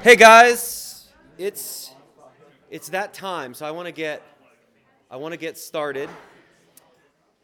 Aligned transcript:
Hey 0.00 0.14
guys, 0.14 1.08
it's 1.38 1.90
it's 2.70 2.90
that 2.90 3.12
time, 3.12 3.52
so 3.52 3.66
I 3.66 3.72
want 3.72 3.86
to 3.86 3.92
get 3.92 4.22
I 5.10 5.16
want 5.16 5.32
to 5.32 5.38
get 5.38 5.58
started. 5.58 6.08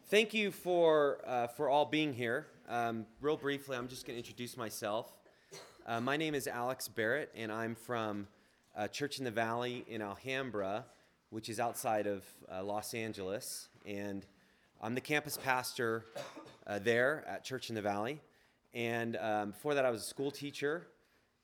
Thank 0.05 0.33
you 0.33 0.51
for 0.51 1.19
uh, 1.27 1.47
for 1.47 1.67
all 1.67 1.85
being 1.85 2.13
here. 2.13 2.47
Um, 2.69 3.07
real 3.19 3.35
briefly, 3.35 3.75
I'm 3.75 3.89
just 3.89 4.07
going 4.07 4.15
to 4.15 4.19
introduce 4.19 4.55
myself. 4.55 5.11
Uh, 5.85 5.99
my 5.99 6.15
name 6.15 6.33
is 6.33 6.47
Alex 6.47 6.87
Barrett, 6.87 7.29
and 7.35 7.51
I'm 7.51 7.75
from 7.75 8.25
uh, 8.73 8.87
Church 8.87 9.19
in 9.19 9.25
the 9.25 9.31
Valley 9.31 9.83
in 9.89 10.01
Alhambra, 10.01 10.85
which 11.31 11.49
is 11.49 11.59
outside 11.59 12.07
of 12.07 12.23
uh, 12.49 12.63
Los 12.63 12.93
Angeles, 12.93 13.67
and 13.85 14.25
I'm 14.81 14.95
the 14.95 15.01
campus 15.01 15.37
pastor 15.37 16.05
uh, 16.65 16.79
there 16.79 17.25
at 17.27 17.43
Church 17.43 17.67
in 17.67 17.75
the 17.75 17.81
Valley. 17.81 18.21
And 18.73 19.17
um, 19.17 19.51
before 19.51 19.73
that, 19.73 19.85
I 19.85 19.89
was 19.89 20.01
a 20.01 20.05
school 20.05 20.31
teacher, 20.31 20.87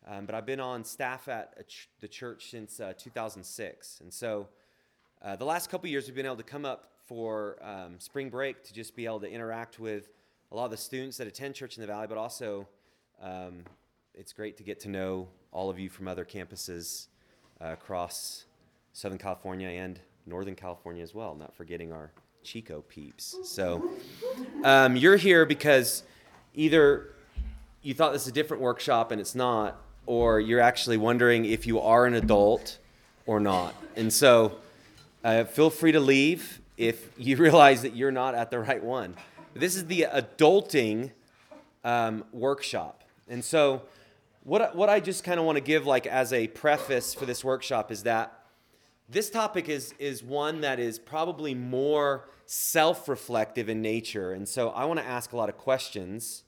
um, 0.08 0.26
but 0.26 0.36
I've 0.36 0.46
been 0.46 0.60
on 0.60 0.84
staff 0.84 1.28
at 1.28 1.68
ch- 1.68 1.90
the 2.00 2.08
church 2.08 2.50
since 2.50 2.80
uh, 2.80 2.94
2006. 2.98 4.00
And 4.02 4.14
so 4.14 4.48
uh, 5.22 5.36
the 5.36 5.46
last 5.46 5.70
couple 5.70 5.90
years, 5.90 6.08
we've 6.08 6.16
been 6.16 6.26
able 6.26 6.38
to 6.38 6.44
come 6.44 6.66
up 6.66 6.92
for 7.06 7.58
um, 7.62 8.00
spring 8.00 8.30
break 8.30 8.64
to 8.64 8.74
just 8.74 8.96
be 8.96 9.06
able 9.06 9.20
to 9.20 9.30
interact 9.30 9.80
with 9.80 10.10
a 10.52 10.56
lot 10.56 10.66
of 10.66 10.72
the 10.72 10.78
students 10.78 11.18
that 11.18 11.28
attend 11.28 11.56
Church 11.56 11.78
in 11.78 11.82
the 11.82 11.88
Valley, 11.88 12.08
but 12.08 12.18
also 12.18 12.68
um, 13.22 13.64
it's 14.14 14.34
great 14.34 14.58
to 14.58 14.64
get 14.64 14.80
to 14.82 14.90
know 14.90 15.28
all 15.52 15.70
of 15.70 15.80
you 15.80 15.90
from 15.90 16.08
other 16.08 16.26
campuses 16.26 17.08
uh, 17.64 17.68
across 17.68 18.46
Southern 18.94 19.18
California 19.18 19.70
and 19.70 20.00
Northern 20.26 20.56
California 20.56 21.04
as 21.04 21.14
well, 21.14 21.36
not 21.36 21.56
forgetting 21.56 21.92
our 21.92 22.12
Chico 22.44 22.82
peeps. 22.82 23.36
So 23.44 23.92
um, 24.64 24.96
you're 24.96 25.18
here 25.18 25.46
because 25.46 26.04
either 26.54 27.14
you 27.82 27.94
thought 27.94 28.14
this 28.14 28.24
is 28.24 28.28
a 28.30 28.34
different 28.34 28.62
workshop 28.62 29.12
and 29.12 29.22
it's 29.22 29.36
not, 29.36 29.82
or 30.06 30.40
you're 30.40 30.60
actually 30.60 30.98
wondering 30.98 31.46
if 31.46 31.68
you 31.68 31.80
are 31.80 32.06
an 32.06 32.14
adult 32.14 32.78
or 33.26 33.40
not. 33.40 33.76
And 33.96 34.12
so 34.12 34.58
uh, 35.24 35.44
feel 35.46 35.70
free 35.70 35.92
to 35.92 36.00
leave 36.00 36.62
if 36.78 37.10
you 37.18 37.38
realize 37.38 37.82
that 37.84 37.96
you're 37.96 38.12
not 38.12 38.36
at 38.36 38.52
the 38.52 38.60
right 38.60 38.84
one. 38.84 39.16
This 39.54 39.76
is 39.76 39.86
the 39.86 40.08
adulting 40.12 41.12
um, 41.84 42.24
workshop. 42.32 43.04
And 43.28 43.44
so 43.44 43.84
what, 44.44 44.76
what 44.76 44.90
I 44.90 45.00
just 45.00 45.24
kind 45.24 45.40
of 45.40 45.46
want 45.46 45.58
to 45.58 45.62
give 45.62 45.86
like 45.86 46.08
as 46.08 46.34
a 46.34 46.48
preface 46.48 47.14
for 47.14 47.26
this 47.26 47.44
workshop 47.44 47.92
is 47.92 48.04
that 48.04 48.38
this 49.10 49.30
topic 49.30 49.68
is, 49.68 49.94
is 50.00 50.24
one 50.24 50.62
that 50.62 50.80
is 50.80 50.98
probably 50.98 51.54
more 51.54 52.30
self-reflective 52.46 53.70
in 53.70 53.82
nature. 53.82 54.32
And 54.32 54.48
so 54.48 54.70
I 54.70 54.86
want 54.86 55.00
to 55.00 55.06
ask 55.06 55.34
a 55.34 55.38
lot 55.38 55.50
of 55.50 55.58
questions 55.58 56.44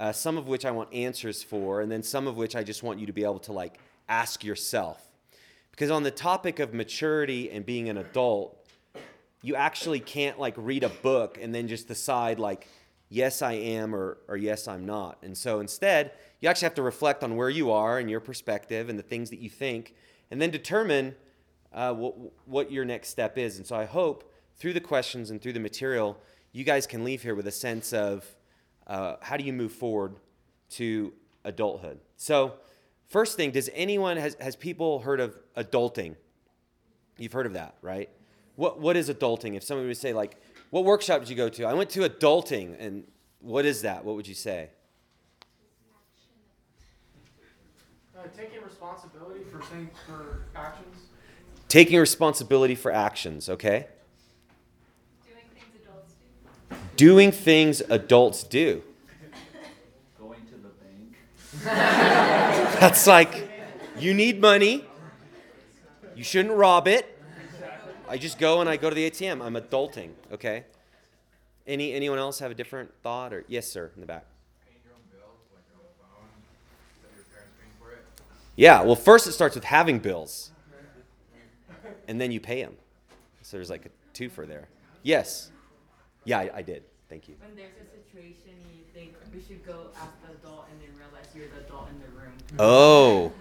uh, 0.00 0.10
some 0.10 0.38
of 0.38 0.48
which 0.48 0.64
I 0.64 0.70
want 0.70 0.92
answers 0.94 1.42
for, 1.42 1.82
and 1.82 1.92
then 1.92 2.02
some 2.02 2.26
of 2.26 2.38
which 2.38 2.56
I 2.56 2.64
just 2.64 2.82
want 2.82 2.98
you 2.98 3.06
to 3.06 3.12
be 3.12 3.22
able 3.22 3.38
to 3.40 3.52
like 3.52 3.78
ask 4.08 4.42
yourself. 4.42 5.06
Because 5.70 5.90
on 5.90 6.02
the 6.02 6.10
topic 6.10 6.58
of 6.58 6.72
maturity 6.72 7.50
and 7.50 7.64
being 7.64 7.90
an 7.90 7.98
adult, 7.98 8.66
you 9.42 9.54
actually 9.54 10.00
can't 10.00 10.38
like 10.40 10.54
read 10.56 10.84
a 10.84 10.88
book 10.88 11.38
and 11.40 11.54
then 11.54 11.68
just 11.68 11.86
decide 11.86 12.38
like, 12.38 12.66
yes, 13.10 13.42
I 13.42 13.52
am 13.52 13.94
or, 13.94 14.16
or 14.26 14.38
yes, 14.38 14.66
I'm 14.66 14.86
not. 14.86 15.18
And 15.22 15.36
so 15.36 15.60
instead, 15.60 16.12
you 16.40 16.48
actually 16.48 16.66
have 16.66 16.74
to 16.76 16.82
reflect 16.82 17.22
on 17.22 17.36
where 17.36 17.50
you 17.50 17.70
are 17.70 17.98
and 17.98 18.10
your 18.10 18.20
perspective 18.20 18.88
and 18.88 18.98
the 18.98 19.02
things 19.02 19.28
that 19.28 19.38
you 19.38 19.50
think, 19.50 19.94
and 20.30 20.40
then 20.40 20.50
determine 20.50 21.14
uh, 21.74 21.92
what, 21.92 22.14
what 22.46 22.72
your 22.72 22.86
next 22.86 23.10
step 23.10 23.36
is. 23.36 23.58
And 23.58 23.66
so 23.66 23.76
I 23.76 23.84
hope 23.84 24.32
through 24.56 24.72
the 24.72 24.80
questions 24.80 25.30
and 25.30 25.42
through 25.42 25.52
the 25.52 25.60
material, 25.60 26.18
you 26.52 26.64
guys 26.64 26.86
can 26.86 27.04
leave 27.04 27.22
here 27.22 27.34
with 27.34 27.46
a 27.46 27.52
sense 27.52 27.92
of 27.92 28.24
uh, 28.90 29.16
how 29.22 29.36
do 29.36 29.44
you 29.44 29.52
move 29.52 29.72
forward 29.72 30.16
to 30.70 31.12
adulthood? 31.44 32.00
So, 32.16 32.54
first 33.06 33.36
thing, 33.36 33.52
does 33.52 33.70
anyone 33.72 34.16
has 34.16 34.36
has 34.40 34.56
people 34.56 34.98
heard 34.98 35.20
of 35.20 35.38
adulting? 35.56 36.16
You've 37.16 37.32
heard 37.32 37.46
of 37.46 37.52
that, 37.52 37.76
right? 37.82 38.10
What 38.56 38.80
what 38.80 38.96
is 38.96 39.08
adulting? 39.08 39.56
If 39.56 39.62
somebody 39.62 39.86
would 39.86 39.96
say 39.96 40.12
like, 40.12 40.36
what 40.70 40.84
workshop 40.84 41.20
did 41.20 41.28
you 41.28 41.36
go 41.36 41.48
to? 41.48 41.64
I 41.64 41.72
went 41.72 41.88
to 41.90 42.00
adulting, 42.00 42.76
and 42.80 43.04
what 43.40 43.64
is 43.64 43.82
that? 43.82 44.04
What 44.04 44.16
would 44.16 44.26
you 44.26 44.34
say? 44.34 44.70
Uh, 48.18 48.22
taking 48.36 48.60
responsibility 48.62 49.44
for 49.44 49.62
saying 49.70 49.88
for 50.04 50.42
actions. 50.56 50.96
Taking 51.68 52.00
responsibility 52.00 52.74
for 52.74 52.90
actions. 52.90 53.48
Okay. 53.48 53.86
doing 57.00 57.32
things 57.32 57.80
adults 57.88 58.42
do. 58.44 58.52
Going 58.58 58.58
to 58.60 58.74
the 58.74 58.82
bank. 58.82 58.89
That's 61.64 63.06
like, 63.06 63.50
you 63.98 64.14
need 64.14 64.40
money. 64.40 64.84
You 66.14 66.24
shouldn't 66.24 66.54
rob 66.54 66.86
it. 66.86 67.18
I 68.08 68.18
just 68.18 68.38
go 68.38 68.60
and 68.60 68.68
I 68.68 68.76
go 68.76 68.88
to 68.88 68.94
the 68.94 69.10
ATM. 69.10 69.42
I'm 69.42 69.54
adulting, 69.54 70.10
okay? 70.32 70.64
Any 71.66 71.92
anyone 71.92 72.18
else 72.18 72.40
have 72.40 72.50
a 72.50 72.54
different 72.54 72.92
thought 73.02 73.32
or 73.32 73.44
yes, 73.46 73.68
sir, 73.68 73.90
in 73.94 74.00
the 74.00 74.06
back. 74.06 74.26
Yeah, 78.56 78.82
well, 78.82 78.96
first 78.96 79.26
it 79.26 79.32
starts 79.32 79.54
with 79.54 79.64
having 79.64 80.00
bills, 80.00 80.50
and 82.08 82.20
then 82.20 82.30
you 82.30 82.40
pay 82.40 82.62
them. 82.62 82.74
So 83.42 83.56
there's 83.56 83.70
like 83.70 83.86
a 83.86 83.90
twofer 84.12 84.46
there. 84.46 84.68
Yes. 85.02 85.50
Yeah, 86.24 86.40
I, 86.40 86.50
I 86.56 86.62
did. 86.62 86.82
Thank 87.10 87.26
you. 87.26 87.34
When 87.40 87.56
there's 87.56 87.72
a 87.72 87.90
situation 87.90 88.52
you 88.72 88.84
think 88.94 89.14
we 89.34 89.42
should 89.42 89.66
go 89.66 89.88
ask 90.00 90.12
the 90.24 90.32
adult 90.32 90.66
and 90.70 90.80
then 90.80 90.90
realize 90.96 91.26
you're 91.34 91.48
the 91.48 91.66
adult 91.66 91.88
in 91.90 91.98
the 91.98 92.06
room. 92.20 92.32
Oh. 92.56 93.32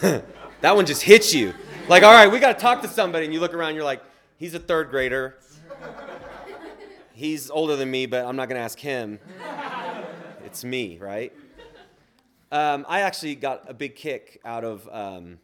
that 0.62 0.74
one 0.74 0.86
just 0.86 1.02
hits 1.02 1.34
you. 1.34 1.52
Like, 1.86 2.02
all 2.02 2.14
right, 2.14 2.32
we 2.32 2.40
got 2.40 2.54
to 2.54 2.58
talk 2.58 2.80
to 2.80 2.88
somebody. 2.88 3.26
And 3.26 3.34
you 3.34 3.40
look 3.40 3.52
around, 3.52 3.74
you're 3.74 3.84
like, 3.84 4.02
he's 4.38 4.54
a 4.54 4.58
third 4.58 4.88
grader. 4.88 5.36
He's 7.12 7.50
older 7.50 7.76
than 7.76 7.90
me, 7.90 8.06
but 8.06 8.24
I'm 8.24 8.36
not 8.36 8.48
going 8.48 8.58
to 8.58 8.64
ask 8.64 8.78
him. 8.78 9.18
It's 10.46 10.64
me, 10.64 10.96
right? 10.96 11.30
Um, 12.50 12.86
I 12.88 13.00
actually 13.02 13.34
got 13.34 13.64
a 13.68 13.74
big 13.74 13.96
kick 13.96 14.40
out 14.46 14.64
of, 14.64 14.88
um, 14.90 15.40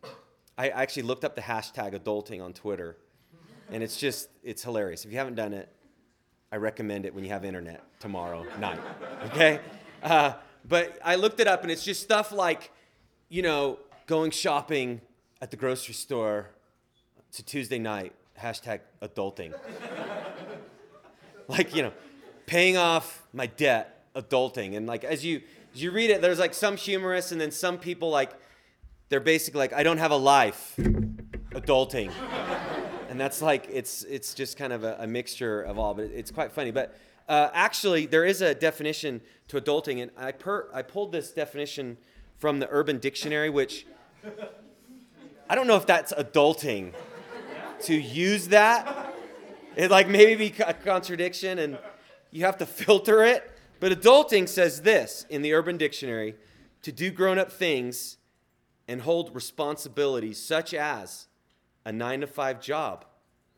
I 0.56 0.70
actually 0.70 1.02
looked 1.02 1.26
up 1.26 1.34
the 1.34 1.42
hashtag 1.42 1.92
adulting 1.92 2.42
on 2.42 2.54
Twitter. 2.54 2.96
And 3.70 3.82
it's 3.82 3.98
just, 3.98 4.30
it's 4.42 4.62
hilarious. 4.62 5.04
If 5.04 5.12
you 5.12 5.18
haven't 5.18 5.34
done 5.34 5.52
it, 5.52 5.68
I 6.52 6.56
recommend 6.56 7.06
it 7.06 7.14
when 7.14 7.24
you 7.24 7.30
have 7.30 7.44
internet 7.44 7.82
tomorrow 8.00 8.44
night. 8.60 8.80
Okay? 9.26 9.60
Uh, 10.02 10.34
but 10.66 10.98
I 11.04 11.16
looked 11.16 11.40
it 11.40 11.46
up 11.46 11.62
and 11.62 11.70
it's 11.70 11.84
just 11.84 12.02
stuff 12.02 12.32
like, 12.32 12.70
you 13.28 13.42
know, 13.42 13.78
going 14.06 14.30
shopping 14.30 15.00
at 15.40 15.50
the 15.50 15.56
grocery 15.56 15.94
store 15.94 16.50
to 17.32 17.42
Tuesday 17.44 17.78
night, 17.78 18.12
hashtag 18.40 18.80
adulting. 19.02 19.52
like, 21.48 21.74
you 21.74 21.82
know, 21.82 21.92
paying 22.46 22.76
off 22.76 23.26
my 23.32 23.46
debt, 23.46 24.06
adulting. 24.14 24.76
And 24.76 24.86
like, 24.86 25.04
as 25.04 25.24
you, 25.24 25.42
as 25.74 25.82
you 25.82 25.90
read 25.90 26.10
it, 26.10 26.22
there's 26.22 26.38
like 26.38 26.54
some 26.54 26.76
humorous 26.76 27.32
and 27.32 27.40
then 27.40 27.50
some 27.50 27.78
people 27.78 28.10
like, 28.10 28.30
they're 29.08 29.20
basically 29.20 29.58
like, 29.58 29.72
I 29.72 29.82
don't 29.82 29.98
have 29.98 30.12
a 30.12 30.16
life, 30.16 30.74
adulting 30.78 32.10
and 33.14 33.20
that's 33.20 33.40
like 33.40 33.68
it's 33.70 34.02
it's 34.02 34.34
just 34.34 34.56
kind 34.56 34.72
of 34.72 34.82
a, 34.82 34.96
a 34.98 35.06
mixture 35.06 35.62
of 35.62 35.78
all, 35.78 35.94
but 35.94 36.06
it's 36.06 36.32
quite 36.32 36.50
funny. 36.50 36.72
But 36.72 36.98
uh, 37.28 37.48
actually, 37.54 38.06
there 38.06 38.24
is 38.24 38.42
a 38.42 38.56
definition 38.56 39.20
to 39.46 39.60
adulting, 39.60 40.02
and 40.02 40.10
I 40.16 40.32
per 40.32 40.68
I 40.74 40.82
pulled 40.82 41.12
this 41.12 41.30
definition 41.30 41.96
from 42.38 42.58
the 42.58 42.66
Urban 42.68 42.98
Dictionary, 42.98 43.50
which 43.50 43.86
I 45.48 45.54
don't 45.54 45.68
know 45.68 45.76
if 45.76 45.86
that's 45.86 46.12
adulting 46.12 46.92
to 47.82 47.94
use 47.94 48.48
that. 48.48 49.14
It 49.76 49.92
like 49.92 50.08
maybe 50.08 50.50
be 50.50 50.62
a 50.64 50.74
contradiction, 50.74 51.60
and 51.60 51.78
you 52.32 52.44
have 52.44 52.58
to 52.58 52.66
filter 52.66 53.22
it. 53.22 53.48
But 53.78 53.92
adulting 53.92 54.48
says 54.48 54.82
this 54.82 55.24
in 55.30 55.42
the 55.42 55.52
Urban 55.52 55.76
Dictionary: 55.76 56.34
to 56.82 56.90
do 56.90 57.12
grown-up 57.12 57.52
things 57.52 58.16
and 58.88 59.02
hold 59.02 59.32
responsibilities 59.36 60.42
such 60.42 60.74
as 60.74 61.28
a 61.84 61.92
nine 61.92 62.20
to 62.20 62.26
five 62.26 62.60
job, 62.60 63.04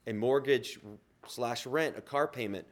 a 0.06 0.12
mortgage 0.12 0.78
slash 1.26 1.66
rent, 1.66 1.96
a 1.96 2.00
car 2.00 2.26
payment, 2.26 2.66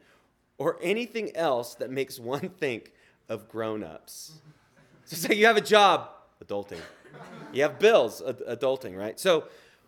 or 0.57 0.77
anything 0.81 1.35
else 1.35 1.75
that 1.75 1.89
makes 1.89 2.19
one 2.19 2.49
think 2.49 2.93
of 3.29 3.49
grown 3.49 3.83
ups. 3.83 4.33
So, 5.05 5.15
say 5.15 5.35
you 5.35 5.45
have 5.45 5.57
a 5.57 5.61
job, 5.61 6.09
adulting. 6.43 6.79
You 7.53 7.63
have 7.63 7.79
bills, 7.79 8.21
adulting, 8.21 8.97
right? 8.97 9.19
So, 9.19 9.45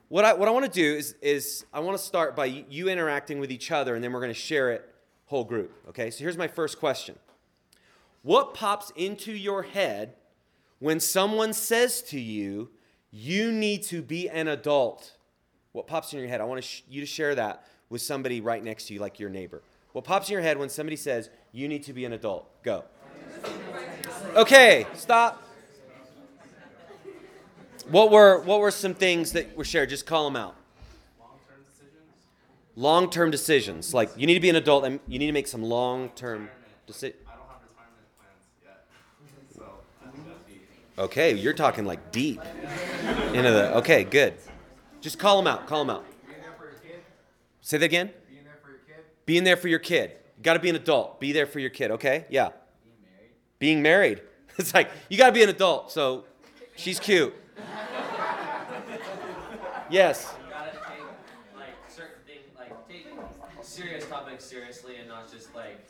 what 0.10 0.24
I, 0.24 0.34
what 0.34 0.48
I 0.48 0.52
want 0.52 0.66
to 0.66 0.72
do 0.72 0.96
is, 0.96 1.16
is 1.22 1.66
I 1.74 1.82
want 1.82 1.98
to 1.98 2.04
start 2.04 2.36
by 2.36 2.46
you 2.46 2.88
interacting 2.88 3.40
with 3.40 3.52
each 3.52 3.72
other, 3.72 3.96
and 3.96 4.04
then 4.04 4.14
we're 4.14 4.22
going 4.22 4.34
to 4.34 4.40
share 4.40 4.72
it 4.72 4.94
whole 5.26 5.44
group, 5.44 5.72
okay? 5.90 6.10
So, 6.10 6.24
here's 6.24 6.38
my 6.38 6.48
first 6.48 6.80
question 6.80 7.16
What 8.22 8.54
pops 8.54 8.92
into 8.96 9.32
your 9.32 9.64
head 9.64 10.16
when 10.80 11.00
someone 11.00 11.54
says 11.54 12.02
to 12.04 12.20
you, 12.20 12.70
you 13.12 13.52
need 13.52 13.84
to 13.84 14.02
be 14.02 14.30
an 14.30 14.48
adult? 14.48 15.17
What 15.78 15.86
pops 15.86 16.12
in 16.12 16.18
your 16.18 16.28
head? 16.28 16.42
I 16.42 16.44
want 16.44 16.64
sh- 16.64 16.82
you 16.90 17.02
to 17.02 17.06
share 17.06 17.36
that 17.36 17.64
with 17.92 18.02
somebody 18.02 18.42
right 18.42 18.64
next 18.64 18.88
to 18.88 18.96
you, 18.96 19.00
like 19.00 19.20
your 19.20 19.30
neighbor. 19.30 19.62
What 19.92 20.06
pops 20.06 20.28
in 20.28 20.34
your 20.34 20.42
head 20.42 20.58
when 20.58 20.70
somebody 20.70 20.96
says, 20.96 21.30
you 21.52 21.68
need 21.68 21.84
to 21.84 21.94
be 21.94 22.04
an 22.04 22.14
adult? 22.14 22.50
Go. 22.64 22.84
Okay, 24.36 24.88
stop. 24.96 25.44
What 27.92 28.10
were 28.10 28.40
what 28.42 28.60
were 28.60 28.72
some 28.72 28.96
things 28.96 29.34
that 29.34 29.56
were 29.56 29.64
shared? 29.64 29.90
Just 29.90 30.08
call 30.08 30.26
them 30.26 30.36
out. 30.36 30.56
Long-term 32.76 33.30
decisions. 33.30 33.94
Like 33.94 34.10
you 34.18 34.26
need 34.26 34.34
to 34.34 34.40
be 34.40 34.50
an 34.50 34.56
adult 34.56 34.84
and 34.84 35.00
you 35.08 35.20
need 35.20 35.28
to 35.28 35.32
make 35.32 35.48
some 35.48 35.62
long-term 35.62 36.50
decisions. 36.88 37.22
I 37.28 37.36
don't 37.36 37.48
have 37.50 37.62
retirement 37.70 38.18
plans 38.18 38.48
yet, 38.64 38.88
so 39.56 39.64
I 40.04 40.10
think 40.10 40.26
that'd 40.26 40.48
be. 40.48 40.60
Okay, 41.04 41.36
you're 41.36 41.54
talking 41.54 41.86
like 41.86 42.12
deep 42.12 42.42
into 43.36 43.52
the. 43.52 43.78
Okay, 43.78 44.04
good. 44.04 44.34
Just 45.02 45.20
call 45.20 45.38
them 45.38 45.48
out. 45.48 45.68
Call 45.68 45.80
them 45.86 45.90
out. 45.96 46.06
Being 46.28 46.42
there 46.42 46.54
for 46.58 46.66
your 46.66 46.74
kid. 46.82 47.02
Say 47.62 47.78
that 47.78 47.86
again. 47.86 48.12
Being 48.30 48.44
there 48.44 48.58
for 48.62 48.70
your 48.70 48.80
kid. 48.80 48.96
Being 49.26 49.44
there 49.44 49.58
for 49.58 49.68
your 49.68 49.80
kid. 49.80 50.12
You 50.38 50.44
got 50.44 50.54
to 50.54 50.60
be 50.60 50.70
an 50.70 50.76
adult. 50.76 51.20
Be 51.20 51.32
there 51.32 51.46
for 51.46 51.60
your 51.60 51.70
kid. 51.70 51.92
Okay. 51.92 52.26
Yeah. 52.30 52.50
Being 53.60 53.82
married. 53.82 54.22
It's 54.60 54.74
like 54.74 54.90
you 55.08 55.20
got 55.20 55.28
to 55.28 55.34
be 55.34 55.44
an 55.44 55.50
adult. 55.50 55.92
So, 55.92 56.26
she's 56.76 57.00
cute. 57.00 57.32
Yes. 59.90 60.34
You 60.44 60.52
gotta 60.52 60.72
take 60.72 60.82
like 61.56 61.70
certain 61.88 62.22
things, 62.26 62.44
like 62.58 62.88
take 62.90 63.06
serious 63.62 64.06
topics 64.08 64.44
seriously 64.44 64.98
and 64.98 65.08
not 65.08 65.32
just 65.32 65.56
like 65.56 65.88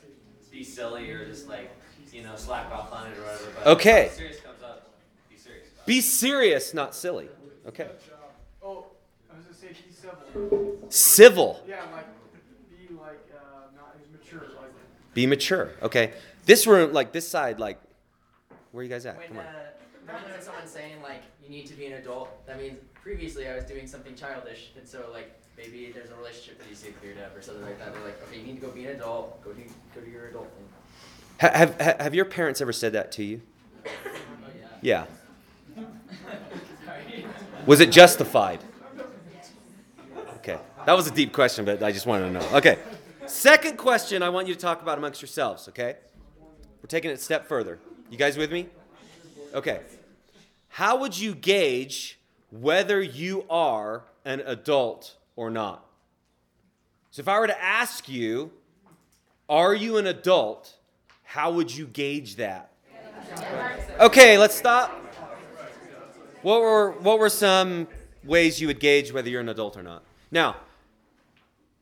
be 0.52 0.62
silly 0.62 1.10
or 1.10 1.26
just 1.26 1.48
like 1.48 1.70
you 2.12 2.22
know 2.22 2.36
slack 2.36 2.70
off 2.70 2.92
on 2.92 3.08
it 3.10 3.18
or 3.18 3.22
whatever. 3.22 3.44
But 3.56 3.66
Okay. 3.72 4.10
Serious 4.14 4.40
comes 4.40 4.62
up, 4.62 4.90
be 5.28 5.36
serious. 5.36 5.66
Be 5.84 6.00
serious, 6.00 6.74
not 6.74 6.94
silly. 6.94 7.28
Okay. 7.66 7.88
Oh, 8.62 8.86
I 9.32 9.36
was 9.36 9.44
gonna 9.46 9.56
say 9.56 9.68
be 9.68 9.92
civil. 10.32 10.78
Civil. 10.88 11.62
Yeah, 11.68 11.82
like 11.92 12.06
be 12.88 12.94
like 12.94 13.28
uh, 13.34 13.74
not 13.76 13.96
as 14.00 14.10
mature. 14.12 14.46
Like 14.60 14.70
Be 15.14 15.26
mature. 15.26 15.70
Okay. 15.82 16.12
This 16.46 16.66
room, 16.66 16.92
like 16.92 17.12
this 17.12 17.28
side, 17.28 17.58
like, 17.60 17.78
where 18.72 18.80
are 18.80 18.84
you 18.84 18.88
guys 18.90 19.04
at? 19.06 19.18
When, 19.18 19.28
Come 19.28 19.38
on. 19.38 19.44
uh, 19.44 19.50
when 20.32 20.42
someone's 20.42 20.70
saying 20.70 21.02
like 21.02 21.22
you 21.42 21.50
need 21.50 21.66
to 21.66 21.74
be 21.74 21.86
an 21.86 21.94
adult, 21.94 22.46
that 22.46 22.58
means 22.58 22.78
previously 22.94 23.48
I 23.48 23.54
was 23.54 23.64
doing 23.64 23.86
something 23.86 24.14
childish, 24.14 24.70
and 24.78 24.86
so 24.88 25.06
like 25.12 25.38
maybe 25.56 25.90
there's 25.92 26.10
a 26.10 26.14
relationship 26.16 26.58
that 26.58 26.66
needs 26.68 26.80
to 26.80 26.86
get 26.86 27.00
cleared 27.00 27.18
up 27.18 27.36
or 27.36 27.42
something 27.42 27.64
like 27.64 27.78
that. 27.78 27.92
They're 27.94 28.04
like, 28.04 28.22
okay, 28.28 28.38
you 28.40 28.46
need 28.46 28.60
to 28.60 28.66
go 28.66 28.70
be 28.72 28.86
an 28.86 28.96
adult. 28.96 29.42
Go 29.44 29.52
do 29.52 29.62
go 29.94 30.00
do 30.00 30.10
your 30.10 30.28
adult 30.28 30.48
thing. 30.54 30.68
Ha- 31.40 31.56
Have, 31.56 32.00
have 32.00 32.14
your 32.14 32.24
parents 32.24 32.60
ever 32.60 32.72
said 32.72 32.92
that 32.94 33.12
to 33.12 33.22
you? 33.24 33.40
Oh 33.86 33.90
yeah. 34.82 35.04
Yeah. 35.76 35.84
Was 37.66 37.80
it 37.80 37.90
justified? 37.92 38.60
That 40.88 40.96
was 40.96 41.06
a 41.06 41.10
deep 41.10 41.34
question, 41.34 41.66
but 41.66 41.82
I 41.82 41.92
just 41.92 42.06
wanted 42.06 42.28
to 42.28 42.30
know. 42.30 42.56
Okay. 42.56 42.78
Second 43.26 43.76
question 43.76 44.22
I 44.22 44.30
want 44.30 44.48
you 44.48 44.54
to 44.54 44.58
talk 44.58 44.80
about 44.80 44.96
amongst 44.96 45.20
yourselves, 45.20 45.68
okay? 45.68 45.96
We're 46.80 46.86
taking 46.88 47.10
it 47.10 47.18
a 47.18 47.18
step 47.18 47.46
further. 47.46 47.78
You 48.08 48.16
guys 48.16 48.38
with 48.38 48.50
me? 48.50 48.68
Okay. 49.52 49.80
How 50.68 50.96
would 50.96 51.18
you 51.18 51.34
gauge 51.34 52.18
whether 52.50 53.02
you 53.02 53.44
are 53.50 54.04
an 54.24 54.40
adult 54.46 55.16
or 55.36 55.50
not? 55.50 55.84
So 57.10 57.20
if 57.20 57.28
I 57.28 57.38
were 57.38 57.48
to 57.48 57.62
ask 57.62 58.08
you, 58.08 58.50
are 59.46 59.74
you 59.74 59.98
an 59.98 60.06
adult? 60.06 60.74
How 61.22 61.52
would 61.52 61.70
you 61.70 61.86
gauge 61.86 62.36
that? 62.36 62.72
Okay, 64.00 64.38
let's 64.38 64.54
stop. 64.54 64.90
What 66.40 66.62
were 66.62 66.92
what 66.92 67.18
were 67.18 67.28
some 67.28 67.88
ways 68.24 68.58
you 68.58 68.68
would 68.68 68.80
gauge 68.80 69.12
whether 69.12 69.28
you're 69.28 69.42
an 69.42 69.50
adult 69.50 69.76
or 69.76 69.82
not? 69.82 70.02
Now, 70.30 70.56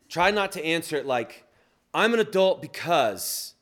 try 0.08 0.30
not 0.30 0.52
to 0.52 0.64
answer 0.64 0.96
it 0.96 1.06
like 1.06 1.44
I'm 1.94 2.12
an 2.14 2.20
adult 2.20 2.60
because, 2.60 3.54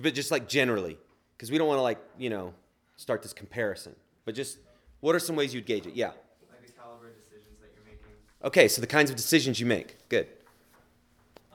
but 0.00 0.14
just 0.14 0.30
like 0.30 0.48
generally, 0.48 0.98
because 1.36 1.50
we 1.50 1.58
don't 1.58 1.68
want 1.68 1.78
to 1.78 1.82
like 1.82 1.98
you 2.18 2.30
know 2.30 2.54
start 2.96 3.22
this 3.22 3.32
comparison. 3.32 3.94
But 4.24 4.34
just 4.34 4.58
what 5.00 5.14
are 5.14 5.18
some 5.18 5.36
ways 5.36 5.54
you'd 5.54 5.66
gauge 5.66 5.86
it? 5.86 5.94
Yeah. 5.94 6.08
Like 6.50 6.66
the 6.66 6.72
caliber 6.72 7.08
of 7.08 7.14
decisions 7.16 7.58
that 7.60 7.70
you're 7.74 7.84
making. 7.84 8.12
Okay, 8.44 8.68
so 8.68 8.80
the 8.80 8.86
kinds 8.86 9.10
of 9.10 9.16
decisions 9.16 9.58
you 9.60 9.66
make. 9.66 9.96
Good. 10.08 10.28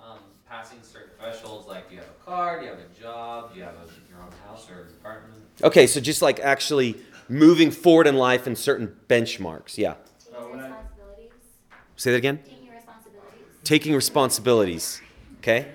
um, 0.01 0.19
passing 0.49 0.79
certain 0.81 1.11
thresholds, 1.19 1.67
like 1.67 1.89
do 1.89 1.95
you 1.95 2.01
have 2.01 2.09
a 2.09 2.25
car, 2.25 2.59
do 2.59 2.65
you 2.65 2.71
have 2.71 2.79
a 2.79 2.99
job, 3.01 3.53
do 3.53 3.59
you 3.59 3.65
have 3.65 3.75
a, 3.75 4.09
your 4.09 4.21
own 4.21 4.31
house 4.47 4.69
or 4.69 4.87
apartment? 4.99 5.35
Okay, 5.61 5.85
so 5.85 5.99
just 5.99 6.21
like 6.21 6.39
actually 6.39 6.95
moving 7.29 7.69
forward 7.69 8.07
in 8.07 8.15
life 8.15 8.47
in 8.47 8.55
certain 8.55 8.95
benchmarks. 9.07 9.77
Yeah. 9.77 9.95
Taking 10.19 10.51
responsibilities. 10.51 11.31
Say 11.95 12.11
that 12.11 12.17
again. 12.17 12.39
Taking 13.63 13.95
responsibilities. 13.95 15.01
Okay. 15.39 15.67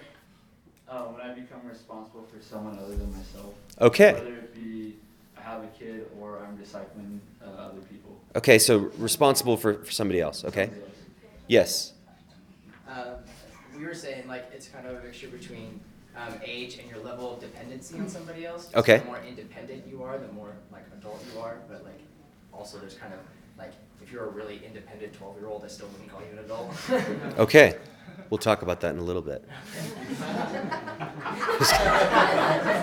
Uh, 0.88 1.04
when 1.04 1.20
I 1.22 1.32
become 1.34 1.60
responsible 1.66 2.22
for 2.24 2.40
someone 2.42 2.78
other 2.78 2.96
than 2.96 3.10
myself. 3.16 3.54
Okay. 3.80 4.12
Whether 4.12 4.34
it 4.36 4.54
be 4.54 4.96
I 5.36 5.40
have 5.40 5.62
a 5.64 5.68
kid 5.68 6.06
or 6.20 6.44
I'm 6.44 6.58
discipling 6.58 7.20
uh, 7.42 7.46
other 7.46 7.80
people. 7.80 8.20
Okay, 8.36 8.58
so 8.58 8.90
responsible 8.98 9.56
for, 9.56 9.84
for 9.84 9.90
somebody 9.90 10.20
else. 10.20 10.44
Okay. 10.44 10.66
Somebody 10.66 10.82
else. 10.82 10.92
Yes. 11.46 11.92
Um, 12.88 13.06
we 13.76 13.84
were 13.84 13.94
saying 13.94 14.26
like 14.28 14.50
it's 14.52 14.68
kind 14.68 14.86
of 14.86 14.96
a 14.96 15.02
mixture 15.02 15.28
between 15.28 15.80
um, 16.16 16.34
age 16.44 16.78
and 16.78 16.90
your 16.90 16.98
level 17.00 17.34
of 17.34 17.40
dependency 17.40 17.98
on 17.98 18.08
somebody 18.08 18.44
else. 18.44 18.70
So 18.70 18.80
Okay. 18.80 18.98
The 18.98 19.04
more 19.04 19.20
independent 19.26 19.86
you 19.86 20.02
are, 20.02 20.18
the 20.18 20.32
more 20.32 20.56
like 20.70 20.84
adult 20.98 21.24
you 21.32 21.40
are. 21.40 21.58
But 21.68 21.84
like 21.84 22.00
also 22.52 22.78
there's 22.78 22.94
kind 22.94 23.14
of 23.14 23.20
like 23.58 23.72
if 24.02 24.12
you're 24.12 24.24
a 24.24 24.30
really 24.30 24.60
independent 24.64 25.12
12 25.14 25.38
year 25.38 25.48
old, 25.48 25.64
I 25.64 25.68
still 25.68 25.88
wouldn't 25.88 26.10
call 26.10 26.20
you 26.20 26.38
an 26.38 26.44
adult. 26.44 27.38
Okay. 27.38 27.76
We'll 28.30 28.38
talk 28.38 28.60
about 28.60 28.80
that 28.82 28.92
in 28.92 28.98
a 28.98 29.02
little 29.02 29.22
bit. 29.22 29.42
Just, 31.58 31.74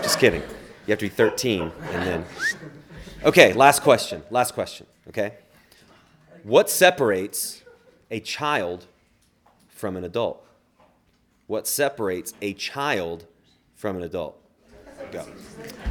just 0.02 0.20
kidding. 0.20 0.42
You 0.42 0.92
have 0.92 1.00
to 1.00 1.06
be 1.06 1.10
13 1.10 1.62
and 1.92 2.04
then. 2.04 2.26
Okay, 3.24 3.54
last 3.54 3.84
question. 3.84 4.24
Last 4.32 4.54
question. 4.54 4.88
Okay. 5.08 5.36
What 6.44 6.70
separates 6.70 7.64
a 8.10 8.20
child 8.20 8.86
from 9.68 9.98
an 9.98 10.04
adult? 10.04 10.44
What 11.48 11.68
separates 11.68 12.34
a 12.42 12.54
child 12.54 13.26
from 13.76 13.98
an 13.98 14.04
adult? 14.04 14.42
Go. 15.12 15.26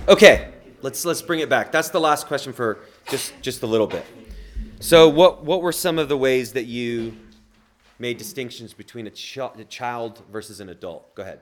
Okay, 0.08 0.52
let's 0.82 1.04
let's 1.04 1.22
bring 1.22 1.40
it 1.40 1.48
back. 1.48 1.70
That's 1.70 1.90
the 1.90 2.00
last 2.00 2.26
question 2.26 2.52
for 2.52 2.80
just 3.08 3.32
just 3.40 3.62
a 3.62 3.66
little 3.66 3.86
bit. 3.86 4.04
So, 4.84 5.08
what 5.08 5.42
what 5.42 5.62
were 5.62 5.72
some 5.72 5.98
of 5.98 6.10
the 6.10 6.16
ways 6.18 6.52
that 6.52 6.64
you 6.66 7.16
made 7.98 8.18
distinctions 8.18 8.74
between 8.74 9.06
a, 9.06 9.10
ch- 9.10 9.38
a 9.38 9.64
child 9.66 10.20
versus 10.30 10.60
an 10.60 10.68
adult? 10.68 11.14
Go 11.14 11.22
ahead. 11.22 11.40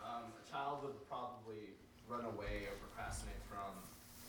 Um, 0.00 0.22
a 0.38 0.48
child 0.48 0.78
would 0.84 0.92
probably 1.08 1.74
run 2.08 2.24
away 2.24 2.68
or 2.70 2.76
procrastinate 2.86 3.34
from 3.50 3.66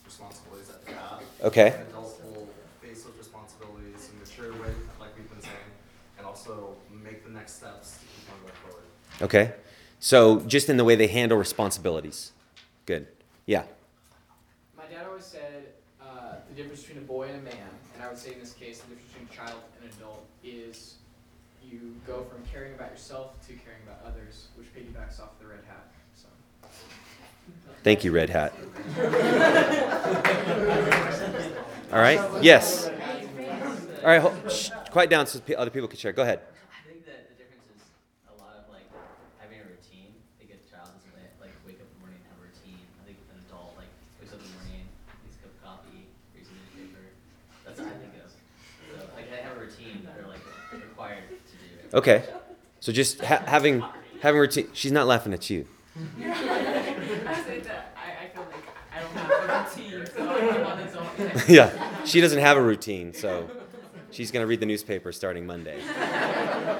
responsibilities 0.03 0.69
that 0.69 0.83
they 0.83 0.93
have. 0.93 1.21
Okay. 1.43 1.67
An 1.79 1.81
adult 1.91 2.19
will 2.25 2.47
face 2.81 3.03
those 3.03 3.15
responsibilities 3.19 4.09
in 4.09 4.17
a 4.17 4.19
mature 4.25 4.51
way, 4.53 4.73
like 4.99 5.15
we've 5.15 5.29
been 5.29 5.41
saying, 5.43 5.53
and 6.17 6.25
also 6.25 6.75
make 7.03 7.23
the 7.23 7.29
next 7.29 7.57
steps 7.57 7.99
to 7.99 8.05
keep 8.07 8.33
on 8.33 8.39
going 8.41 8.53
forward. 8.65 8.85
Okay. 9.21 9.53
So, 9.99 10.39
just 10.39 10.69
in 10.69 10.77
the 10.77 10.83
way 10.83 10.95
they 10.95 11.05
handle 11.05 11.37
responsibilities. 11.37 12.31
Good. 12.87 13.05
Yeah. 13.45 13.65
My 14.75 14.85
dad 14.87 15.05
always 15.05 15.23
said 15.23 15.67
uh, 16.01 16.37
the 16.49 16.55
difference 16.55 16.81
between 16.81 17.03
a 17.03 17.05
boy 17.07 17.27
and 17.27 17.35
a 17.41 17.43
man, 17.43 17.69
and 17.93 18.03
I 18.03 18.07
would 18.07 18.17
say 18.17 18.33
in 18.33 18.39
this 18.39 18.53
case 18.53 18.79
the 18.81 18.95
difference 18.95 19.11
between 19.13 19.27
a 19.31 19.47
child 19.47 19.61
and 19.79 19.89
an 19.89 19.97
adult 19.97 20.25
is 20.43 20.95
you 21.63 21.94
go 22.07 22.23
from 22.23 22.43
caring 22.51 22.73
about 22.73 22.91
yourself 22.91 23.39
to 23.47 23.53
caring 23.53 23.81
about 23.85 24.01
others, 24.05 24.47
which 24.55 24.67
piggybacks 24.73 25.19
off 25.19 25.39
the 25.39 25.47
red 25.47 25.63
hat. 25.67 25.91
So. 26.15 26.27
Thank 27.83 28.03
you, 28.03 28.11
Red 28.11 28.29
Hat. 28.29 28.53
All 31.91 31.99
right. 31.99 32.19
Yes. 32.43 32.87
All 32.87 34.09
right. 34.09 34.21
Hold, 34.21 34.51
shh, 34.51 34.71
quiet 34.91 35.09
down 35.09 35.27
so 35.27 35.41
other 35.57 35.69
people 35.69 35.87
can 35.87 35.97
share. 35.97 36.11
Go 36.11 36.23
ahead. 36.23 36.41
I 36.69 36.81
think 36.87 37.05
that 37.05 37.29
the 37.29 37.35
difference 37.41 37.65
is 37.73 37.81
a 38.29 38.33
lot 38.41 38.57
of 38.57 38.69
like 38.73 38.85
having 39.39 39.59
a 39.61 39.65
routine. 39.69 40.13
I 40.13 40.45
think 40.45 40.53
a 40.53 40.61
child 40.69 40.89
doesn't 40.93 41.13
like, 41.13 41.33
like 41.41 41.53
wake 41.65 41.81
up 41.81 41.89
in 41.89 41.93
the 41.93 42.01
morning 42.01 42.21
and 42.21 42.29
have 42.29 42.41
a 42.41 42.45
routine. 42.45 42.81
I 43.01 43.05
think 43.05 43.17
an 43.33 43.41
adult 43.49 43.77
like 43.77 43.89
wakes 44.21 44.33
up 44.33 44.41
in 44.41 44.49
the 44.49 44.53
morning, 44.57 44.85
takes 45.25 45.37
a 45.37 45.45
cup 45.45 45.53
of 45.53 45.61
coffee, 45.61 46.09
reads 46.33 46.49
a 46.49 46.57
newspaper. 46.57 47.05
That's 47.65 47.77
what 47.81 47.89
I 47.93 47.97
think 48.01 48.17
of. 48.17 48.29
So 48.29 49.09
like 49.13 49.29
they 49.29 49.41
have 49.45 49.57
a 49.57 49.61
routine 49.61 50.01
that 50.05 50.17
they're 50.17 50.29
like 50.29 50.41
required 50.73 51.29
to 51.29 51.55
do. 51.61 51.84
Okay. 51.95 52.23
So 52.79 52.91
just 52.91 53.21
ha- 53.21 53.43
having 53.47 53.83
having 54.21 54.39
routine. 54.39 54.67
She's 54.73 54.91
not 54.91 55.07
laughing 55.07 55.33
at 55.33 55.49
you. 55.49 55.65
I 55.95 57.41
said 57.45 57.63
that 57.63 57.95
I, 57.95 58.25
I 58.25 58.27
feel 58.27 58.43
like 58.51 58.67
I 58.93 58.99
don't 58.99 59.11
have 59.13 59.31
a 59.31 59.89
routine, 59.93 60.05
so 60.13 60.29
I'm 60.29 60.65
on 60.65 60.79
its 60.79 60.95
own. 61.47 61.55
yeah. 61.55 62.03
She 62.05 62.21
doesn't 62.21 62.39
have 62.39 62.57
a 62.57 62.61
routine, 62.61 63.13
so 63.13 63.49
she's 64.11 64.29
gonna 64.31 64.45
read 64.45 64.59
the 64.59 64.65
newspaper 64.65 65.11
starting 65.11 65.45
Monday. 65.47 65.79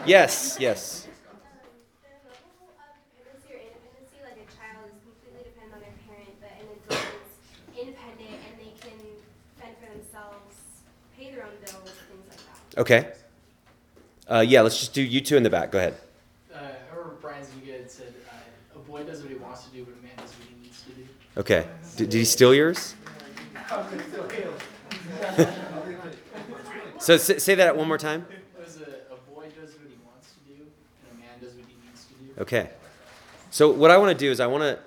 Yes. 0.05 0.57
Yes. 0.60 1.07
The 1.07 2.12
level 2.12 2.75
of 2.75 2.86
dependency 3.15 3.53
or 3.53 3.60
independency, 3.63 4.19
like 4.22 4.38
a 4.38 4.45
child 4.53 4.91
is 4.91 5.00
completely 5.01 5.50
dependent 5.50 5.74
on 5.74 5.79
their 5.81 5.95
parent, 6.05 6.36
but 6.43 6.51
an 6.60 6.67
adult 6.75 7.07
is 7.24 7.79
independent 7.79 8.38
and 8.51 8.53
they 8.60 8.74
can 8.84 9.00
fend 9.57 9.74
for 9.79 9.88
themselves, 9.95 10.55
pay 11.17 11.31
their 11.34 11.45
own 11.48 11.55
bills, 11.63 11.89
things 12.12 12.27
like 12.29 12.43
that. 12.75 12.81
Okay. 12.81 13.13
Uh, 14.29 14.44
yeah. 14.48 14.62
Let's 14.62 14.79
just 14.79 14.94
do 14.94 15.01
you 15.01 15.22
two 15.22 15.38
in 15.38 15.44
the 15.44 15.50
back. 15.50 15.72
Go 15.72 15.77
ahead. 15.77 15.96
Uh, 16.53 16.58
I 16.58 16.96
remember 16.96 17.17
Brian 17.22 17.44
said 17.88 18.13
uh, 18.32 18.75
a 18.75 18.79
boy 18.79 19.03
does 19.03 19.22
what 19.22 19.29
he 19.29 19.38
wants 19.38 19.65
to 19.65 19.72
do, 19.72 19.86
but 19.86 19.94
a 20.00 20.03
man 20.03 20.15
does 20.17 20.32
what 20.32 20.48
he 20.48 20.63
needs 20.63 20.82
to 20.84 20.91
do. 20.91 21.03
Okay. 21.38 21.67
D- 21.98 22.05
did 22.05 22.13
he 22.13 22.25
steal 22.25 22.53
yours? 22.53 22.96
So 27.05 27.17
say, 27.17 27.38
say 27.38 27.53
that 27.55 27.77
one 27.77 27.88
more 27.88 28.00
time. 28.00 28.25
Was 28.58 28.77
a, 28.77 29.13
a 29.13 29.17
boy 29.32 29.44
does 29.50 29.74
what 29.75 29.88
he 29.88 29.96
wants 30.03 30.34
to 30.34 30.39
do, 30.51 30.63
and 30.63 31.12
a 31.12 31.22
man 31.22 31.39
does 31.39 31.53
what 31.53 31.65
he 31.67 31.75
needs 31.88 32.05
to 32.05 32.13
do. 32.15 32.41
Okay. 32.41 32.70
So 33.51 33.70
what 33.70 33.91
I 33.91 33.98
want 33.98 34.17
to 34.17 34.25
do 34.25 34.32
is 34.32 34.39
I 34.39 34.48
want 34.48 34.63
to 34.63 34.79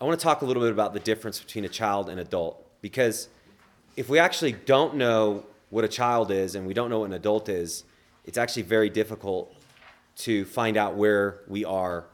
I 0.00 0.04
want 0.04 0.18
to 0.18 0.24
talk 0.24 0.42
a 0.42 0.44
little 0.44 0.62
bit 0.62 0.72
about 0.72 0.94
the 0.94 1.00
difference 1.00 1.38
between 1.38 1.64
a 1.64 1.68
child 1.68 2.08
and 2.08 2.18
adult 2.18 2.60
because 2.82 3.28
if 3.96 4.08
we 4.08 4.18
actually 4.18 4.52
don't 4.52 4.96
know 4.96 5.44
what 5.70 5.84
a 5.84 5.88
child 5.88 6.32
is 6.32 6.56
and 6.56 6.66
we 6.66 6.74
don't 6.74 6.90
know 6.90 7.00
what 7.00 7.06
an 7.06 7.14
adult 7.14 7.48
is, 7.48 7.84
it's 8.24 8.38
actually 8.38 8.62
very 8.62 8.90
difficult 8.90 9.54
to 10.16 10.44
find 10.44 10.76
out 10.76 10.94
where 10.94 11.40
we 11.48 11.64
are 11.64 12.04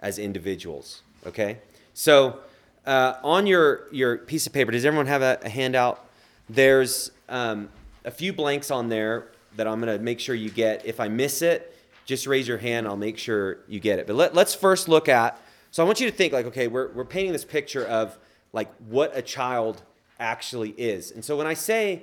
as 0.00 0.18
individuals. 0.18 1.02
Okay. 1.26 1.58
So 1.94 2.40
uh, 2.86 3.14
on 3.22 3.46
your 3.46 3.88
your 3.92 4.18
piece 4.18 4.46
of 4.46 4.52
paper, 4.52 4.70
does 4.70 4.84
everyone 4.84 5.06
have 5.06 5.22
a, 5.22 5.38
a 5.42 5.48
handout? 5.48 6.04
There's 6.48 7.10
um, 7.28 7.68
a 8.04 8.10
few 8.10 8.32
blanks 8.32 8.70
on 8.70 8.88
there 8.88 9.28
that 9.56 9.66
I'm 9.66 9.80
going 9.80 9.96
to 9.96 10.02
make 10.02 10.20
sure 10.20 10.34
you 10.34 10.50
get. 10.50 10.84
If 10.84 11.00
I 11.00 11.08
miss 11.08 11.40
it, 11.42 11.76
just 12.04 12.26
raise 12.26 12.46
your 12.46 12.58
hand. 12.58 12.86
I'll 12.86 12.96
make 12.96 13.16
sure 13.16 13.58
you 13.68 13.80
get 13.80 13.98
it. 13.98 14.06
But 14.06 14.16
let, 14.16 14.34
let's 14.34 14.54
first 14.54 14.88
look 14.88 15.08
at. 15.08 15.40
So 15.70 15.82
I 15.82 15.86
want 15.86 16.00
you 16.00 16.10
to 16.10 16.16
think 16.16 16.32
like, 16.32 16.46
okay, 16.46 16.68
we're, 16.68 16.92
we're 16.92 17.04
painting 17.04 17.32
this 17.32 17.44
picture 17.44 17.84
of 17.86 18.18
like 18.52 18.72
what 18.88 19.16
a 19.16 19.22
child 19.22 19.82
actually 20.20 20.70
is. 20.70 21.10
And 21.10 21.24
so 21.24 21.36
when 21.36 21.46
I 21.46 21.54
say 21.54 22.02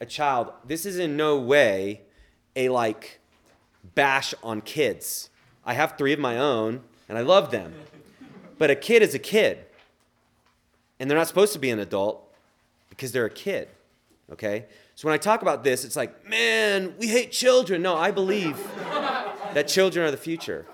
a 0.00 0.06
child, 0.06 0.52
this 0.66 0.86
is 0.86 0.98
in 0.98 1.16
no 1.16 1.38
way 1.38 2.02
a 2.58 2.68
like 2.68 3.20
bash 3.94 4.34
on 4.42 4.60
kids. 4.60 5.30
I 5.64 5.72
have 5.74 5.96
three 5.96 6.12
of 6.12 6.18
my 6.18 6.36
own 6.36 6.82
and 7.08 7.16
I 7.16 7.22
love 7.22 7.50
them. 7.50 7.72
But 8.58 8.70
a 8.70 8.74
kid 8.74 9.00
is 9.00 9.14
a 9.14 9.18
kid. 9.18 9.64
And 10.98 11.08
they're 11.08 11.16
not 11.16 11.28
supposed 11.28 11.52
to 11.52 11.58
be 11.58 11.70
an 11.70 11.78
adult 11.78 12.30
because 12.90 13.12
they're 13.12 13.24
a 13.24 13.30
kid. 13.30 13.68
Okay? 14.32 14.66
So 14.96 15.06
when 15.06 15.14
I 15.14 15.18
talk 15.18 15.42
about 15.42 15.62
this, 15.62 15.84
it's 15.84 15.94
like, 15.94 16.28
man, 16.28 16.94
we 16.98 17.06
hate 17.06 17.30
children. 17.30 17.80
No, 17.82 17.96
I 17.96 18.10
believe 18.10 18.58
that 19.54 19.68
children 19.68 20.04
are 20.06 20.10
the 20.10 20.16
future. 20.16 20.66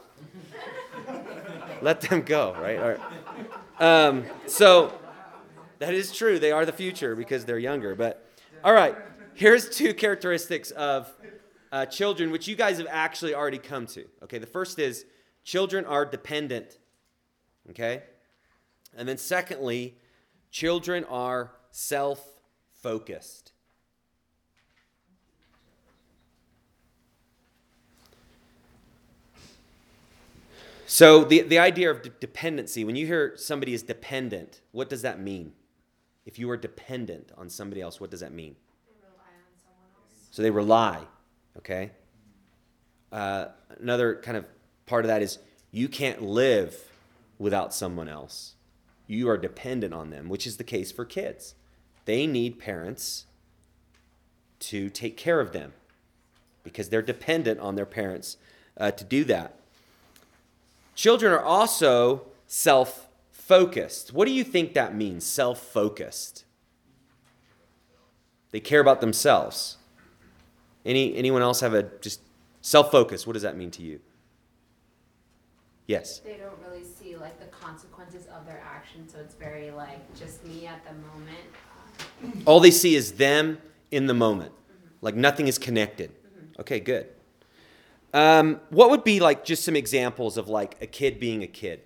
Let 1.83 2.01
them 2.01 2.23
go, 2.23 2.55
right? 2.59 2.79
All 2.79 2.89
right. 2.89 3.01
Um, 3.79 4.25
so 4.47 4.99
that 5.79 5.93
is 5.93 6.17
true. 6.17 6.39
They 6.39 6.53
are 6.53 6.65
the 6.65 6.73
future 6.73 7.15
because 7.15 7.45
they're 7.45 7.59
younger. 7.59 7.95
But 7.95 8.27
all 8.63 8.73
right, 8.73 8.97
here's 9.35 9.69
two 9.69 9.93
characteristics 9.93 10.71
of 10.71 11.13
uh, 11.75 11.85
children, 11.85 12.31
which 12.31 12.47
you 12.47 12.55
guys 12.55 12.79
have 12.79 12.87
actually 12.89 13.35
already 13.35 13.59
come 13.59 13.85
to. 13.85 14.05
Okay, 14.23 14.39
the 14.39 14.47
first 14.47 14.79
is 14.79 15.07
children 15.43 15.85
are 15.85 16.07
dependent. 16.07 16.79
Okay? 17.71 18.05
And 18.97 19.09
then 19.09 19.19
secondly, 19.19 19.97
children 20.53 21.05
are 21.11 21.51
self 21.73 22.25
focused. 22.81 23.51
So, 30.87 31.25
the, 31.25 31.41
the 31.41 31.59
idea 31.59 31.91
of 31.91 32.03
de- 32.03 32.11
dependency, 32.11 32.85
when 32.85 32.95
you 32.95 33.05
hear 33.05 33.37
somebody 33.37 33.75
is 33.75 33.83
dependent, 33.83 34.61
what 34.71 34.89
does 34.89 35.03
that 35.03 35.19
mean? 35.19 35.55
If 36.25 36.39
you 36.39 36.49
are 36.51 36.57
dependent 36.57 37.33
on 37.37 37.51
somebody 37.51 37.81
else, 37.81 38.01
what 38.01 38.13
does 38.13 38.21
that 38.21 38.33
mean? 38.33 38.55
So 40.31 40.43
they 40.43 40.51
rely, 40.51 41.01
okay? 41.59 41.91
Uh, 43.13 43.47
another 43.79 44.17
kind 44.17 44.37
of 44.37 44.45
part 44.87 45.05
of 45.05 45.09
that 45.09 45.23
is 45.23 45.39
you 45.71 45.89
can't 45.89 46.23
live 46.23 46.91
without 47.39 47.75
someone 47.75 48.09
else. 48.09 48.55
You 49.07 49.29
are 49.29 49.37
dependent 49.37 49.93
on 49.93 50.11
them, 50.11 50.29
which 50.29 50.47
is 50.47 50.57
the 50.57 50.65
case 50.65 50.91
for 50.91 51.05
kids. 51.05 51.55
They 52.05 52.27
need 52.27 52.59
parents 52.59 53.27
to 54.61 54.89
take 54.89 55.17
care 55.17 55.41
of 55.41 55.53
them 55.53 55.73
because 56.63 56.89
they're 56.89 57.03
dependent 57.03 57.61
on 57.61 57.75
their 57.75 57.87
parents 57.87 58.37
uh, 58.79 58.91
to 58.93 59.05
do 59.05 59.25
that. 59.25 59.57
Children 60.95 61.33
are 61.33 61.43
also 61.43 62.23
self 62.47 63.09
focused. 63.31 64.13
What 64.13 64.27
do 64.27 64.33
you 64.33 64.45
think 64.45 64.75
that 64.75 64.95
means, 64.95 65.25
self 65.25 65.61
focused? 65.61 66.45
They 68.53 68.61
care 68.61 68.81
about 68.81 69.01
themselves. 69.01 69.77
Any, 70.85 71.17
anyone 71.17 71.43
else 71.43 71.61
have 71.61 71.75
a 71.75 71.85
just 72.01 72.21
self 72.61 72.91
focus? 72.91 73.27
What 73.27 73.33
does 73.35 73.43
that 73.43 73.57
mean 73.57 73.71
to 73.73 73.83
you? 73.83 74.01
Yes. 75.87 76.21
They 76.21 76.37
don't 76.37 76.59
really 76.67 76.85
see 76.85 77.17
like 77.17 77.39
the 77.39 77.47
consequences 77.47 78.27
of 78.27 78.47
their 78.47 78.63
actions, 78.65 79.13
so 79.13 79.19
it's 79.21 79.35
very 79.35 79.71
like 79.71 80.15
just 80.19 80.45
me 80.47 80.67
at 80.67 80.83
the 80.85 80.93
moment. 80.93 82.43
All 82.47 82.61
they 82.61 82.71
see 82.71 82.95
is 82.95 83.13
them 83.13 83.59
in 83.91 84.07
the 84.07 84.15
moment. 84.15 84.53
Like 85.03 85.15
nothing 85.15 85.47
is 85.47 85.59
connected. 85.59 86.13
Okay, 86.59 86.81
good. 86.81 87.09
Um, 88.15 88.61
what 88.71 88.91
would 88.91 89.05
be 89.05 89.21
like 89.21 89.45
just 89.45 89.65
some 89.65 89.77
examples 89.77 90.37
of 90.37 90.49
like 90.49 90.77
a 90.81 90.87
kid 90.87 91.21
being 91.21 91.43
a 91.43 91.47
kid? 91.47 91.81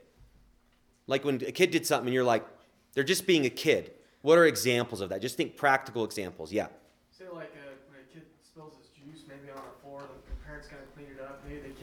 Like 1.07 1.25
when 1.25 1.37
a 1.37 1.53
kid 1.53 1.71
did 1.71 1.87
something 1.87 2.07
and 2.07 2.15
you're 2.15 2.23
like, 2.23 2.47
they're 2.93 3.03
just 3.03 3.27
being 3.27 3.47
a 3.47 3.51
kid. 3.51 3.93
What 4.23 4.39
are 4.39 4.45
examples 4.45 5.01
of 5.01 5.09
that? 5.09 5.23
Just 5.23 5.37
think 5.37 5.57
practical 5.57 6.05
examples. 6.05 6.53
Yeah. 6.53 6.67
Say 7.11 7.25
like 7.33 7.55
uh, 7.57 7.75
when 7.89 7.99
a 7.99 8.13
kid 8.13 8.27
spills 8.45 8.75
his 8.77 8.89
juice 8.89 9.25
maybe 9.27 9.51
on 9.51 9.57
the 9.57 9.83
floor, 9.83 10.03
the, 10.03 10.31
the 10.31 10.37
parents 10.47 10.69
gotta 10.69 10.83
clean 10.95 11.09
it 11.17 11.21
up. 11.21 11.43
Maybe 11.49 11.61
the 11.61 11.75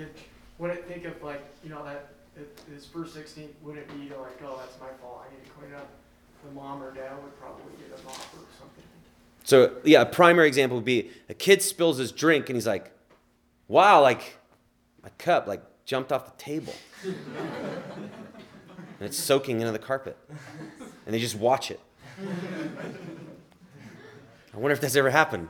kid 0.58 0.62
wouldn't 0.62 0.88
think 0.88 1.06
of 1.06 1.22
like 1.24 1.44
you 1.64 1.70
know 1.70 1.84
that, 1.86 2.10
that 2.36 2.48
his 2.74 2.86
first 2.86 3.14
16 3.14 3.50
wouldn't 3.62 3.88
be 3.88 4.10
like 4.16 4.42
oh 4.44 4.58
that's 4.60 4.80
my 4.80 4.90
fault 5.02 5.26
I 5.28 5.34
need 5.34 5.44
to 5.46 5.52
clean 5.52 5.72
it 5.72 5.78
up. 5.78 5.90
The 6.46 6.52
mom 6.52 6.84
or 6.84 6.92
dad 6.94 7.14
would 7.24 7.40
probably 7.40 7.64
get 7.80 8.00
a 8.00 8.04
mop 8.04 8.18
or 8.18 8.46
something. 8.60 8.84
So 9.44 9.74
yeah, 9.84 10.02
a 10.02 10.06
primary 10.06 10.48
example 10.48 10.78
would 10.78 10.86
be 10.86 11.12
a 11.30 11.34
kid 11.34 11.62
spills 11.62 11.98
his 11.98 12.12
drink 12.12 12.50
and 12.50 12.56
he's 12.56 12.68
like, 12.68 12.92
"Wow, 13.68 14.02
like 14.02 14.38
my 15.04 15.10
cup 15.18 15.48
like 15.48 15.64
jumped 15.86 16.12
off 16.12 16.26
the 16.26 16.44
table." 16.44 16.74
and 19.00 19.08
it's 19.08 19.18
soaking 19.18 19.60
into 19.62 19.72
the 19.72 19.80
carpet. 19.80 20.18
And 21.06 21.14
they 21.14 21.20
just 21.20 21.36
watch 21.36 21.70
it. 21.72 21.80
I 24.54 24.58
wonder 24.58 24.72
if 24.72 24.82
that's 24.82 24.96
ever 24.96 25.10
happened 25.10 25.50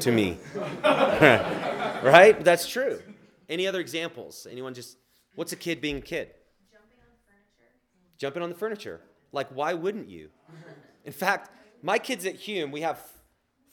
to 0.00 0.10
me. 0.10 0.38
right? 0.82 2.36
That's 2.42 2.66
true. 2.66 3.00
Any 3.48 3.66
other 3.66 3.80
examples? 3.80 4.46
Anyone 4.50 4.74
just 4.74 4.96
what's 5.34 5.52
a 5.52 5.56
kid 5.56 5.80
being 5.80 5.98
a 5.98 6.00
kid? 6.00 6.30
Jumping 6.70 6.98
on 6.98 7.06
the 7.10 7.24
furniture. 7.24 7.72
Jumping 8.18 8.42
on 8.42 8.48
the 8.48 8.54
furniture. 8.54 9.00
Like 9.32 9.48
why 9.48 9.74
wouldn't 9.74 10.08
you? 10.08 10.30
In 11.04 11.12
fact, 11.12 11.50
my 11.82 11.98
kids 11.98 12.26
at 12.26 12.34
Hume, 12.34 12.70
we 12.70 12.82
have 12.82 13.00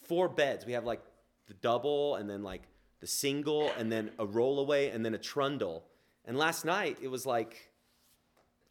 four 0.07 0.29
beds. 0.29 0.65
We 0.65 0.73
have 0.73 0.85
like 0.85 1.01
the 1.47 1.53
double 1.55 2.15
and 2.15 2.29
then 2.29 2.43
like 2.43 2.63
the 3.01 3.07
single 3.07 3.71
and 3.77 3.91
then 3.91 4.11
a 4.19 4.25
rollaway 4.25 4.93
and 4.93 5.05
then 5.05 5.13
a 5.13 5.17
trundle. 5.17 5.85
And 6.25 6.37
last 6.37 6.65
night 6.65 6.97
it 7.01 7.09
was 7.09 7.25
like 7.25 7.71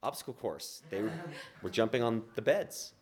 obstacle 0.03 0.35
course. 0.35 0.83
They 0.91 1.03
were, 1.03 1.13
were 1.63 1.71
jumping 1.71 2.03
on 2.03 2.23
the 2.35 2.43
beds. 2.43 2.93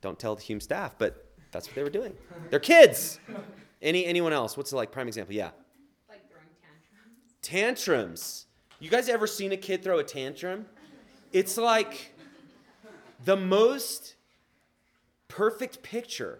Don't 0.00 0.18
tell 0.18 0.34
the 0.34 0.42
Hume 0.42 0.60
staff, 0.60 0.96
but 0.98 1.26
that's 1.52 1.66
what 1.66 1.74
they 1.74 1.82
were 1.82 1.90
doing. 1.90 2.14
They're 2.50 2.60
kids. 2.60 3.18
Any 3.82 4.04
anyone 4.04 4.32
else? 4.34 4.56
What's 4.58 4.70
the 4.70 4.76
like 4.76 4.92
prime 4.92 5.08
example? 5.08 5.34
Yeah. 5.34 5.50
Tantrums. 7.50 8.46
You 8.78 8.90
guys 8.90 9.08
ever 9.08 9.26
seen 9.26 9.50
a 9.50 9.56
kid 9.56 9.82
throw 9.82 9.98
a 9.98 10.04
tantrum? 10.04 10.66
It's 11.32 11.56
like 11.56 12.12
the 13.24 13.36
most 13.36 14.14
perfect 15.26 15.82
picture 15.82 16.38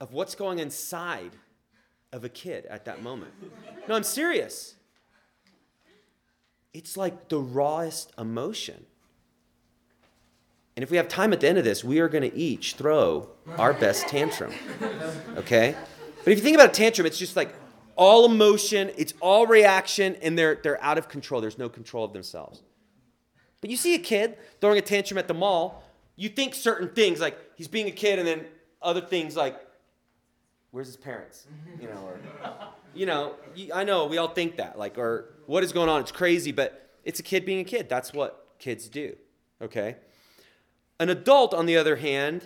of 0.00 0.12
what's 0.12 0.36
going 0.36 0.60
inside 0.60 1.32
of 2.12 2.22
a 2.22 2.28
kid 2.28 2.66
at 2.66 2.84
that 2.84 3.02
moment. 3.02 3.32
No, 3.88 3.96
I'm 3.96 4.04
serious. 4.04 4.76
It's 6.72 6.96
like 6.96 7.28
the 7.28 7.40
rawest 7.40 8.12
emotion. 8.16 8.86
And 10.76 10.84
if 10.84 10.90
we 10.92 10.98
have 10.98 11.08
time 11.08 11.32
at 11.32 11.40
the 11.40 11.48
end 11.48 11.58
of 11.58 11.64
this, 11.64 11.82
we 11.82 11.98
are 11.98 12.08
going 12.08 12.30
to 12.30 12.36
each 12.36 12.74
throw 12.74 13.28
our 13.56 13.72
best 13.72 14.06
tantrum. 14.06 14.52
Okay? 15.36 15.74
But 16.22 16.32
if 16.32 16.38
you 16.38 16.44
think 16.44 16.54
about 16.54 16.68
a 16.68 16.74
tantrum, 16.74 17.08
it's 17.08 17.18
just 17.18 17.34
like 17.34 17.52
all 17.98 18.24
emotion, 18.24 18.92
it's 18.96 19.12
all 19.20 19.44
reaction, 19.46 20.16
and 20.22 20.38
they're, 20.38 20.60
they're 20.62 20.82
out 20.82 20.98
of 20.98 21.08
control. 21.08 21.40
There's 21.40 21.58
no 21.58 21.68
control 21.68 22.04
of 22.04 22.12
themselves. 22.12 22.62
But 23.60 23.70
you 23.70 23.76
see 23.76 23.96
a 23.96 23.98
kid 23.98 24.38
throwing 24.60 24.78
a 24.78 24.82
tantrum 24.82 25.18
at 25.18 25.26
the 25.26 25.34
mall, 25.34 25.82
you 26.14 26.28
think 26.28 26.54
certain 26.54 26.90
things, 26.90 27.20
like 27.20 27.36
he's 27.56 27.66
being 27.66 27.88
a 27.88 27.90
kid, 27.90 28.20
and 28.20 28.26
then 28.26 28.46
other 28.80 29.00
things 29.00 29.36
like, 29.36 29.58
where's 30.70 30.86
his 30.86 30.96
parents? 30.96 31.48
You 31.80 31.88
know, 31.88 32.06
or, 32.06 32.20
you 32.94 33.04
know, 33.04 33.34
I 33.74 33.82
know 33.82 34.06
we 34.06 34.16
all 34.16 34.28
think 34.28 34.56
that, 34.58 34.78
like, 34.78 34.96
or 34.96 35.34
what 35.46 35.64
is 35.64 35.72
going 35.72 35.88
on? 35.88 36.00
It's 36.00 36.12
crazy, 36.12 36.52
but 36.52 36.90
it's 37.02 37.18
a 37.18 37.24
kid 37.24 37.44
being 37.44 37.58
a 37.58 37.64
kid. 37.64 37.88
That's 37.88 38.12
what 38.12 38.46
kids 38.60 38.88
do, 38.88 39.16
okay? 39.60 39.96
An 41.00 41.08
adult, 41.08 41.52
on 41.52 41.66
the 41.66 41.76
other 41.76 41.96
hand, 41.96 42.44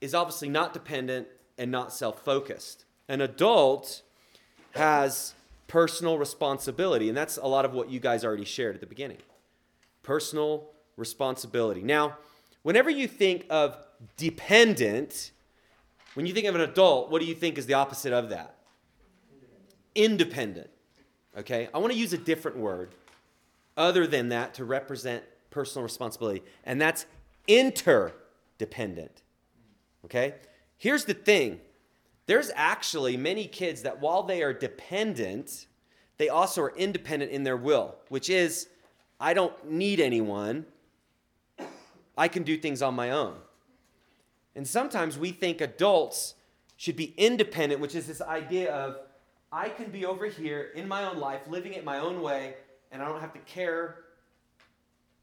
is 0.00 0.14
obviously 0.14 0.48
not 0.48 0.72
dependent 0.72 1.26
and 1.56 1.72
not 1.72 1.92
self 1.92 2.24
focused. 2.24 2.84
An 3.08 3.20
adult 3.20 4.02
has 4.72 5.34
personal 5.66 6.18
responsibility, 6.18 7.08
and 7.08 7.16
that's 7.16 7.36
a 7.36 7.46
lot 7.46 7.64
of 7.64 7.72
what 7.72 7.90
you 7.90 8.00
guys 8.00 8.24
already 8.24 8.44
shared 8.44 8.74
at 8.74 8.80
the 8.80 8.86
beginning. 8.86 9.18
Personal 10.02 10.70
responsibility. 10.96 11.82
Now, 11.82 12.16
whenever 12.62 12.90
you 12.90 13.06
think 13.06 13.46
of 13.50 13.76
dependent, 14.16 15.32
when 16.14 16.26
you 16.26 16.32
think 16.32 16.46
of 16.46 16.54
an 16.54 16.62
adult, 16.62 17.10
what 17.10 17.20
do 17.20 17.26
you 17.26 17.34
think 17.34 17.58
is 17.58 17.66
the 17.66 17.74
opposite 17.74 18.12
of 18.12 18.30
that? 18.30 18.58
independent. 19.98 20.70
Okay? 21.36 21.68
I 21.74 21.78
want 21.78 21.92
to 21.92 21.98
use 21.98 22.12
a 22.12 22.18
different 22.18 22.56
word 22.56 22.94
other 23.76 24.06
than 24.06 24.30
that 24.30 24.54
to 24.54 24.64
represent 24.64 25.22
personal 25.50 25.82
responsibility, 25.82 26.42
and 26.64 26.80
that's 26.80 27.04
interdependent. 27.46 29.22
Okay? 30.04 30.34
Here's 30.78 31.04
the 31.04 31.14
thing 31.14 31.60
there's 32.28 32.50
actually 32.54 33.16
many 33.16 33.46
kids 33.46 33.82
that 33.82 34.00
while 34.00 34.22
they 34.22 34.42
are 34.42 34.52
dependent, 34.52 35.66
they 36.18 36.28
also 36.28 36.60
are 36.60 36.76
independent 36.76 37.32
in 37.32 37.42
their 37.42 37.56
will, 37.56 37.96
which 38.10 38.28
is, 38.28 38.68
I 39.18 39.32
don't 39.32 39.70
need 39.70 39.98
anyone. 39.98 40.66
I 42.18 42.28
can 42.28 42.42
do 42.42 42.58
things 42.58 42.82
on 42.82 42.94
my 42.94 43.12
own. 43.12 43.36
And 44.54 44.68
sometimes 44.68 45.18
we 45.18 45.32
think 45.32 45.62
adults 45.62 46.34
should 46.76 46.96
be 46.96 47.14
independent, 47.16 47.80
which 47.80 47.94
is 47.94 48.06
this 48.06 48.20
idea 48.20 48.74
of 48.74 48.98
I 49.50 49.70
can 49.70 49.90
be 49.90 50.04
over 50.04 50.26
here 50.26 50.72
in 50.74 50.86
my 50.86 51.04
own 51.04 51.16
life, 51.16 51.40
living 51.48 51.72
it 51.72 51.82
my 51.82 51.98
own 51.98 52.20
way, 52.20 52.56
and 52.92 53.00
I 53.02 53.08
don't 53.08 53.20
have 53.22 53.32
to 53.32 53.38
care 53.40 54.00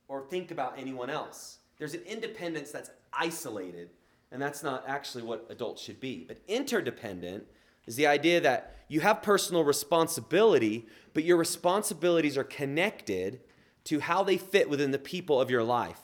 or 0.08 0.24
think 0.24 0.50
about 0.50 0.74
anyone 0.80 1.12
else. 1.12 1.60
There's 1.78 1.94
an 1.94 2.02
independence 2.08 2.72
that's 2.72 2.90
isolated, 3.14 3.90
and 4.36 4.42
that's 4.42 4.64
not 4.64 4.84
actually 4.86 5.24
what 5.24 5.48
adults 5.50 5.82
should 5.82 6.02
be. 6.02 6.26
But 6.28 6.40
interdependent 6.46 7.46
is 7.88 7.96
the 7.96 8.08
idea 8.08 8.42
that 8.42 8.76
you 8.90 9.00
have 9.00 9.22
personal 9.24 9.64
responsibility, 9.64 10.88
but 11.14 11.24
your 11.24 11.38
responsibilities 11.38 12.38
are 12.38 12.44
connected 12.44 13.40
to 13.86 14.02
how 14.02 14.24
they 14.26 14.36
fit 14.36 14.70
within 14.70 14.92
the 14.92 15.00
people 15.00 15.40
of 15.40 15.50
your 15.50 15.64
life. 15.64 16.02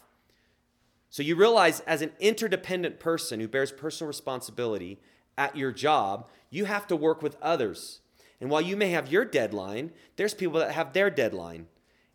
So 1.09 1.23
you 1.23 1.35
realize, 1.35 1.81
as 1.81 2.01
an 2.01 2.13
interdependent 2.21 3.01
person 3.01 3.41
who 3.41 3.49
bears 3.49 3.73
personal 3.73 4.07
responsibility 4.07 5.01
at 5.37 5.57
your 5.57 5.73
job, 5.73 6.29
you 6.49 6.63
have 6.63 6.87
to 6.87 6.95
work 6.95 7.21
with 7.21 7.35
others. 7.41 7.99
And 8.39 8.49
while 8.49 8.61
you 8.61 8.77
may 8.77 8.91
have 8.91 9.11
your 9.11 9.25
deadline, 9.25 9.91
there's 10.15 10.33
people 10.33 10.57
that 10.59 10.71
have 10.71 10.93
their 10.93 11.09
deadline. 11.09 11.67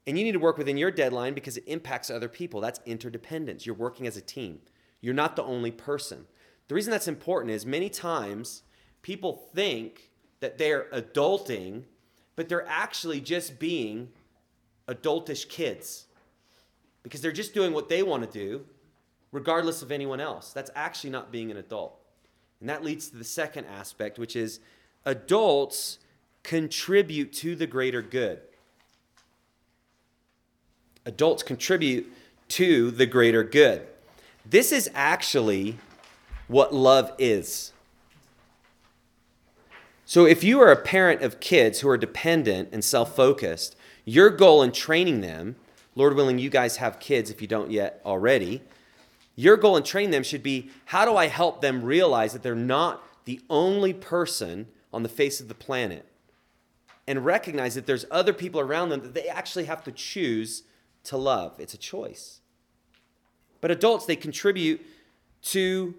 And 0.07 0.19
you 0.19 0.25
need 0.25 0.33
to 0.33 0.39
work 0.39 0.57
within 0.57 0.79
your 0.79 0.91
deadline 0.91 1.35
because 1.35 1.59
it 1.59 1.65
impacts 1.67 2.09
other 2.09 2.31
people. 2.31 2.63
That's 2.63 2.81
interdependence. 2.87 3.67
You're 3.67 3.75
working 3.75 4.07
as 4.07 4.17
a 4.17 4.23
team. 4.23 4.61
You're 5.07 5.15
not 5.15 5.37
the 5.37 5.45
only 5.45 5.71
person. 5.71 6.27
The 6.67 6.75
reason 6.75 6.91
that's 6.91 7.07
important 7.07 7.53
is 7.53 7.65
many 7.65 7.89
times 7.89 8.65
people 9.03 9.49
think 9.55 10.11
that 10.41 10.59
they're 10.59 10.89
adulting, 10.93 11.85
but 12.35 12.49
they're 12.49 12.67
actually 12.67 13.21
just 13.21 13.61
being 13.61 14.09
adultish 14.89 15.49
kids 15.49 16.07
because 17.05 17.21
they're 17.21 17.31
just 17.31 17.55
doing 17.55 17.73
what 17.73 17.89
they 17.89 18.03
want 18.03 18.25
to 18.25 18.39
do 18.39 18.65
regardless 19.31 19.81
of 19.81 19.93
anyone 19.93 20.19
else. 20.19 20.53
That's 20.53 20.73
actually 20.75 21.11
not 21.11 21.31
being 21.31 21.53
an 21.53 21.57
adult. 21.57 22.01
And 22.59 22.69
that 22.69 22.83
leads 22.83 23.09
to 23.11 23.17
the 23.17 23.23
second 23.23 23.67
aspect, 23.67 24.19
which 24.19 24.35
is 24.35 24.59
adults 25.05 25.99
contribute 26.43 27.33
to 27.35 27.55
the 27.55 27.69
greater 27.69 28.03
good. 28.03 28.41
Adults 31.05 31.45
contribute 31.45 32.13
to 32.49 32.91
the 32.91 33.07
greater 33.07 33.45
good. 33.45 33.87
This 34.49 34.71
is 34.71 34.89
actually 34.95 35.79
what 36.47 36.73
love 36.73 37.13
is. 37.19 37.73
So, 40.05 40.25
if 40.25 40.45
you 40.45 40.61
are 40.61 40.71
a 40.71 40.81
parent 40.81 41.23
of 41.23 41.41
kids 41.41 41.81
who 41.81 41.89
are 41.89 41.97
dependent 41.99 42.69
and 42.73 42.85
self 42.85 43.17
focused, 43.17 43.75
your 44.05 44.31
goal 44.31 44.63
in 44.63 44.71
training 44.71 45.21
them, 45.21 45.57
Lord 45.97 46.15
willing, 46.15 46.39
you 46.39 46.49
guys 46.49 46.77
have 46.77 47.01
kids 47.01 47.29
if 47.29 47.43
you 47.43 47.49
don't 47.49 47.73
yet 47.73 48.01
already, 48.05 48.63
your 49.35 49.57
goal 49.57 49.77
in 49.77 49.83
training 49.83 50.13
them 50.13 50.23
should 50.23 50.45
be 50.45 50.71
how 50.87 51.05
do 51.05 51.17
I 51.17 51.27
help 51.27 51.61
them 51.61 51.83
realize 51.83 52.33
that 52.33 52.45
they're 52.45 52.55
not 52.55 53.03
the 53.25 53.41
only 53.51 53.93
person 53.93 54.69
on 54.93 55.03
the 55.03 55.09
face 55.09 55.41
of 55.41 55.49
the 55.49 55.55
planet 55.55 56.07
and 57.09 57.25
recognize 57.25 57.75
that 57.75 57.87
there's 57.87 58.07
other 58.11 58.33
people 58.33 58.61
around 58.61 58.91
them 58.91 59.03
that 59.03 59.15
they 59.15 59.29
actually 59.29 59.65
have 59.65 59.83
to 59.85 59.93
choose 59.93 60.63
to 61.05 61.17
love. 61.17 61.59
It's 61.59 61.75
a 61.75 61.79
choice. 61.79 62.41
But 63.61 63.71
adults, 63.71 64.07
they 64.07 64.17
contribute 64.17 64.85
to 65.43 65.95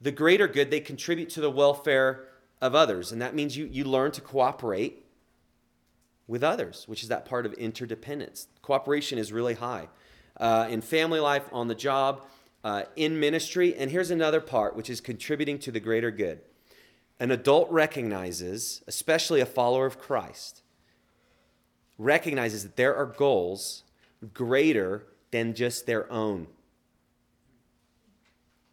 the 0.00 0.12
greater 0.12 0.46
good, 0.46 0.70
they 0.70 0.80
contribute 0.80 1.30
to 1.30 1.40
the 1.40 1.50
welfare 1.50 2.24
of 2.60 2.74
others. 2.74 3.12
And 3.12 3.20
that 3.22 3.34
means 3.34 3.56
you, 3.56 3.66
you 3.66 3.84
learn 3.84 4.12
to 4.12 4.20
cooperate 4.20 5.04
with 6.26 6.44
others, 6.44 6.84
which 6.86 7.02
is 7.02 7.08
that 7.08 7.24
part 7.24 7.46
of 7.46 7.52
interdependence. 7.54 8.48
Cooperation 8.62 9.18
is 9.18 9.32
really 9.32 9.54
high. 9.54 9.88
Uh, 10.36 10.68
in 10.70 10.80
family 10.80 11.18
life, 11.18 11.48
on 11.52 11.66
the 11.66 11.74
job, 11.74 12.24
uh, 12.62 12.82
in 12.96 13.18
ministry. 13.18 13.74
And 13.74 13.90
here's 13.90 14.10
another 14.10 14.40
part, 14.40 14.76
which 14.76 14.90
is 14.90 15.00
contributing 15.00 15.58
to 15.60 15.72
the 15.72 15.80
greater 15.80 16.10
good. 16.10 16.40
An 17.18 17.32
adult 17.32 17.68
recognizes, 17.70 18.82
especially 18.86 19.40
a 19.40 19.46
follower 19.46 19.86
of 19.86 19.98
Christ, 19.98 20.62
recognizes 21.96 22.62
that 22.62 22.76
there 22.76 22.94
are 22.94 23.06
goals 23.06 23.82
greater 24.32 25.06
than 25.32 25.54
just 25.54 25.86
their 25.86 26.10
own. 26.12 26.46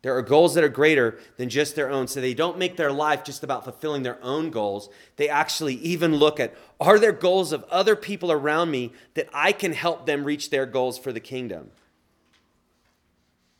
There 0.06 0.15
are 0.15 0.22
goals 0.22 0.54
that 0.54 0.63
are 0.63 0.70
greater 0.70 1.18
than 1.38 1.50
just 1.50 1.76
their 1.76 1.89
own. 1.89 2.08
So 2.08 2.22
they 2.22 2.36
don't 2.36 2.60
make 2.60 2.78
their 2.78 2.91
life 2.91 3.24
just 3.24 3.44
about 3.44 3.63
fulfilling 3.63 4.04
their 4.04 4.24
own 4.24 4.52
goals. 4.52 4.88
They 5.15 5.30
actually 5.30 5.78
even 5.78 6.18
look 6.18 6.39
at 6.39 6.54
are 6.80 7.00
there 7.00 7.12
goals 7.12 7.52
of 7.52 7.63
other 7.72 7.96
people 7.96 8.32
around 8.32 8.70
me 8.70 8.94
that 9.15 9.28
I 9.34 9.52
can 9.52 9.74
help 9.74 10.06
them 10.06 10.24
reach 10.24 10.52
their 10.52 10.68
goals 10.68 11.00
for 11.00 11.12
the 11.12 11.20
kingdom? 11.20 11.72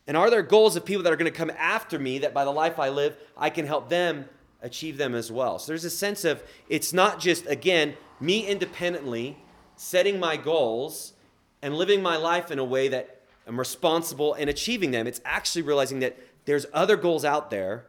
And 0.06 0.16
are 0.16 0.30
there 0.30 0.42
goals 0.42 0.76
of 0.76 0.84
people 0.84 1.02
that 1.02 1.12
are 1.12 1.16
going 1.16 1.32
to 1.32 1.36
come 1.36 1.50
after 1.58 1.98
me 1.98 2.18
that 2.18 2.32
by 2.32 2.44
the 2.44 2.52
life 2.52 2.78
I 2.78 2.90
live, 2.90 3.16
I 3.36 3.50
can 3.50 3.66
help 3.66 3.88
them 3.88 4.26
achieve 4.62 4.98
them 4.98 5.16
as 5.16 5.32
well? 5.32 5.58
So 5.58 5.72
there's 5.72 5.84
a 5.84 5.90
sense 5.90 6.24
of 6.24 6.44
it's 6.68 6.92
not 6.92 7.18
just, 7.18 7.44
again, 7.48 7.96
me 8.20 8.46
independently 8.46 9.36
setting 9.74 10.20
my 10.20 10.36
goals 10.36 11.12
and 11.60 11.74
living 11.74 12.02
my 12.02 12.16
life 12.16 12.52
in 12.52 12.60
a 12.60 12.64
way 12.64 12.86
that 12.86 13.22
I'm 13.48 13.58
responsible 13.58 14.34
and 14.34 14.50
achieving 14.50 14.92
them. 14.92 15.06
It's 15.06 15.20
actually 15.24 15.62
realizing 15.62 16.00
that 16.00 16.16
there's 16.46 16.66
other 16.72 16.96
goals 16.96 17.24
out 17.24 17.50
there 17.50 17.84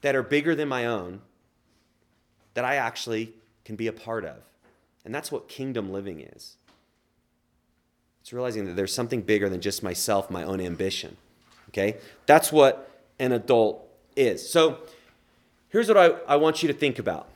that 0.00 0.16
are 0.16 0.22
bigger 0.22 0.54
than 0.54 0.68
my 0.68 0.86
own 0.86 1.20
that 2.54 2.64
I 2.64 2.76
actually 2.76 3.34
can 3.64 3.76
be 3.76 3.86
a 3.86 3.92
part 3.92 4.24
of. 4.24 4.36
And 5.04 5.14
that's 5.14 5.30
what 5.30 5.48
kingdom 5.48 5.92
living 5.92 6.20
is. 6.20 6.56
It's 8.22 8.32
realizing 8.32 8.64
that 8.66 8.74
there's 8.74 8.94
something 8.94 9.20
bigger 9.20 9.48
than 9.48 9.60
just 9.60 9.82
myself, 9.82 10.30
my 10.30 10.42
own 10.42 10.60
ambition. 10.60 11.16
Okay? 11.68 11.96
That's 12.26 12.50
what 12.50 12.90
an 13.18 13.32
adult 13.32 13.86
is. 14.16 14.48
So 14.48 14.78
here's 15.68 15.88
what 15.88 15.96
I, 15.96 16.06
I 16.26 16.36
want 16.36 16.62
you 16.62 16.68
to 16.68 16.74
think 16.74 16.98
about. 16.98 17.28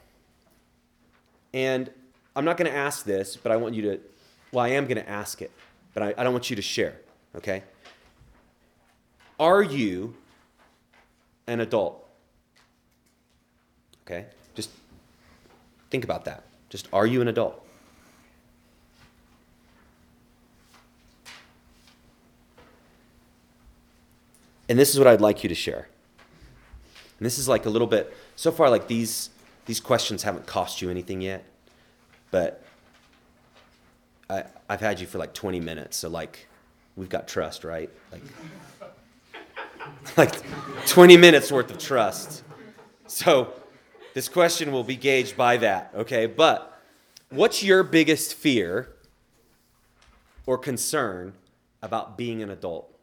And 1.53 1.91
I'm 2.35 2.45
not 2.45 2.57
going 2.57 2.71
to 2.71 2.77
ask 2.77 3.05
this, 3.05 3.37
but 3.37 3.53
I 3.53 3.57
want 3.57 3.75
you 3.75 3.83
to, 3.83 4.01
well, 4.53 4.65
I 4.65 4.69
am 4.69 4.85
going 4.87 4.97
to 4.97 5.09
ask 5.09 5.43
it, 5.43 5.51
but 5.95 6.03
I, 6.03 6.15
I 6.17 6.25
don't 6.25 6.33
want 6.33 6.49
you 6.51 6.57
to 6.57 6.63
share. 6.63 6.97
Okay? 7.37 7.63
Are 9.39 9.63
you 9.63 10.15
an 11.51 11.61
adult? 11.61 12.07
Okay? 14.07 14.27
Just 14.55 14.71
think 15.91 16.05
about 16.05 16.25
that. 16.25 16.45
Just 16.69 16.89
are 16.93 17.07
you 17.07 17.21
an 17.21 17.29
adult? 17.29 17.67
And 24.69 24.79
this 24.79 24.91
is 24.91 24.99
what 24.99 25.09
I'd 25.09 25.21
like 25.21 25.43
you 25.43 25.49
to 25.49 25.55
share. 25.55 25.89
And 27.19 27.27
this 27.27 27.39
is 27.39 27.49
like 27.49 27.67
a 27.67 27.71
little 27.71 27.89
bit 27.89 28.17
so 28.37 28.53
far 28.53 28.71
like 28.71 28.87
these 28.87 29.31
these 29.67 29.81
questions 29.81 30.23
haven't 30.23 30.47
cost 30.47 30.81
you 30.81 30.89
anything 30.91 31.21
yet, 31.21 31.45
but 32.31 32.63
I 34.31 34.45
I've 34.69 34.81
had 34.81 35.01
you 35.01 35.07
for 35.09 35.19
like 35.19 35.35
20 35.35 35.59
minutes, 35.59 35.97
so 35.97 36.09
like 36.09 36.47
we've 36.97 37.09
got 37.09 37.27
trust, 37.27 37.65
right? 37.65 37.91
Like 38.13 38.23
like 40.17 40.35
20 40.87 41.17
minutes 41.17 41.51
worth 41.51 41.71
of 41.71 41.79
trust. 41.79 42.43
So 43.07 43.53
this 44.15 44.29
question 44.29 44.73
will 44.73 44.85
be 44.85 44.97
gauged 44.97 45.37
by 45.37 45.57
that, 45.59 45.93
okay? 45.95 46.27
But 46.27 46.81
what's 47.31 47.63
your 47.63 47.83
biggest 47.83 48.35
fear 48.35 48.95
or 50.47 50.59
concern 50.59 51.35
about 51.83 52.17
being 52.17 52.43
an 52.43 52.51
adult? 52.51 52.97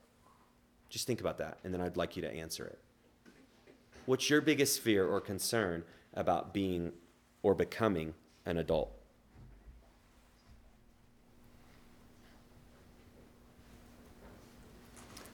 Just 0.89 1.07
think 1.07 1.19
about 1.19 1.37
that, 1.39 1.57
and 1.63 1.73
then 1.73 1.81
I'd 1.81 1.97
like 1.97 2.15
you 2.15 2.21
to 2.21 2.33
answer 2.33 2.65
it. 2.65 2.79
What's 4.05 4.29
your 4.29 4.41
biggest 4.41 4.79
fear 4.81 5.05
or 5.05 5.19
concern 5.19 5.83
about 6.13 6.53
being 6.53 6.93
or 7.43 7.53
becoming 7.53 8.13
an 8.45 8.57
adult? 8.57 8.96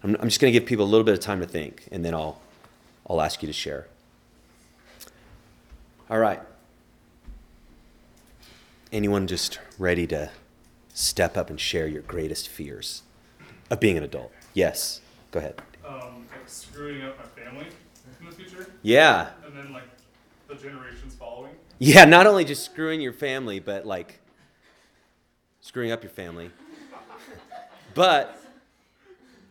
I'm, 0.03 0.15
I'm 0.19 0.27
just 0.27 0.39
going 0.39 0.51
to 0.51 0.59
give 0.59 0.67
people 0.67 0.85
a 0.85 0.87
little 0.87 1.05
bit 1.05 1.13
of 1.13 1.19
time 1.19 1.39
to 1.39 1.47
think, 1.47 1.87
and 1.91 2.03
then 2.03 2.13
I'll, 2.13 2.41
I'll 3.09 3.21
ask 3.21 3.41
you 3.41 3.47
to 3.47 3.53
share. 3.53 3.87
All 6.09 6.19
right. 6.19 6.41
Anyone 8.91 9.27
just 9.27 9.59
ready 9.79 10.05
to 10.07 10.29
step 10.93 11.37
up 11.37 11.49
and 11.49 11.59
share 11.59 11.87
your 11.87 12.01
greatest 12.03 12.49
fears 12.49 13.01
of 13.71 13.79
being 13.79 13.97
an 13.97 14.03
adult? 14.03 14.31
Yes. 14.53 15.01
Go 15.31 15.39
ahead. 15.39 15.61
Um, 15.87 16.27
like 16.29 16.47
screwing 16.47 17.01
up 17.03 17.17
my 17.17 17.43
family 17.43 17.67
in 18.19 18.25
the 18.27 18.31
future. 18.33 18.69
Yeah. 18.83 19.29
And 19.45 19.57
then 19.57 19.73
like 19.73 19.87
the 20.47 20.55
generations 20.55 21.15
following. 21.15 21.53
Yeah, 21.79 22.05
not 22.05 22.27
only 22.27 22.45
just 22.45 22.63
screwing 22.63 23.01
your 23.01 23.13
family, 23.13 23.59
but 23.59 23.85
like 23.85 24.19
screwing 25.61 25.91
up 25.91 26.03
your 26.03 26.11
family. 26.11 26.51
But 27.95 28.42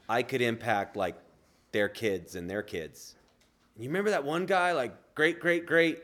I 0.08 0.22
could 0.22 0.42
impact 0.42 0.96
like 0.96 1.16
their 1.72 1.88
kids 1.88 2.34
and 2.34 2.48
their 2.48 2.62
kids. 2.62 3.14
You 3.78 3.88
remember 3.88 4.10
that 4.10 4.24
one 4.24 4.46
guy, 4.46 4.72
like 4.72 4.92
great, 5.14 5.40
great, 5.40 5.66
great 5.66 6.02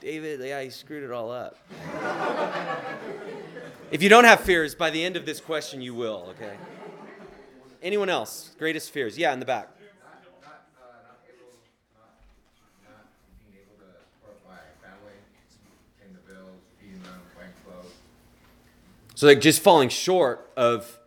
David? 0.00 0.40
Yeah, 0.40 0.62
he 0.62 0.70
screwed 0.70 1.02
it 1.02 1.10
all 1.10 1.30
up. 1.30 1.56
if 3.90 4.02
you 4.02 4.08
don't 4.08 4.24
have 4.24 4.40
fears, 4.40 4.74
by 4.74 4.90
the 4.90 5.04
end 5.04 5.16
of 5.16 5.26
this 5.26 5.40
question, 5.40 5.80
you 5.80 5.94
will, 5.94 6.26
okay? 6.30 6.56
Anyone 7.82 8.08
else? 8.08 8.54
Greatest 8.58 8.90
fears? 8.92 9.18
Yeah, 9.18 9.32
in 9.32 9.40
the 9.40 9.46
back. 9.46 9.68
Not, 10.00 10.22
not 10.42 10.66
uh, 10.80 11.28
able, 11.28 11.52
not, 11.98 12.14
not 12.88 13.06
being 13.50 13.62
able 13.62 13.76
to 13.84 13.92
support 13.98 14.38
my 14.48 14.54
family, 14.80 15.18
paying 16.00 16.14
the 16.14 16.32
bills, 16.32 16.62
feeding 16.80 17.02
them, 17.02 17.20
buying. 17.36 17.50
So 19.16 19.26
like 19.26 19.40
just 19.40 19.60
falling 19.62 19.88
short 19.88 20.50
of 20.56 20.98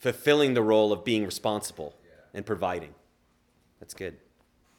fulfilling 0.00 0.54
the 0.54 0.62
role 0.62 0.92
of 0.92 1.04
being 1.04 1.24
responsible 1.24 1.94
and 2.34 2.44
providing. 2.44 2.94
That's 3.78 3.94
good. 3.94 4.16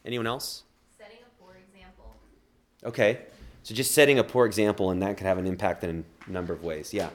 Anyone 0.03 0.27
else? 0.27 0.63
Setting 0.97 1.17
a 1.21 1.43
poor 1.43 1.55
example. 1.55 2.15
Okay. 2.83 3.19
So 3.63 3.75
just 3.75 3.91
setting 3.91 4.17
a 4.17 4.23
poor 4.23 4.47
example 4.47 4.89
and 4.89 5.01
that 5.03 5.17
could 5.17 5.27
have 5.27 5.37
an 5.37 5.45
impact 5.45 5.83
in 5.83 6.03
a 6.27 6.31
number 6.31 6.51
of 6.53 6.63
ways. 6.63 6.93
Yeah. 6.93 7.09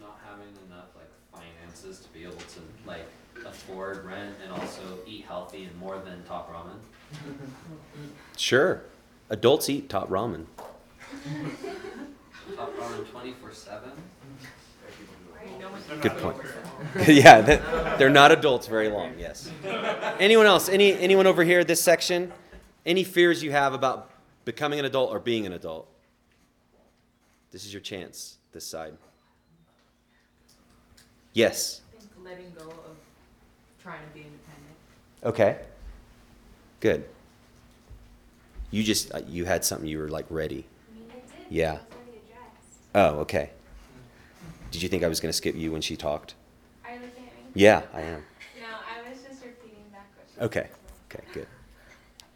not 0.00 0.18
having 0.28 0.48
enough 0.66 0.88
like 0.96 1.08
finances 1.32 2.00
to 2.00 2.08
be 2.08 2.24
able 2.24 2.32
to 2.32 2.60
like 2.86 3.06
afford 3.46 4.04
rent 4.04 4.34
and 4.42 4.52
also 4.52 4.98
eat 5.06 5.24
healthy 5.24 5.64
and 5.64 5.76
more 5.78 6.02
than 6.04 6.24
top 6.24 6.52
ramen. 6.52 6.78
Sure. 8.36 8.82
Adults 9.30 9.70
eat 9.70 9.88
top 9.88 10.08
ramen. 10.08 10.46
Top 12.56 12.74
ramen 12.76 13.08
twenty 13.10 13.34
four 13.34 13.52
seven. 13.52 13.92
Good 16.00 16.16
point. 16.18 16.36
yeah, 17.08 17.40
that, 17.40 17.98
they're 17.98 18.10
not 18.10 18.30
adults 18.30 18.66
very 18.66 18.88
long. 18.88 19.14
Yes. 19.18 19.50
Anyone 20.20 20.46
else? 20.46 20.68
Any 20.68 20.92
anyone 20.92 21.26
over 21.26 21.42
here 21.44 21.64
this 21.64 21.82
section? 21.82 22.32
Any 22.86 23.04
fears 23.04 23.42
you 23.42 23.50
have 23.50 23.74
about 23.74 24.10
becoming 24.44 24.78
an 24.78 24.84
adult 24.84 25.10
or 25.10 25.18
being 25.18 25.46
an 25.46 25.52
adult? 25.52 25.88
This 27.50 27.64
is 27.64 27.72
your 27.72 27.80
chance. 27.80 28.38
This 28.52 28.66
side. 28.66 28.94
Yes. 31.32 31.80
I 31.96 32.00
think 32.00 32.10
letting 32.24 32.52
go 32.56 32.68
of 32.68 32.96
trying 33.82 34.00
to 34.06 34.14
be 34.14 34.20
independent. 34.20 34.76
Okay. 35.24 35.58
Good. 36.80 37.08
You 38.70 38.82
just 38.82 39.14
uh, 39.14 39.20
you 39.26 39.44
had 39.46 39.64
something 39.64 39.88
you 39.88 39.98
were 39.98 40.08
like 40.08 40.26
ready. 40.30 40.66
I 40.66 40.98
mean, 40.98 41.10
I 41.10 41.14
did. 41.14 41.46
Yeah. 41.50 41.74
It 41.74 41.78
was 41.78 41.82
already 41.96 42.20
addressed. 42.26 42.78
Oh, 42.94 43.20
okay. 43.20 43.50
Did 44.70 44.82
you 44.82 44.88
think 44.88 45.02
I 45.02 45.08
was 45.08 45.20
going 45.20 45.30
to 45.30 45.36
skip 45.36 45.54
you 45.56 45.72
when 45.72 45.80
she 45.80 45.96
talked? 45.96 46.34
Are 46.84 46.90
you 46.92 46.96
looking 46.96 47.08
at 47.10 47.14
me? 47.54 47.62
Yeah, 47.62 47.82
I 47.92 48.00
am. 48.02 48.06
No, 48.60 48.66
I 48.68 49.10
was 49.10 49.18
just 49.20 49.44
repeating 49.44 49.84
that 49.92 50.14
question. 50.14 50.42
Okay. 50.44 50.68
Okay, 51.10 51.24
good. 51.32 51.46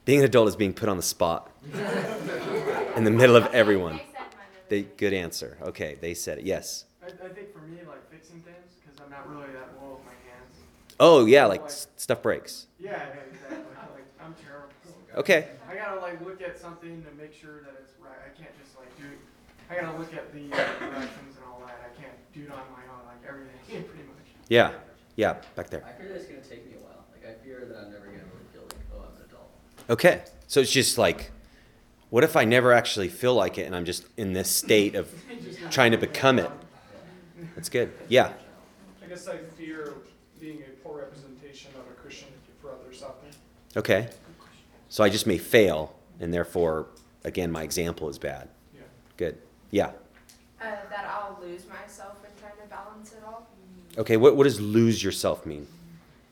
Being 0.05 0.21
an 0.21 0.25
adult 0.25 0.49
is 0.49 0.57
being 0.57 0.73
put 0.73 0.89
on 0.89 0.97
the 0.97 1.03
spot 1.03 1.51
in 2.97 3.05
the 3.05 3.11
middle 3.11 3.37
of 3.37 3.47
everyone. 3.55 3.95
I 3.95 3.99
said 3.99 4.05
mine 4.09 4.19
already. 4.19 4.33
They, 4.69 4.83
good 4.97 5.13
answer. 5.13 5.59
Okay, 5.63 5.97
they 6.01 6.15
said 6.15 6.39
it. 6.39 6.45
Yes. 6.45 6.87
I, 7.03 7.07
I 7.07 7.29
think 7.29 7.53
for 7.53 7.61
me, 7.61 7.77
like 7.89 8.11
fixing 8.11 8.41
things, 8.41 8.75
because 8.83 8.99
I'm 9.05 9.11
not 9.11 9.29
really 9.31 9.53
that 9.53 9.69
well 9.79 9.97
with 9.97 10.05
my 10.07 10.13
hands. 10.33 10.57
Oh, 10.99 11.27
yeah, 11.27 11.45
like 11.47 11.63
s- 11.65 11.87
stuff 11.97 12.23
breaks. 12.23 12.67
Yeah, 12.81 12.91
yeah, 12.91 12.97
exactly. 13.31 13.57
like 13.93 14.07
I'm 14.25 14.35
terrible. 14.35 15.21
Okay. 15.21 15.49
I 15.71 15.75
gotta 15.77 16.01
like 16.01 16.21
look 16.25 16.41
at 16.43 16.59
something 16.59 17.05
to 17.05 17.11
make 17.23 17.35
sure 17.35 17.61
that 17.61 17.75
it's 17.85 17.93
right. 18.03 18.19
I 18.27 18.31
can't 18.41 18.55
just 18.59 18.77
like 18.79 18.97
do. 18.99 19.05
It. 19.05 19.19
I 19.71 19.81
gotta 19.81 19.97
look 19.99 20.13
at 20.15 20.33
the 20.33 20.51
uh, 20.53 20.57
directions 20.91 21.37
and 21.37 21.45
all 21.47 21.62
that. 22.35 22.41
I 22.41 22.45
can't 22.45 22.49
do 22.49 22.53
it 22.53 22.53
on 22.53 22.65
my 22.73 22.83
own, 22.93 23.07
like 23.07 23.29
everything, 23.29 23.85
pretty 23.89 24.05
much. 24.09 24.27
Yeah. 24.49 24.73
Yeah, 25.17 25.37
back 25.57 25.69
there. 25.71 25.85
I 25.85 25.93
fear 26.01 26.09
that 26.09 26.17
it's 26.17 26.27
gonna 26.27 26.41
take 26.41 26.67
me 26.67 26.73
a 26.77 26.85
while. 26.85 27.05
Like 27.13 27.27
I 27.29 27.45
fear 27.45 27.67
that 27.67 27.77
I'm 27.77 27.93
never 27.93 28.07
gonna 28.07 28.19
really 28.19 28.47
feel 28.53 28.63
like, 28.63 28.77
oh, 28.95 29.01
I'm 29.01 29.17
an 29.17 29.29
adult. 29.29 29.51
Okay. 29.91 30.23
So 30.49 30.61
it's 30.61 30.71
just 30.73 30.97
like, 30.99 31.31
what 32.11 32.25
if 32.25 32.37
I 32.37 32.45
never 32.45 32.73
actually 32.73 33.09
feel 33.09 33.35
like 33.35 33.59
it 33.59 33.63
and 33.67 33.77
I'm 33.77 33.85
just 33.85 34.05
in 34.17 34.33
this 34.33 34.51
state 34.51 34.95
of 34.95 35.11
trying 35.71 35.93
to 35.93 35.99
become 35.99 36.39
it? 36.39 36.51
That's 37.55 37.69
good. 37.69 37.93
Yeah. 38.09 38.33
I 39.03 39.07
guess 39.07 39.29
I 39.29 39.39
fear 39.57 39.95
being 40.41 40.63
a 40.63 40.71
poor 40.83 40.99
representation 40.99 41.71
of 41.75 41.91
a 41.91 41.95
Christian 42.01 42.29
for 42.61 42.71
others 42.71 43.03
out 43.03 43.23
there. 43.23 43.33
Okay. 43.77 44.09
So 44.89 45.03
I 45.05 45.09
just 45.09 45.27
may 45.27 45.39
fail, 45.39 45.95
and 46.21 46.33
therefore, 46.33 46.87
again, 47.25 47.51
my 47.51 47.63
example 47.63 48.09
is 48.09 48.19
bad. 48.19 48.49
Yeah. 48.75 48.83
Good. 49.17 49.39
Yeah. 49.71 49.87
Uh, 50.61 50.65
that 50.91 51.07
I'll 51.11 51.39
lose 51.43 51.67
myself 51.67 52.17
in 52.25 52.31
trying 52.41 52.57
to 52.63 52.69
balance 52.69 53.13
it 53.13 53.23
all, 53.27 53.49
Okay. 53.99 54.17
What, 54.17 54.37
what 54.37 54.45
does 54.45 54.61
lose 54.61 55.03
yourself 55.03 55.45
mean? 55.47 55.67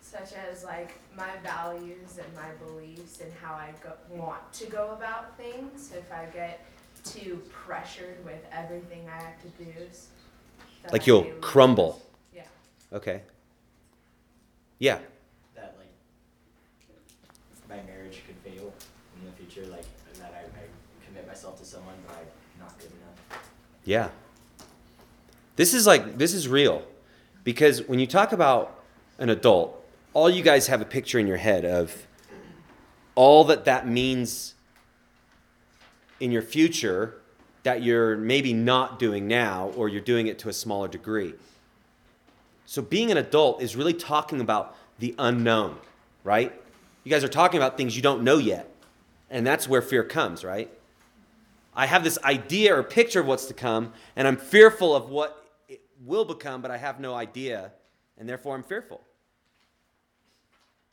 such 0.02 0.32
as 0.50 0.64
like 0.64 0.98
my 1.16 1.30
values 1.42 2.18
and 2.18 2.34
my 2.34 2.50
beliefs 2.66 3.20
and 3.20 3.32
how 3.40 3.54
I 3.54 3.72
go, 3.82 3.92
want 4.10 4.52
to 4.54 4.66
go 4.66 4.90
about 4.90 5.36
things. 5.36 5.92
If 5.96 6.10
I 6.12 6.24
get 6.34 6.66
too 7.04 7.40
pressured 7.50 8.22
with 8.24 8.44
everything 8.52 9.06
I 9.08 9.22
have 9.22 9.40
to 9.42 9.64
do, 9.64 9.72
Like 10.92 11.02
I 11.02 11.04
you'll 11.06 11.22
lose- 11.22 11.34
crumble. 11.40 12.02
Yeah. 12.34 12.42
Okay. 12.92 13.22
Yeah. 14.80 14.98
that 15.54 15.76
like 15.78 15.88
my 17.68 17.76
marriage 17.88 18.22
could 18.26 18.36
fail 18.52 18.72
in 19.20 19.26
the 19.26 19.32
future, 19.32 19.70
like 19.70 19.84
that 20.18 20.34
I, 20.34 20.40
I 20.58 21.06
commit 21.06 21.26
myself 21.28 21.58
to 21.60 21.64
someone 21.64 21.94
but 22.08 22.16
I'm 22.16 22.66
not 22.66 22.76
good 22.78 22.90
enough. 22.90 23.48
Yeah. 23.84 24.08
This 25.56 25.72
is 25.72 25.86
like, 25.86 26.18
this 26.18 26.34
is 26.34 26.48
real. 26.48 26.82
Because 27.44 27.86
when 27.88 27.98
you 27.98 28.06
talk 28.06 28.32
about 28.32 28.78
an 29.18 29.28
adult, 29.28 29.84
all 30.12 30.28
you 30.28 30.42
guys 30.42 30.66
have 30.66 30.80
a 30.80 30.84
picture 30.84 31.18
in 31.18 31.26
your 31.26 31.36
head 31.36 31.64
of 31.64 32.06
all 33.14 33.44
that 33.44 33.64
that 33.64 33.86
means 33.86 34.54
in 36.20 36.32
your 36.32 36.42
future 36.42 37.14
that 37.62 37.82
you're 37.82 38.16
maybe 38.16 38.52
not 38.52 38.98
doing 38.98 39.26
now 39.26 39.72
or 39.76 39.88
you're 39.88 40.00
doing 40.00 40.26
it 40.26 40.38
to 40.38 40.48
a 40.48 40.52
smaller 40.52 40.88
degree. 40.88 41.34
So 42.66 42.82
being 42.82 43.10
an 43.10 43.16
adult 43.16 43.62
is 43.62 43.76
really 43.76 43.92
talking 43.92 44.40
about 44.40 44.76
the 44.98 45.14
unknown, 45.18 45.76
right? 46.24 46.52
You 47.04 47.10
guys 47.10 47.24
are 47.24 47.28
talking 47.28 47.58
about 47.58 47.76
things 47.76 47.96
you 47.96 48.02
don't 48.02 48.22
know 48.22 48.38
yet. 48.38 48.68
And 49.30 49.46
that's 49.46 49.68
where 49.68 49.82
fear 49.82 50.04
comes, 50.04 50.44
right? 50.44 50.70
I 51.74 51.86
have 51.86 52.04
this 52.04 52.18
idea 52.24 52.76
or 52.76 52.82
picture 52.82 53.20
of 53.20 53.26
what's 53.26 53.46
to 53.46 53.54
come, 53.54 53.92
and 54.16 54.26
I'm 54.26 54.36
fearful 54.36 54.94
of 54.94 55.08
what 55.08 55.39
will 56.04 56.24
become, 56.24 56.62
but 56.62 56.70
I 56.70 56.76
have 56.76 57.00
no 57.00 57.14
idea, 57.14 57.72
and 58.16 58.28
therefore 58.28 58.54
I'm 58.54 58.62
fearful. 58.62 59.02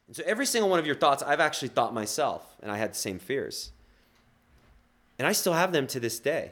And 0.07 0.15
so 0.15 0.23
every 0.25 0.45
single 0.45 0.69
one 0.69 0.79
of 0.79 0.85
your 0.85 0.95
thoughts, 0.95 1.23
I've 1.23 1.39
actually 1.39 1.69
thought 1.69 1.93
myself, 1.93 2.55
and 2.61 2.71
I 2.71 2.77
had 2.77 2.91
the 2.91 2.97
same 2.97 3.19
fears. 3.19 3.71
And 5.19 5.27
I 5.27 5.31
still 5.31 5.53
have 5.53 5.71
them 5.71 5.87
to 5.87 5.99
this 5.99 6.19
day. 6.19 6.51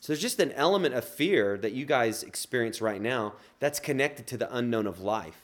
So 0.00 0.12
there's 0.12 0.22
just 0.22 0.40
an 0.40 0.52
element 0.52 0.94
of 0.94 1.04
fear 1.04 1.56
that 1.58 1.72
you 1.72 1.84
guys 1.84 2.22
experience 2.22 2.80
right 2.80 3.00
now 3.00 3.34
that's 3.60 3.80
connected 3.80 4.26
to 4.28 4.36
the 4.36 4.54
unknown 4.54 4.86
of 4.86 5.00
life, 5.00 5.40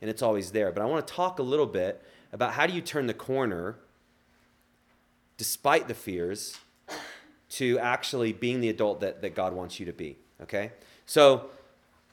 and 0.00 0.10
it's 0.10 0.22
always 0.22 0.52
there. 0.52 0.72
But 0.72 0.82
I 0.82 0.86
want 0.86 1.06
to 1.06 1.14
talk 1.14 1.38
a 1.38 1.42
little 1.42 1.66
bit 1.66 2.02
about 2.32 2.52
how 2.52 2.66
do 2.66 2.72
you 2.72 2.80
turn 2.80 3.06
the 3.06 3.14
corner 3.14 3.76
despite 5.36 5.88
the 5.88 5.94
fears 5.94 6.58
to 7.50 7.78
actually 7.78 8.32
being 8.32 8.60
the 8.60 8.68
adult 8.68 9.00
that, 9.00 9.22
that 9.22 9.34
God 9.34 9.52
wants 9.52 9.78
you 9.78 9.86
to 9.86 9.92
be. 9.92 10.18
Okay? 10.42 10.72
So 11.06 11.50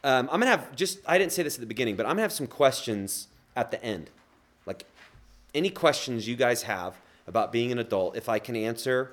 um, 0.04 0.30
I'm 0.32 0.42
to 0.42 0.48
have 0.48 0.76
just, 0.76 1.00
I 1.08 1.18
didn't 1.18 1.32
say 1.32 1.44
this 1.44 1.56
at 1.56 1.62
the 1.62 1.68
beginning, 1.68 1.96
but 1.96 2.06
I'm 2.06 2.16
to 2.16 2.22
have 2.22 2.32
some 2.32 2.48
questions 2.48 3.28
at 3.56 3.72
the 3.72 3.84
end. 3.84 4.10
Like 4.66 4.86
any 5.54 5.70
questions 5.70 6.28
you 6.28 6.36
guys 6.36 6.64
have 6.64 6.96
about 7.28 7.52
being 7.52 7.72
an 7.72 7.80
adult, 7.80 8.16
if 8.16 8.30
I 8.30 8.40
can 8.40 8.56
answer, 8.56 9.12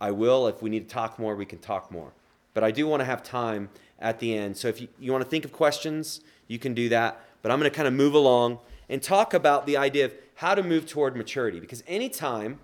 I 0.00 0.10
will. 0.10 0.46
If 0.46 0.62
we 0.62 0.70
need 0.70 0.88
to 0.88 0.94
talk 0.94 1.18
more, 1.18 1.34
we 1.34 1.46
can 1.46 1.58
talk 1.58 1.90
more. 1.90 2.12
But 2.54 2.64
I 2.64 2.70
do 2.70 2.86
want 2.86 3.00
to 3.00 3.04
have 3.04 3.22
time 3.22 3.68
at 3.98 4.18
the 4.18 4.36
end. 4.36 4.56
So 4.56 4.68
if 4.68 4.80
you, 4.80 4.88
you 4.98 5.12
want 5.12 5.22
to 5.22 5.30
think 5.30 5.44
of 5.44 5.52
questions, 5.52 6.20
you 6.48 6.58
can 6.58 6.74
do 6.74 6.88
that. 6.88 7.20
But 7.42 7.52
I'm 7.52 7.58
going 7.58 7.70
to 7.70 7.76
kind 7.76 7.88
of 7.88 7.94
move 7.94 8.14
along 8.14 8.58
and 8.88 9.02
talk 9.02 9.34
about 9.34 9.66
the 9.66 9.76
idea 9.76 10.06
of 10.06 10.14
how 10.36 10.54
to 10.54 10.62
move 10.62 10.86
toward 10.86 11.16
maturity. 11.16 11.60
Because 11.60 11.82
anytime 11.86 12.60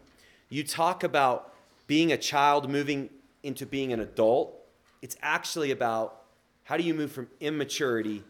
you 0.49 0.65
talk 0.65 1.05
about 1.05 1.53
being 1.87 2.11
a 2.13 2.17
child 2.17 2.71
moving 2.71 3.11
into 3.43 3.67
being 3.67 3.93
an 3.93 4.01
adult, 4.01 4.55
it's 5.03 5.17
actually 5.23 5.71
about 5.71 6.23
how 6.67 6.77
do 6.77 6.83
you 6.83 6.95
move 6.95 7.11
from 7.11 7.29
immaturity 7.41 8.23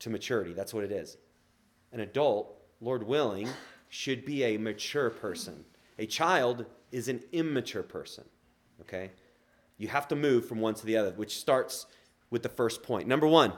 to 0.00 0.10
maturity. 0.10 0.52
That's 0.52 0.74
what 0.74 0.84
it 0.84 0.92
is. 0.92 1.16
An 1.92 2.00
adult, 2.00 2.54
Lord 2.80 3.02
willing, 3.02 3.48
should 3.88 4.24
be 4.24 4.44
a 4.44 4.58
mature 4.58 5.10
person. 5.10 5.64
A 5.98 6.06
child 6.06 6.66
is 6.92 7.08
an 7.08 7.22
immature 7.32 7.82
person. 7.82 8.24
Okay? 8.82 9.10
You 9.78 9.88
have 9.88 10.08
to 10.08 10.16
move 10.16 10.46
from 10.46 10.60
one 10.60 10.74
to 10.74 10.86
the 10.86 10.96
other, 10.96 11.12
which 11.12 11.38
starts 11.38 11.86
with 12.30 12.42
the 12.42 12.48
first 12.48 12.82
point. 12.82 13.08
Number 13.08 13.26
one, 13.26 13.52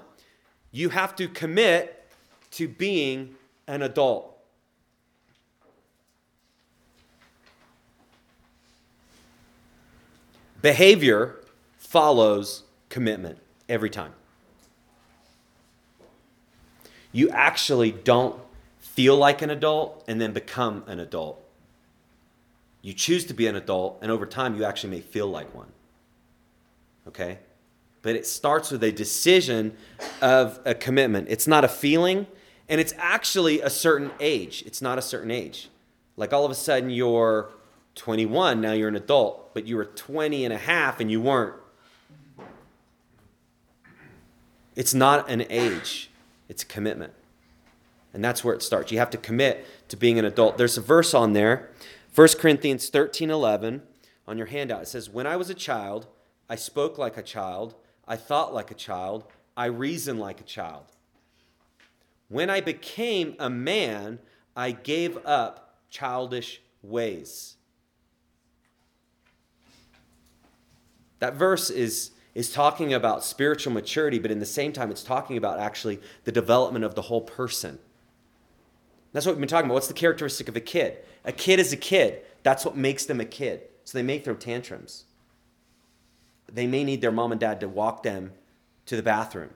you 0.70 0.90
have 0.90 1.16
to 1.16 1.28
commit 1.28 2.06
to 2.52 2.68
being 2.68 3.34
an 3.66 3.82
adult. 3.82 4.34
Behavior 10.60 11.36
follows 11.78 12.64
commitment 12.88 13.38
every 13.68 13.90
time. 13.90 14.12
You 17.12 17.30
actually 17.30 17.92
don't 17.92 18.40
feel 18.78 19.16
like 19.16 19.42
an 19.42 19.50
adult 19.50 20.04
and 20.08 20.20
then 20.20 20.32
become 20.32 20.84
an 20.86 21.00
adult. 21.00 21.42
You 22.82 22.92
choose 22.92 23.24
to 23.26 23.34
be 23.34 23.46
an 23.46 23.56
adult, 23.56 23.98
and 24.02 24.10
over 24.10 24.24
time, 24.24 24.56
you 24.56 24.64
actually 24.64 24.90
may 24.90 25.00
feel 25.00 25.26
like 25.26 25.54
one. 25.54 25.68
Okay? 27.06 27.38
But 28.02 28.14
it 28.14 28.26
starts 28.26 28.70
with 28.70 28.84
a 28.84 28.92
decision 28.92 29.76
of 30.22 30.60
a 30.64 30.74
commitment. 30.74 31.28
It's 31.28 31.46
not 31.46 31.64
a 31.64 31.68
feeling, 31.68 32.26
and 32.68 32.80
it's 32.80 32.94
actually 32.96 33.60
a 33.60 33.70
certain 33.70 34.10
age. 34.20 34.62
It's 34.66 34.80
not 34.80 34.98
a 34.98 35.02
certain 35.02 35.30
age. 35.30 35.70
Like 36.16 36.32
all 36.32 36.44
of 36.44 36.50
a 36.50 36.54
sudden, 36.54 36.90
you're 36.90 37.50
21, 37.94 38.60
now 38.60 38.72
you're 38.72 38.88
an 38.88 38.96
adult, 38.96 39.52
but 39.54 39.66
you 39.66 39.76
were 39.76 39.84
20 39.84 40.44
and 40.44 40.54
a 40.54 40.58
half 40.58 41.00
and 41.00 41.10
you 41.10 41.20
weren't. 41.20 41.56
It's 44.78 44.94
not 44.94 45.28
an 45.28 45.44
age, 45.50 46.08
it's 46.48 46.62
a 46.62 46.66
commitment. 46.66 47.12
And 48.14 48.24
that's 48.24 48.44
where 48.44 48.54
it 48.54 48.62
starts. 48.62 48.92
You 48.92 48.98
have 48.98 49.10
to 49.10 49.18
commit 49.18 49.66
to 49.88 49.96
being 49.96 50.20
an 50.20 50.24
adult. 50.24 50.56
There's 50.56 50.78
a 50.78 50.80
verse 50.80 51.14
on 51.14 51.32
there, 51.32 51.70
1 52.14 52.28
Corinthians 52.38 52.88
13 52.88 53.28
11, 53.28 53.82
on 54.28 54.38
your 54.38 54.46
handout. 54.46 54.82
It 54.82 54.86
says, 54.86 55.10
When 55.10 55.26
I 55.26 55.34
was 55.34 55.50
a 55.50 55.54
child, 55.54 56.06
I 56.48 56.54
spoke 56.54 56.96
like 56.96 57.16
a 57.16 57.24
child, 57.24 57.74
I 58.06 58.14
thought 58.14 58.54
like 58.54 58.70
a 58.70 58.74
child, 58.74 59.24
I 59.56 59.66
reasoned 59.66 60.20
like 60.20 60.40
a 60.40 60.44
child. 60.44 60.84
When 62.28 62.48
I 62.48 62.60
became 62.60 63.34
a 63.40 63.50
man, 63.50 64.20
I 64.54 64.70
gave 64.70 65.18
up 65.26 65.80
childish 65.90 66.62
ways. 66.84 67.56
That 71.18 71.34
verse 71.34 71.68
is, 71.68 72.12
is 72.34 72.52
talking 72.52 72.92
about 72.92 73.24
spiritual 73.24 73.72
maturity, 73.72 74.18
but 74.18 74.30
in 74.30 74.38
the 74.38 74.46
same 74.46 74.72
time, 74.72 74.90
it's 74.90 75.02
talking 75.02 75.36
about 75.36 75.58
actually 75.58 76.00
the 76.24 76.32
development 76.32 76.84
of 76.84 76.94
the 76.94 77.02
whole 77.02 77.20
person. 77.20 77.78
That's 79.12 79.26
what 79.26 79.34
we've 79.34 79.40
been 79.40 79.48
talking 79.48 79.66
about. 79.66 79.74
What's 79.74 79.88
the 79.88 79.94
characteristic 79.94 80.48
of 80.48 80.56
a 80.56 80.60
kid? 80.60 80.98
A 81.24 81.32
kid 81.32 81.58
is 81.58 81.72
a 81.72 81.76
kid. 81.76 82.22
That's 82.42 82.64
what 82.64 82.76
makes 82.76 83.04
them 83.04 83.20
a 83.20 83.24
kid. 83.24 83.62
So 83.84 83.96
they 83.96 84.02
may 84.02 84.18
throw 84.18 84.34
tantrums. 84.34 85.04
They 86.52 86.66
may 86.66 86.84
need 86.84 87.00
their 87.00 87.12
mom 87.12 87.32
and 87.32 87.40
dad 87.40 87.60
to 87.60 87.68
walk 87.68 88.02
them 88.02 88.32
to 88.86 88.96
the 88.96 89.02
bathroom. 89.02 89.50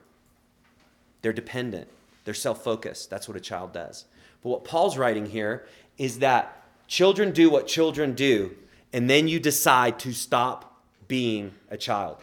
They're 1.21 1.33
dependent, 1.33 1.87
they're 2.25 2.33
self 2.33 2.63
focused. 2.63 3.09
That's 3.09 3.27
what 3.27 3.37
a 3.37 3.41
child 3.41 3.73
does. 3.73 4.05
But 4.41 4.49
what 4.49 4.63
Paul's 4.63 4.97
writing 4.97 5.27
here 5.27 5.65
is 5.97 6.19
that 6.19 6.63
children 6.87 7.31
do 7.31 7.49
what 7.49 7.67
children 7.67 8.13
do, 8.13 8.55
and 8.91 9.09
then 9.09 9.27
you 9.27 9.39
decide 9.39 9.99
to 9.99 10.13
stop 10.13 10.81
being 11.07 11.53
a 11.69 11.77
child. 11.77 12.17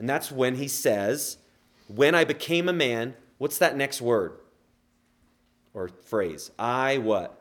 And 0.00 0.08
that's 0.08 0.32
when 0.32 0.54
he 0.54 0.66
says, 0.66 1.36
When 1.86 2.14
I 2.14 2.24
became 2.24 2.70
a 2.70 2.72
man, 2.72 3.14
what's 3.36 3.58
that 3.58 3.76
next 3.76 4.00
word 4.00 4.32
or 5.74 5.90
phrase? 6.06 6.50
I 6.58 6.96
what? 6.96 7.36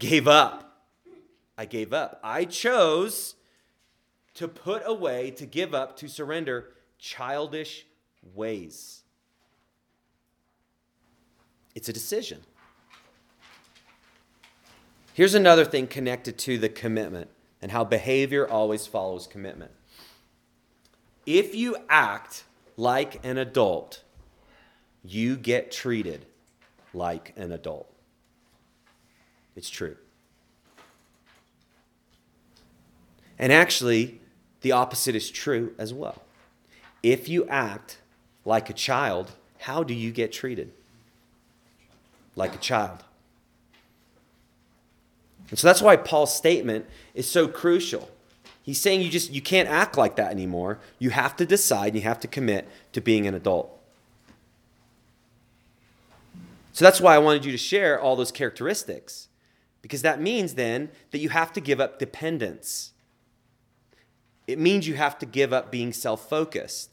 Gave 0.00 0.26
up. 0.26 0.82
I 1.56 1.64
gave 1.64 1.92
up. 1.92 2.18
I 2.24 2.44
chose 2.44 3.36
to 4.34 4.48
put 4.48 4.82
away, 4.84 5.30
to 5.30 5.46
give 5.46 5.72
up, 5.74 5.96
to 5.98 6.08
surrender 6.08 6.70
childish 6.98 7.86
ways. 8.34 9.04
It's 11.76 11.88
a 11.88 11.92
decision. 11.92 12.40
Here's 15.12 15.34
another 15.34 15.64
thing 15.64 15.86
connected 15.86 16.36
to 16.38 16.58
the 16.58 16.68
commitment 16.68 17.30
and 17.62 17.70
how 17.70 17.84
behavior 17.84 18.48
always 18.48 18.88
follows 18.88 19.28
commitment. 19.28 19.70
If 21.26 21.54
you 21.54 21.76
act 21.88 22.44
like 22.76 23.24
an 23.24 23.38
adult, 23.38 24.02
you 25.02 25.36
get 25.36 25.70
treated 25.70 26.26
like 26.92 27.32
an 27.36 27.52
adult. 27.52 27.90
It's 29.56 29.70
true. 29.70 29.96
And 33.38 33.52
actually, 33.52 34.20
the 34.60 34.72
opposite 34.72 35.14
is 35.14 35.30
true 35.30 35.74
as 35.78 35.92
well. 35.92 36.22
If 37.02 37.28
you 37.28 37.46
act 37.46 37.98
like 38.44 38.70
a 38.70 38.72
child, 38.72 39.32
how 39.58 39.82
do 39.82 39.94
you 39.94 40.10
get 40.10 40.32
treated? 40.32 40.72
Like 42.36 42.54
a 42.54 42.58
child. 42.58 43.04
And 45.50 45.58
so 45.58 45.66
that's 45.66 45.82
why 45.82 45.96
Paul's 45.96 46.34
statement 46.34 46.86
is 47.14 47.30
so 47.30 47.46
crucial. 47.46 48.10
He's 48.64 48.80
saying 48.80 49.02
you 49.02 49.10
just 49.10 49.30
you 49.30 49.42
can't 49.42 49.68
act 49.68 49.98
like 49.98 50.16
that 50.16 50.30
anymore. 50.30 50.78
You 50.98 51.10
have 51.10 51.36
to 51.36 51.44
decide 51.44 51.88
and 51.88 51.96
you 51.96 52.02
have 52.02 52.20
to 52.20 52.28
commit 52.28 52.66
to 52.94 53.02
being 53.02 53.26
an 53.26 53.34
adult. 53.34 53.70
So 56.72 56.82
that's 56.82 57.00
why 57.00 57.14
I 57.14 57.18
wanted 57.18 57.44
you 57.44 57.52
to 57.52 57.58
share 57.58 58.00
all 58.00 58.16
those 58.16 58.32
characteristics. 58.32 59.28
Because 59.82 60.00
that 60.00 60.18
means 60.18 60.54
then 60.54 60.88
that 61.10 61.18
you 61.18 61.28
have 61.28 61.52
to 61.52 61.60
give 61.60 61.78
up 61.78 61.98
dependence. 61.98 62.92
It 64.46 64.58
means 64.58 64.88
you 64.88 64.94
have 64.94 65.18
to 65.18 65.26
give 65.26 65.52
up 65.52 65.70
being 65.70 65.92
self 65.92 66.26
focused. 66.26 66.90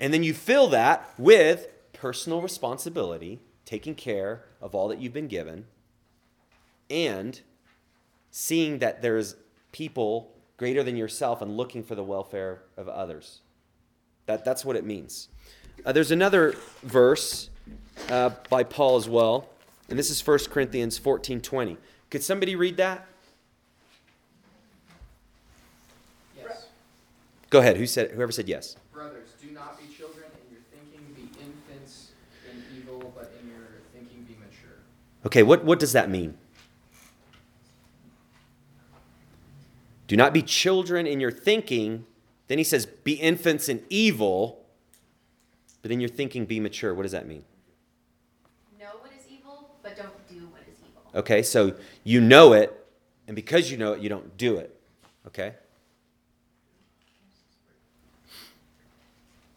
And 0.00 0.12
then 0.12 0.24
you 0.24 0.34
fill 0.34 0.66
that 0.70 1.08
with 1.16 1.68
personal 1.92 2.42
responsibility, 2.42 3.38
taking 3.64 3.94
care 3.94 4.42
of 4.60 4.74
all 4.74 4.88
that 4.88 4.98
you've 4.98 5.12
been 5.12 5.28
given, 5.28 5.66
and 6.90 7.40
seeing 8.32 8.80
that 8.80 9.00
there's 9.00 9.36
people 9.70 10.32
greater 10.56 10.82
than 10.82 10.96
yourself 10.96 11.42
and 11.42 11.56
looking 11.56 11.82
for 11.82 11.94
the 11.94 12.02
welfare 12.02 12.62
of 12.76 12.88
others. 12.88 13.40
That, 14.26 14.44
that's 14.44 14.64
what 14.64 14.76
it 14.76 14.84
means. 14.84 15.28
Uh, 15.84 15.92
there's 15.92 16.10
another 16.10 16.54
verse 16.82 17.50
uh, 18.10 18.30
by 18.50 18.64
Paul 18.64 18.96
as 18.96 19.08
well, 19.08 19.48
and 19.88 19.98
this 19.98 20.10
is 20.10 20.26
1 20.26 20.38
Corinthians 20.50 20.98
14 20.98 21.40
20. 21.40 21.76
Could 22.10 22.22
somebody 22.22 22.56
read 22.56 22.76
that? 22.78 23.06
Yes. 26.36 26.66
Go 27.50 27.60
ahead. 27.60 27.76
Who 27.76 27.86
said? 27.86 28.12
Whoever 28.12 28.32
said 28.32 28.48
yes. 28.48 28.76
Brothers, 28.92 29.28
do 29.40 29.50
not 29.50 29.78
be 29.78 29.86
children 29.94 30.24
in 30.46 30.54
your 30.54 30.62
thinking, 30.72 31.14
be 31.14 31.28
infants 31.40 32.12
in 32.50 32.62
evil, 32.76 33.12
but 33.14 33.32
in 33.40 33.48
your 33.48 33.82
thinking 33.92 34.22
be 34.22 34.34
mature. 34.34 34.78
Okay, 35.26 35.42
what, 35.42 35.64
what 35.64 35.78
does 35.78 35.92
that 35.92 36.08
mean? 36.10 36.36
Do 40.06 40.16
not 40.16 40.32
be 40.32 40.42
children 40.42 41.06
in 41.06 41.20
your 41.20 41.30
thinking. 41.30 42.06
Then 42.48 42.58
he 42.58 42.64
says, 42.64 42.86
be 42.86 43.14
infants 43.14 43.68
in 43.68 43.82
evil, 43.90 44.64
but 45.82 45.90
in 45.90 46.00
your 46.00 46.08
thinking, 46.08 46.46
be 46.46 46.60
mature. 46.60 46.94
What 46.94 47.02
does 47.02 47.12
that 47.12 47.26
mean? 47.26 47.44
Know 48.78 48.86
what 49.00 49.10
is 49.18 49.24
evil, 49.30 49.70
but 49.82 49.96
don't 49.96 50.28
do 50.28 50.46
what 50.46 50.62
is 50.62 50.78
evil. 50.78 51.02
Okay, 51.14 51.42
so 51.42 51.74
you 52.04 52.20
know 52.20 52.52
it, 52.52 52.86
and 53.26 53.34
because 53.34 53.70
you 53.70 53.76
know 53.76 53.94
it, 53.94 54.00
you 54.00 54.08
don't 54.08 54.36
do 54.36 54.56
it. 54.58 54.78
Okay? 55.26 55.54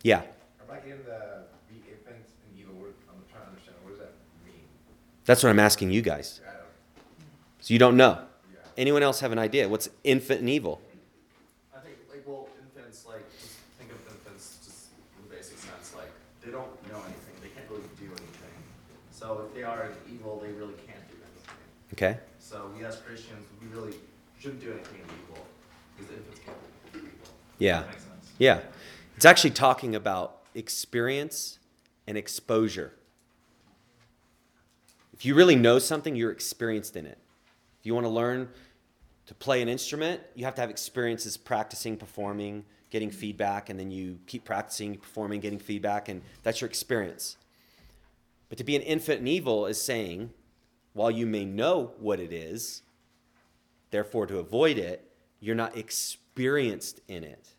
Yeah. 0.02 0.22
If 0.64 0.72
I 0.72 0.76
get 0.78 1.06
the 1.06 1.44
be 1.70 1.76
infants 1.92 2.32
and 2.48 2.60
evil, 2.60 2.74
I'm 3.10 3.22
trying 3.32 3.44
to 3.44 3.50
understand, 3.50 3.76
what 3.84 3.92
does 3.92 4.00
that 4.00 4.14
mean? 4.46 4.64
That's 5.26 5.44
what 5.44 5.50
I'm 5.50 5.60
asking 5.60 5.92
you 5.92 6.02
guys. 6.02 6.42
So 7.60 7.74
you 7.74 7.80
don't 7.80 7.98
know. 7.98 8.24
Anyone 8.80 9.04
else 9.04 9.20
have 9.20 9.34
an 9.34 9.40
idea? 9.40 9.68
What's 9.68 9.90
infant 10.06 10.40
and 10.40 10.50
evil? 10.50 10.80
I 11.76 11.82
think, 11.82 11.98
like, 12.10 12.26
well, 12.26 12.48
infants, 12.64 13.06
like, 13.06 13.30
just 13.38 13.56
think 13.78 13.92
of 13.92 13.98
infants 14.10 14.60
just 14.64 14.88
in 15.18 15.30
the 15.30 15.36
basic 15.36 15.58
sense, 15.58 15.94
like, 15.98 16.10
they 16.42 16.50
don't 16.50 16.72
know 16.90 16.96
anything, 17.04 17.36
they 17.42 17.50
can't 17.50 17.70
really 17.70 17.84
do 18.00 18.06
anything. 18.06 18.56
So 19.12 19.46
if 19.46 19.54
they 19.54 19.64
are 19.64 19.90
evil, 20.10 20.40
they 20.42 20.54
really 20.54 20.76
can't 20.88 21.06
do 21.10 21.18
anything. 21.18 21.56
Okay? 21.92 22.20
So 22.40 22.72
we 22.74 22.86
as 22.86 22.96
Christians, 23.02 23.46
we 23.62 23.68
really 23.68 23.98
shouldn't 24.40 24.62
do 24.62 24.72
anything 24.72 25.02
evil, 25.04 25.46
because 25.98 26.16
infants 26.16 26.40
can't 26.46 26.94
do 26.94 27.00
evil. 27.00 27.34
Yeah. 27.58 27.84
Sense. 27.92 28.32
Yeah. 28.38 28.62
It's 29.18 29.26
actually 29.26 29.52
talking 29.52 29.94
about 29.94 30.38
experience 30.56 31.60
and 32.08 32.18
exposure. 32.18 32.94
If 35.12 35.26
you 35.26 35.36
really 35.36 35.58
know 35.58 35.80
something, 35.80 36.16
you're 36.16 36.32
experienced 36.32 36.96
in 36.96 37.06
it. 37.06 37.18
If 37.82 37.86
you 37.86 37.94
want 37.94 38.06
to 38.06 38.10
learn 38.10 38.50
to 39.30 39.36
play 39.36 39.62
an 39.62 39.70
instrument, 39.70 40.20
you 40.34 40.44
have 40.44 40.56
to 40.56 40.62
have 40.62 40.72
experiences 40.72 41.38
practicing, 41.38 41.96
performing, 41.96 42.66
getting 42.90 43.12
feedback, 43.12 43.70
and 43.70 43.80
then 43.80 43.92
you 43.92 44.18
keep 44.26 44.44
practicing, 44.44 44.98
performing, 44.98 45.40
getting 45.40 45.60
feedback, 45.60 46.10
and 46.10 46.24
that's 46.42 46.62
your 46.62 46.68
experience. 46.68 47.38
But 48.50 48.58
to 48.58 48.64
be 48.64 48.76
an 48.76 48.82
infant 48.82 49.20
in 49.22 49.28
evil 49.28 49.68
is 49.68 49.80
saying, 49.80 50.32
while 50.94 51.12
you 51.12 51.28
may 51.28 51.46
know 51.46 51.92
what 52.00 52.20
it 52.20 52.34
is, 52.34 52.82
therefore 53.92 54.26
to 54.26 54.40
avoid 54.40 54.80
it, 54.80 55.12
you're 55.40 55.56
not 55.56 55.78
experienced 55.78 57.00
in 57.08 57.24
it. 57.24 57.50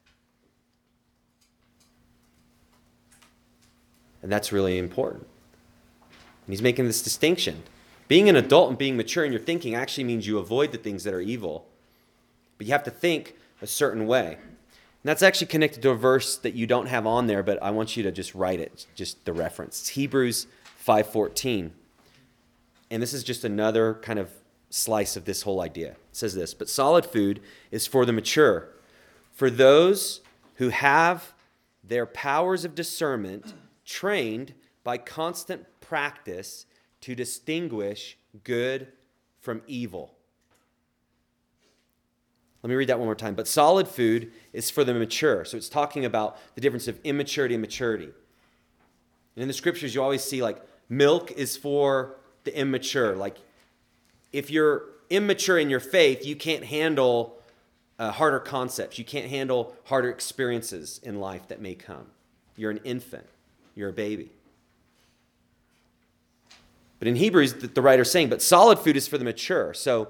And 4.22 4.32
that's 4.32 4.50
really 4.50 4.76
important. 4.76 5.22
And 5.22 6.52
he's 6.52 6.62
making 6.62 6.86
this 6.86 7.00
distinction. 7.00 7.62
Being 8.10 8.28
an 8.28 8.34
adult 8.34 8.70
and 8.70 8.76
being 8.76 8.96
mature 8.96 9.24
in 9.24 9.30
your 9.30 9.40
thinking 9.40 9.76
actually 9.76 10.02
means 10.02 10.26
you 10.26 10.38
avoid 10.38 10.72
the 10.72 10.78
things 10.78 11.04
that 11.04 11.14
are 11.14 11.20
evil. 11.20 11.68
But 12.58 12.66
you 12.66 12.72
have 12.72 12.82
to 12.82 12.90
think 12.90 13.36
a 13.62 13.68
certain 13.68 14.04
way. 14.08 14.34
And 14.34 15.04
that's 15.04 15.22
actually 15.22 15.46
connected 15.46 15.80
to 15.82 15.90
a 15.90 15.94
verse 15.94 16.36
that 16.38 16.54
you 16.54 16.66
don't 16.66 16.88
have 16.88 17.06
on 17.06 17.28
there, 17.28 17.44
but 17.44 17.62
I 17.62 17.70
want 17.70 17.96
you 17.96 18.02
to 18.02 18.10
just 18.10 18.34
write 18.34 18.58
it, 18.58 18.88
just 18.96 19.24
the 19.26 19.32
reference. 19.32 19.78
It's 19.78 19.90
Hebrews 19.90 20.48
5:14. 20.84 21.70
And 22.90 23.00
this 23.00 23.12
is 23.12 23.22
just 23.22 23.44
another 23.44 23.94
kind 24.02 24.18
of 24.18 24.32
slice 24.70 25.14
of 25.14 25.24
this 25.24 25.42
whole 25.42 25.60
idea. 25.60 25.90
It 25.90 25.98
says 26.10 26.34
this, 26.34 26.52
but 26.52 26.68
solid 26.68 27.06
food 27.06 27.40
is 27.70 27.86
for 27.86 28.04
the 28.04 28.12
mature, 28.12 28.70
for 29.30 29.50
those 29.50 30.20
who 30.56 30.70
have 30.70 31.32
their 31.84 32.06
powers 32.06 32.64
of 32.64 32.74
discernment 32.74 33.54
trained 33.84 34.54
by 34.82 34.98
constant 34.98 35.64
practice 35.80 36.66
to 37.02 37.14
distinguish 37.14 38.16
good 38.44 38.88
from 39.40 39.62
evil. 39.66 40.14
Let 42.62 42.68
me 42.68 42.76
read 42.76 42.88
that 42.88 42.98
one 42.98 43.06
more 43.06 43.14
time. 43.14 43.34
But 43.34 43.48
solid 43.48 43.88
food 43.88 44.32
is 44.52 44.70
for 44.70 44.84
the 44.84 44.92
mature. 44.92 45.44
So 45.44 45.56
it's 45.56 45.68
talking 45.68 46.04
about 46.04 46.38
the 46.54 46.60
difference 46.60 46.88
of 46.88 46.98
immaturity 47.04 47.54
and 47.54 47.62
maturity. 47.62 48.10
And 49.34 49.42
in 49.42 49.48
the 49.48 49.54
scriptures, 49.54 49.94
you 49.94 50.02
always 50.02 50.22
see 50.22 50.42
like 50.42 50.60
milk 50.88 51.32
is 51.32 51.56
for 51.56 52.16
the 52.44 52.56
immature. 52.58 53.16
Like 53.16 53.38
if 54.32 54.50
you're 54.50 54.84
immature 55.08 55.58
in 55.58 55.70
your 55.70 55.80
faith, 55.80 56.26
you 56.26 56.36
can't 56.36 56.64
handle 56.64 57.40
uh, 57.98 58.12
harder 58.12 58.40
concepts. 58.40 58.98
You 58.98 59.04
can't 59.04 59.28
handle 59.28 59.74
harder 59.84 60.10
experiences 60.10 61.00
in 61.02 61.20
life 61.20 61.48
that 61.48 61.60
may 61.60 61.74
come. 61.74 62.06
You're 62.56 62.70
an 62.70 62.80
infant, 62.84 63.26
you're 63.74 63.88
a 63.88 63.92
baby. 63.92 64.32
But 67.00 67.08
in 67.08 67.16
Hebrews, 67.16 67.54
the, 67.54 67.82
writer's 67.82 68.10
saying, 68.10 68.28
but 68.28 68.42
solid 68.42 68.78
food 68.78 68.94
is 68.94 69.08
for 69.08 69.18
the 69.18 69.24
mature. 69.24 69.74
So 69.74 70.08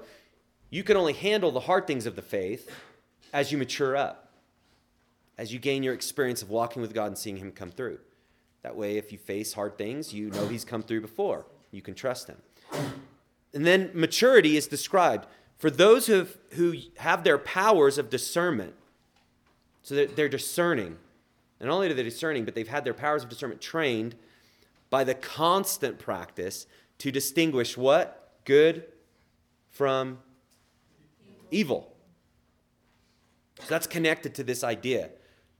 you 0.69 0.83
can 0.83 0.97
only 0.97 1.13
handle 1.13 1.49
the 1.49 1.61
hard 1.61 1.87
things 1.87 2.05
of 2.05 2.15
the 2.15 2.21
faith 2.21 2.69
as 3.33 3.51
you 3.51 3.57
mature 3.57 3.95
up, 3.95 4.29
as 5.37 5.53
you 5.53 5.57
gain 5.57 5.83
your 5.83 5.93
experience 5.93 6.41
of 6.41 6.49
walking 6.49 6.81
with 6.81 6.93
God 6.93 7.07
and 7.07 7.17
seeing 7.17 7.37
Him 7.37 7.53
come 7.53 7.71
through. 7.71 7.97
That 8.61 8.75
way, 8.75 8.97
if 8.97 9.11
you 9.11 9.17
face 9.17 9.53
hard 9.53 9.77
things, 9.77 10.13
you 10.13 10.29
know 10.31 10.47
He's 10.47 10.65
come 10.65 10.83
through 10.83 11.01
before. 11.01 11.45
You 11.71 11.81
can 11.81 11.95
trust 11.95 12.27
Him. 12.27 12.37
And 13.53 13.65
then 13.65 13.89
maturity 13.93 14.57
is 14.57 14.67
described 14.67 15.27
for 15.57 15.69
those 15.69 16.07
who 16.07 16.13
have, 16.13 16.37
who 16.53 16.75
have 16.97 17.23
their 17.23 17.37
powers 17.37 17.97
of 17.97 18.09
discernment. 18.09 18.73
So 19.81 19.95
they're, 19.95 20.07
they're 20.07 20.29
discerning. 20.29 20.97
And 21.59 21.69
not 21.69 21.75
only 21.75 21.89
are 21.89 21.93
they 21.93 22.03
discerning, 22.03 22.43
but 22.43 22.53
they've 22.53 22.67
had 22.67 22.83
their 22.83 22.93
powers 22.93 23.23
of 23.23 23.29
discernment 23.29 23.61
trained 23.61 24.15
by 24.89 25.03
the 25.03 25.15
constant 25.15 25.99
practice 25.99 26.67
to 27.01 27.11
distinguish 27.11 27.75
what? 27.75 28.29
Good 28.45 28.85
from 29.71 30.19
evil. 31.49 31.95
So 33.57 33.65
that's 33.69 33.87
connected 33.87 34.35
to 34.35 34.43
this 34.43 34.63
idea. 34.63 35.09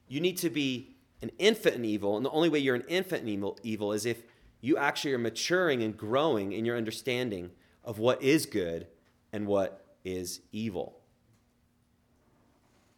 You 0.06 0.20
need 0.20 0.36
to 0.36 0.50
be 0.50 0.94
an 1.20 1.32
infant 1.40 1.74
in 1.74 1.84
evil, 1.84 2.16
and 2.16 2.24
the 2.24 2.30
only 2.30 2.48
way 2.48 2.60
you're 2.60 2.76
an 2.76 2.84
infant 2.86 3.22
in 3.22 3.28
evil, 3.28 3.58
evil 3.64 3.92
is 3.92 4.06
if 4.06 4.22
you 4.60 4.76
actually 4.76 5.14
are 5.14 5.18
maturing 5.18 5.82
and 5.82 5.96
growing 5.96 6.52
in 6.52 6.64
your 6.64 6.76
understanding 6.76 7.50
of 7.84 7.98
what 7.98 8.22
is 8.22 8.46
good 8.46 8.86
and 9.32 9.48
what 9.48 9.84
is 10.04 10.42
evil. 10.52 11.00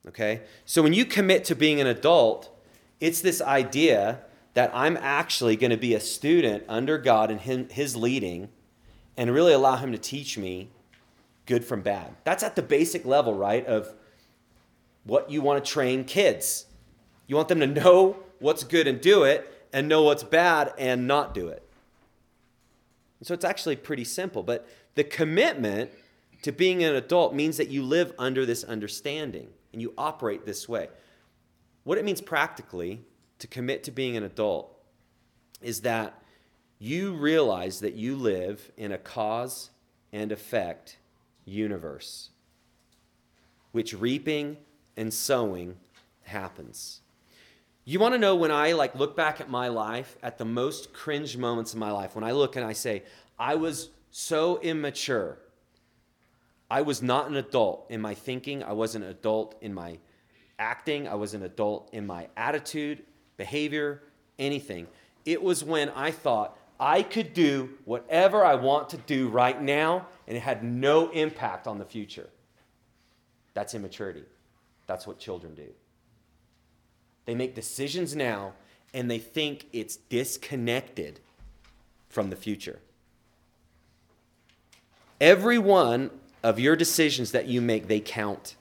Okay? 0.07 0.43
So 0.67 0.83
when 0.83 0.93
you 0.93 1.07
commit 1.07 1.45
to 1.47 1.55
being 1.55 1.81
an 1.81 1.87
adult, 1.87 2.55
it's 3.01 3.23
this 3.23 3.41
idea 3.41 4.21
that 4.55 4.71
I'm 4.73 4.97
actually 4.97 5.57
going 5.57 5.71
to 5.71 5.77
be 5.77 5.95
a 5.95 6.01
student 6.01 6.65
under 6.69 6.97
God 6.97 7.31
and 7.31 7.41
him, 7.41 7.69
His 7.69 7.97
leading 7.97 8.49
and 9.17 9.33
really 9.33 9.53
allow 9.53 9.77
Him 9.77 9.93
to 9.93 9.99
teach 9.99 10.39
me 10.39 10.71
good 11.47 11.65
from 11.65 11.83
bad. 11.83 12.15
That's 12.25 12.43
at 12.43 12.57
the 12.57 12.63
basic 12.63 13.05
level, 13.05 13.35
right, 13.35 13.67
of 13.67 13.93
what 15.05 15.31
you 15.31 15.43
want 15.43 15.65
to 15.65 15.71
train 15.71 16.05
kids. 16.05 16.67
You 17.27 17.37
want 17.37 17.49
them 17.49 17.61
to 17.61 17.67
know 17.67 18.17
what's 18.39 18.65
good 18.65 18.87
and 18.87 19.01
do 19.01 19.25
it, 19.25 19.51
and 19.75 19.89
know 19.89 20.03
what's 20.03 20.23
bad 20.23 20.73
and 20.79 21.07
not 21.09 21.35
do 21.35 21.49
it. 21.49 21.69
so 23.23 23.35
it's 23.35 23.45
actually 23.45 23.75
pretty 23.75 24.05
simple. 24.05 24.45
But 24.45 24.69
the 24.95 25.03
commitment 25.03 25.91
to 26.43 26.53
being 26.53 26.85
an 26.85 26.95
adult 26.95 27.35
means 27.35 27.57
that 27.57 27.71
you 27.71 27.83
live 27.83 28.13
under 28.17 28.47
this 28.47 28.63
understanding 28.63 29.49
and 29.73 29.83
you 29.83 29.93
operate 29.99 30.47
this 30.47 30.69
way. 30.69 30.89
What 31.83 31.99
it 31.99 32.05
means 32.05 32.21
practically 32.21 33.01
to 33.45 33.49
commit 33.49 33.85
to 33.85 33.91
being 33.91 34.17
an 34.17 34.23
adult 34.23 34.75
is 35.61 35.83
that 35.83 36.19
you 36.79 37.13
realize 37.13 37.81
that 37.81 37.93
you 37.93 38.17
live 38.17 38.73
in 38.79 38.91
a 38.91 38.97
cause 38.97 39.69
and 40.15 40.33
effect 40.33 40.97
universe, 41.45 42.31
which 43.73 43.93
reaping 43.93 44.57
and 44.97 45.13
sowing 45.13 45.77
happens. 46.23 47.03
You 47.85 47.99
want 47.99 48.15
to 48.15 48.19
know 48.19 48.35
when 48.35 48.51
I 48.51 48.73
like 48.73 48.95
look 48.95 49.15
back 49.15 49.43
at 49.43 49.51
my 49.51 49.69
life 49.69 50.17
at 50.23 50.39
the 50.39 50.47
most 50.47 50.95
cringe 50.95 51.37
moments 51.37 51.75
of 51.75 51.79
my 51.79 51.91
life 51.91 52.15
when 52.15 52.25
I 52.25 52.33
look 52.33 52.57
and 52.57 52.65
I 52.65 52.73
say 52.73 53.03
I 53.39 53.57
was 53.57 53.91
so 54.11 54.59
immature. 54.61 55.37
I 56.71 56.81
was 56.81 57.03
not 57.03 57.29
an 57.29 57.37
adult 57.37 57.89
in 57.91 58.01
my 58.01 58.15
thinking, 58.15 58.63
I 58.63 58.73
wasn't 58.73 59.05
an 59.05 59.11
adult 59.11 59.55
in 59.61 59.75
my 59.75 59.99
acting, 60.59 61.07
I 61.07 61.17
was 61.17 61.35
an 61.35 61.43
adult 61.43 61.91
in 61.93 62.07
my 62.07 62.29
attitude, 62.39 63.03
behavior, 63.37 64.03
anything. 64.39 64.87
It 65.25 65.43
was 65.43 65.65
when 65.65 65.91
I 65.91 66.11
thought 66.11 66.59
I 66.79 67.03
could 67.03 67.35
do 67.35 67.71
whatever 67.85 68.45
I 68.45 68.55
want 68.57 68.91
to 68.91 68.97
do 68.97 69.29
right 69.29 69.61
now 69.61 70.07
and 70.27 70.37
it 70.37 70.41
had 70.41 70.65
no 70.65 71.11
impact 71.11 71.67
on 71.67 71.79
the 71.79 71.85
future. 71.85 72.29
That's 73.55 73.75
immaturity. 73.75 74.25
That's 74.87 75.07
what 75.07 75.19
children 75.19 75.55
do. 75.55 75.69
They 77.27 77.35
make 77.35 77.55
decisions 77.55 78.15
now 78.15 78.53
and 78.93 79.11
they 79.11 79.19
think 79.19 79.67
it's 79.73 79.97
disconnected 79.97 81.21
from 82.09 82.31
the 82.31 82.37
future. 82.37 82.81
Every 85.21 85.59
one 85.59 86.11
of 86.43 86.59
your 86.59 86.77
decisions 86.77 87.33
that 87.33 87.47
you 87.47 87.61
make, 87.61 87.89
they 87.89 88.01
count. 88.01 88.57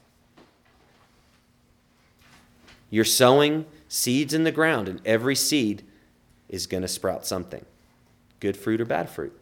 You're 2.90 3.04
sowing 3.04 3.66
seeds 3.94 4.34
in 4.34 4.42
the 4.42 4.52
ground, 4.52 4.88
and 4.88 5.00
every 5.06 5.36
seed 5.36 5.84
is 6.48 6.66
going 6.66 6.82
to 6.82 6.88
sprout 6.88 7.24
something 7.24 7.64
good 8.40 8.56
fruit 8.56 8.80
or 8.80 8.84
bad 8.84 9.08
fruit. 9.08 9.38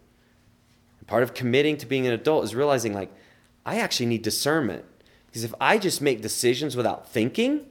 And 1.01 1.09
part 1.09 1.23
of 1.23 1.35
committing 1.35 1.77
to 1.79 1.87
being 1.87 2.07
an 2.07 2.13
adult 2.13 2.45
is 2.45 2.55
realizing, 2.55 2.93
like, 2.93 3.11
I 3.67 3.81
actually 3.81 4.07
need 4.07 4.23
discernment. 4.23 4.85
Because 5.27 5.43
if 5.43 5.55
I 5.61 5.79
just 5.79 6.01
make 6.01 6.21
decisions 6.21 6.77
without 6.77 7.09
thinking, 7.09 7.67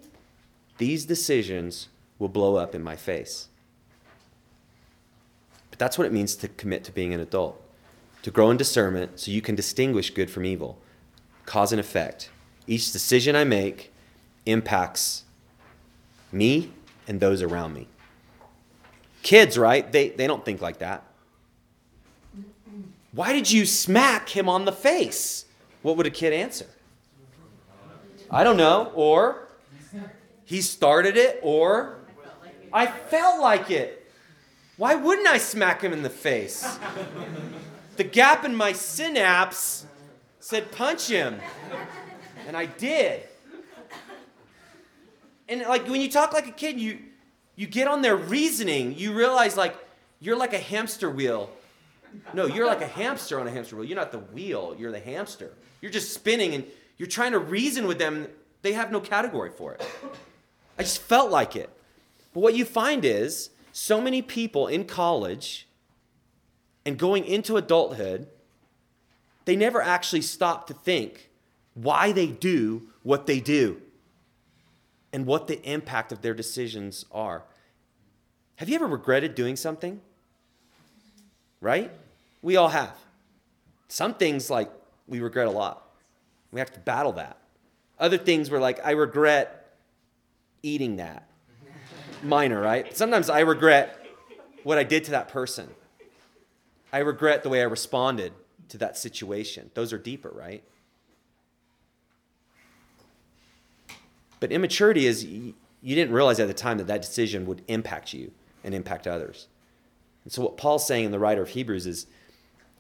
these 0.78 1.06
decisions 1.06 1.88
will 2.20 2.28
blow 2.28 2.56
up 2.56 2.74
in 2.76 2.84
my 2.84 2.96
face. 2.96 3.48
But 5.70 5.80
that's 5.80 5.98
what 5.98 6.08
it 6.08 6.12
means 6.12 6.36
to 6.38 6.48
commit 6.48 6.84
to 6.86 6.92
being 6.92 7.14
an 7.14 7.20
adult 7.20 7.62
to 8.24 8.32
grow 8.32 8.52
in 8.52 8.58
discernment 8.58 9.20
so 9.20 9.32
you 9.32 9.42
can 9.42 9.56
distinguish 9.56 10.10
good 10.10 10.30
from 10.30 10.46
evil, 10.46 10.80
cause 11.46 11.72
and 11.72 11.80
effect. 11.80 12.30
Each 12.68 12.92
decision 12.92 13.36
I 13.36 13.44
make 13.44 13.94
impacts 14.46 15.24
me 16.32 16.72
and 17.08 17.20
those 17.20 17.42
around 17.42 17.74
me. 17.74 17.88
Kids, 19.24 19.58
right? 19.58 19.90
They, 19.92 20.10
they 20.10 20.28
don't 20.28 20.44
think 20.44 20.62
like 20.62 20.80
that. 20.80 21.04
Why 23.12 23.34
did 23.34 23.52
you 23.52 23.66
smack 23.66 24.30
him 24.30 24.48
on 24.48 24.66
the 24.66 24.72
face? 24.72 25.46
What 25.82 25.98
would 25.98 26.08
a 26.08 26.12
kid 26.12 26.34
answer? 26.34 26.68
I 28.30 28.44
don't 28.44 28.58
know. 28.58 28.92
Or 28.96 29.50
he 30.46 30.62
started 30.62 31.18
it, 31.18 31.40
or 31.42 31.98
I 32.72 32.88
felt 32.88 33.42
like 33.42 33.70
it. 33.70 34.12
Why 34.78 34.96
wouldn't 34.96 35.28
I 35.28 35.38
smack 35.38 35.82
him 35.82 35.94
in 35.94 36.02
the 36.02 36.10
face? 36.10 36.78
The 37.98 38.04
gap 38.06 38.46
in 38.46 38.56
my 38.56 38.72
synapse 38.72 39.86
said 40.40 40.72
punch 40.72 41.08
him. 41.08 41.40
And 42.48 42.56
I 42.56 42.66
did. 42.66 43.28
And 45.52 45.62
like 45.64 45.86
when 45.90 46.00
you 46.00 46.10
talk 46.10 46.32
like 46.34 46.48
a 46.48 46.52
kid, 46.52 46.80
you 46.80 46.98
you 47.58 47.68
get 47.68 47.88
on 47.88 48.02
their 48.02 48.16
reasoning. 48.16 48.98
You 48.98 49.12
realize 49.12 49.58
like 49.58 49.76
you're 50.22 50.38
like 50.38 50.54
a 50.54 50.60
hamster 50.60 51.10
wheel. 51.10 51.50
No, 52.34 52.46
you're 52.46 52.66
like 52.66 52.82
a 52.82 52.88
hamster 52.88 53.40
on 53.40 53.48
a 53.48 53.52
hamster 53.52 53.76
wheel. 53.76 53.86
You're 53.86 53.98
not 53.98 54.14
the 54.14 54.20
wheel, 54.20 54.76
you're 54.80 54.92
the 54.92 55.00
hamster. 55.00 55.52
You're 55.82 55.92
just 55.92 56.14
spinning 56.14 56.56
and 56.56 56.66
you're 56.98 57.08
trying 57.08 57.34
to 57.34 57.40
reason 57.40 57.86
with 57.86 58.00
them. 58.00 58.28
They 58.62 58.74
have 58.74 58.92
no 58.92 59.02
category 59.02 59.50
for 59.50 59.74
it. 59.74 59.86
I 60.80 60.84
just 60.84 61.02
felt 61.02 61.32
like 61.32 61.56
it. 61.56 61.70
But 62.34 62.40
what 62.40 62.54
you 62.54 62.64
find 62.64 63.04
is 63.04 63.50
so 63.74 64.00
many 64.00 64.22
people 64.22 64.68
in 64.68 64.86
college 64.86 65.68
and 66.86 66.98
going 66.98 67.26
into 67.26 67.58
adulthood, 67.58 68.28
they 69.44 69.58
never 69.58 69.82
actually 69.82 70.22
stop 70.22 70.68
to 70.68 70.74
think 70.74 71.30
why 71.74 72.14
they 72.14 72.28
do 72.28 72.84
what 73.04 73.28
they 73.28 73.42
do 73.42 73.82
and 75.14 75.26
what 75.26 75.48
the 75.48 75.62
impact 75.70 76.12
of 76.12 76.22
their 76.22 76.34
decisions 76.34 77.06
are. 77.12 77.44
Have 78.56 78.70
you 78.70 78.76
ever 78.76 78.88
regretted 78.88 79.36
doing 79.36 79.56
something? 79.56 80.02
Right? 81.60 81.92
We 82.42 82.56
all 82.56 82.70
have. 82.70 82.96
Some 83.88 84.14
things 84.14 84.50
like 84.50 84.72
we 85.08 85.20
regret 85.20 85.48
a 85.48 85.52
lot. 85.52 85.86
We 86.52 86.60
have 86.60 86.72
to 86.74 86.80
battle 86.80 87.14
that. 87.14 87.38
Other 88.00 88.18
things 88.18 88.50
were 88.50 88.60
like, 88.60 88.86
I 88.86 88.92
regret 88.92 89.78
eating 90.64 90.98
that. 90.98 91.28
Minor, 92.24 92.62
right? 92.62 92.96
Sometimes 92.96 93.30
I 93.30 93.40
regret 93.42 94.06
what 94.64 94.78
I 94.78 94.84
did 94.84 95.04
to 95.06 95.12
that 95.12 95.28
person. 95.28 95.68
I 96.94 97.00
regret 97.00 97.44
the 97.44 97.50
way 97.50 97.62
I 97.62 97.66
responded 97.66 98.34
to 98.70 98.78
that 98.80 98.98
situation. 98.98 99.72
Those 99.74 99.92
are 99.94 99.98
deeper, 99.98 100.30
right? 100.30 100.64
But 104.42 104.52
immaturity 104.52 105.06
is 105.06 105.24
you 105.24 105.54
didn't 105.84 106.14
realize 106.14 106.42
at 106.42 106.50
the 106.50 106.54
time 106.54 106.78
that 106.80 106.88
that 106.88 107.02
decision 107.02 107.46
would 107.46 107.62
impact 107.70 108.12
you 108.12 108.32
and 108.66 108.76
impact 108.76 109.08
others. 109.08 109.48
And 110.26 110.34
so, 110.34 110.42
what 110.42 110.58
Paul's 110.58 110.86
saying 110.86 111.06
in 111.06 111.12
the 111.12 111.20
writer 111.20 111.42
of 111.42 111.50
Hebrews 111.50 111.86
is 111.88 112.08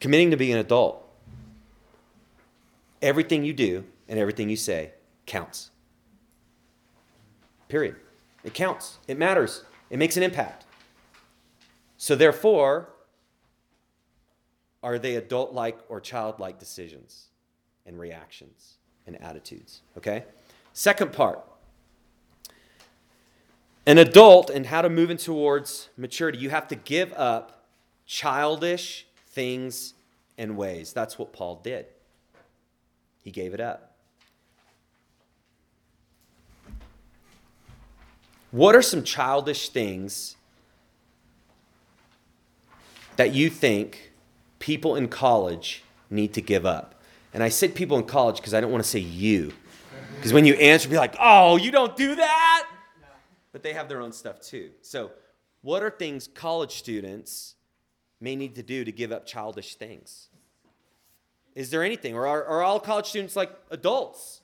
committing 0.01 0.32
to 0.32 0.38
be 0.38 0.51
an 0.51 0.57
adult, 0.57 1.07
everything 3.01 3.45
you 3.45 3.53
do 3.53 3.86
and 4.09 4.20
everything 4.20 4.49
you 4.49 4.57
say 4.57 4.91
counts. 5.26 5.70
Period. 7.70 7.95
It 8.43 8.53
counts, 8.53 8.97
it 9.07 9.18
matters, 9.18 9.64
it 9.89 9.97
makes 9.97 10.18
an 10.18 10.24
impact. 10.24 10.66
So, 11.97 12.16
therefore, 12.16 12.89
are 14.82 14.97
they 14.97 15.16
adult 15.16 15.53
like 15.53 15.78
or 15.89 16.01
childlike 16.01 16.57
decisions 16.57 17.28
and 17.86 17.99
reactions 17.99 18.78
and 19.05 19.22
attitudes? 19.22 19.82
Okay? 19.95 20.26
Second 20.74 21.14
part 21.14 21.43
an 23.86 23.97
adult 23.97 24.49
and 24.49 24.67
how 24.67 24.82
to 24.82 24.89
move 24.89 25.09
in 25.09 25.17
towards 25.17 25.89
maturity, 25.97 26.38
you 26.38 26.49
have 26.49 26.67
to 26.67 26.75
give 26.75 27.11
up 27.13 27.65
childish 28.05 29.07
things 29.27 29.93
and 30.38 30.57
ways. 30.57 30.93
That's 30.93 31.17
what 31.17 31.34
Paul 31.34 31.61
did. 31.63 31.86
He 33.23 33.32
gave 33.32 33.53
it 33.53 33.59
up. 33.59 33.95
What 38.51 38.75
are 38.75 38.82
some 38.82 39.03
childish 39.03 39.69
things 39.69 40.36
that 43.15 43.34
you 43.34 43.49
think 43.49 44.11
people 44.59 44.95
in 44.95 45.07
college 45.07 45.84
need 46.09 46.34
to 46.34 46.41
give 46.41 46.65
up? 46.65 46.95
And 47.34 47.41
I 47.43 47.49
said 47.49 47.75
people 47.75 47.97
in 47.97 48.03
college 48.03 48.38
because 48.38 48.53
I 48.53 48.59
don't 48.59 48.71
want 48.71 48.84
to 48.84 48.89
say 48.89 48.99
you. 48.99 49.53
Because 50.17 50.34
when 50.34 50.45
you 50.45 50.53
answer, 50.55 50.89
be 50.89 50.97
like, 50.97 51.15
oh, 51.19 51.55
you 51.55 51.71
don't 51.71 51.95
do 51.95 52.15
that? 52.15 52.67
But 53.52 53.64
they 53.64 53.74
have 53.74 53.89
their 53.89 54.02
own 54.02 54.12
stuff 54.12 54.41
too. 54.41 54.72
So, 54.82 55.12
what 55.62 55.84
are 55.84 55.89
things 55.89 56.28
college 56.28 56.74
students 56.78 57.56
may 58.20 58.36
need 58.36 58.56
to 58.56 58.64
do 58.64 58.84
to 58.84 58.91
give 58.91 59.12
up 59.12 59.26
childish 59.26 59.76
things? 59.76 60.30
Is 61.54 61.70
there 61.70 61.84
anything? 61.84 62.16
Or 62.16 62.26
are, 62.26 62.43
are 62.45 62.62
all 62.62 62.80
college 62.80 63.08
students 63.08 63.36
like 63.36 63.52
adults? 63.70 64.41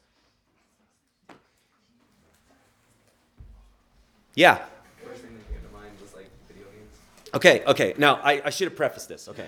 Yeah. 4.36 4.58
First 5.03 5.22
thing 5.22 5.32
that 5.36 5.51
came 5.51 5.68
to 5.68 5.76
mind 5.76 5.91
was 6.01 6.14
like. 6.14 6.30
Okay, 7.34 7.64
okay. 7.66 7.93
Now, 7.97 8.20
I, 8.24 8.41
I 8.45 8.49
should 8.49 8.68
have 8.68 8.78
prefaced 8.78 9.10
this. 9.10 9.28
Okay. 9.30 9.47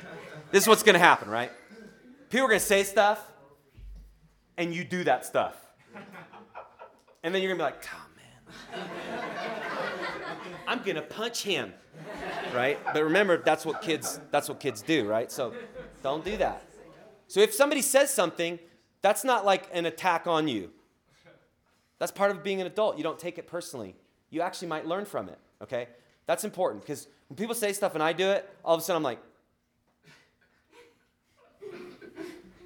This 0.52 0.64
is 0.64 0.68
what's 0.68 0.84
going 0.84 0.94
to 0.94 1.00
happen, 1.00 1.30
right? 1.30 1.52
People 2.30 2.46
are 2.46 2.50
going 2.50 2.60
to 2.60 2.66
say 2.66 2.84
stuff, 2.84 3.22
and 4.58 4.74
you 4.74 4.84
do 4.84 5.04
that 5.04 5.26
stuff. 5.26 5.56
And 7.24 7.36
then 7.36 7.42
you're 7.42 7.56
going 7.56 7.72
to 7.72 7.78
be 7.78 7.78
like, 7.78 7.86
oh, 7.94 8.78
man. 8.78 8.90
I'm 10.70 10.84
to 10.84 11.02
punch 11.02 11.42
him. 11.42 11.74
Right? 12.54 12.80
But 12.94 13.04
remember, 13.04 13.38
that's 13.38 13.66
what 13.66 13.82
kids 13.82 14.20
that's 14.32 14.48
what 14.48 14.60
kids 14.60 14.82
do, 14.82 15.08
right? 15.08 15.32
So 15.32 15.54
don't 16.04 16.24
do 16.24 16.38
that. 16.38 16.64
So 17.28 17.40
if 17.40 17.54
somebody 17.54 17.82
says 17.82 18.14
something, 18.14 18.60
that's 19.02 19.24
not 19.24 19.46
like 19.46 19.68
an 19.74 19.86
attack 19.86 20.28
on 20.28 20.48
you. 20.48 20.70
That's 21.98 22.12
part 22.12 22.32
of 22.32 22.44
being 22.44 22.62
an 22.62 22.68
adult. 22.68 22.98
You 22.98 23.04
don't 23.04 23.20
take 23.20 23.38
it 23.38 23.48
personally. 23.48 23.96
You 24.30 24.42
actually 24.42 24.68
might 24.68 24.86
learn 24.86 25.06
from 25.06 25.28
it, 25.28 25.40
okay? 25.62 25.88
That's 26.28 26.44
important 26.44 26.84
because 26.84 27.08
when 27.28 27.36
people 27.36 27.56
say 27.56 27.74
stuff 27.74 27.96
and 27.96 28.04
I 28.04 28.14
do 28.14 28.30
it, 28.30 28.50
all 28.64 28.76
of 28.76 28.82
a 28.82 28.84
sudden 28.84 28.98
I'm 28.98 29.04
like, 29.04 29.20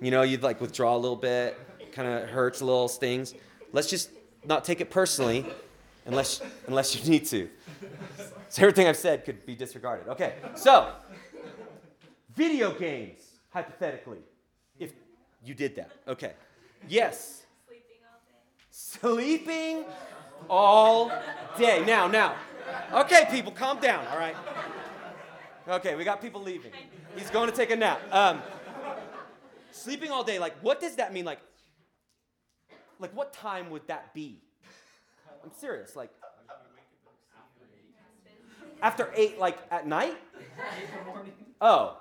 you 0.01 0.11
know, 0.11 0.21
you'd 0.23 0.43
like 0.43 0.59
withdraw 0.59 0.95
a 0.95 0.97
little 0.97 1.15
bit, 1.15 1.57
kind 1.93 2.07
of 2.07 2.29
hurts 2.29 2.59
a 2.61 2.65
little, 2.65 2.89
stings. 2.89 3.33
Let's 3.71 3.89
just 3.89 4.09
not 4.45 4.65
take 4.65 4.81
it 4.81 4.91
personally 4.91 5.45
unless, 6.05 6.41
unless 6.67 6.95
you 6.95 7.09
need 7.09 7.25
to. 7.27 7.49
So 8.49 8.61
everything 8.61 8.87
I've 8.87 8.97
said 8.97 9.25
could 9.25 9.45
be 9.45 9.55
disregarded. 9.55 10.07
Okay, 10.09 10.35
so 10.55 10.93
video 12.35 12.71
games, 12.71 13.21
hypothetically, 13.49 14.19
if 14.79 14.93
you 15.43 15.53
did 15.53 15.75
that. 15.75 15.91
Okay, 16.07 16.33
yes. 16.87 17.43
Sleeping 17.67 18.01
all 18.11 18.19
day. 18.27 19.85
Sleeping 19.85 19.85
all 20.49 21.11
day. 21.57 21.83
Now, 21.85 22.07
now. 22.07 22.35
Okay, 22.93 23.27
people, 23.29 23.51
calm 23.51 23.79
down, 23.79 24.05
all 24.07 24.17
right? 24.17 24.35
Okay, 25.67 25.95
we 25.95 26.03
got 26.03 26.21
people 26.21 26.41
leaving. 26.41 26.71
He's 27.15 27.29
going 27.29 27.49
to 27.49 27.55
take 27.55 27.71
a 27.71 27.75
nap. 27.75 28.01
Um, 28.11 28.41
sleeping 29.71 30.11
all 30.11 30.23
day, 30.23 30.39
like, 30.39 30.55
what 30.61 30.79
does 30.79 30.95
that 30.97 31.13
mean? 31.13 31.25
Like, 31.25 31.39
like, 32.99 33.15
what 33.15 33.33
time 33.33 33.69
would 33.69 33.87
that 33.87 34.13
be? 34.13 34.41
I'm 35.43 35.51
serious. 35.57 35.95
Like, 35.95 36.09
after 38.81 39.11
eight, 39.15 39.39
like 39.39 39.57
at 39.71 39.87
night? 39.87 40.17
Oh, 41.59 41.97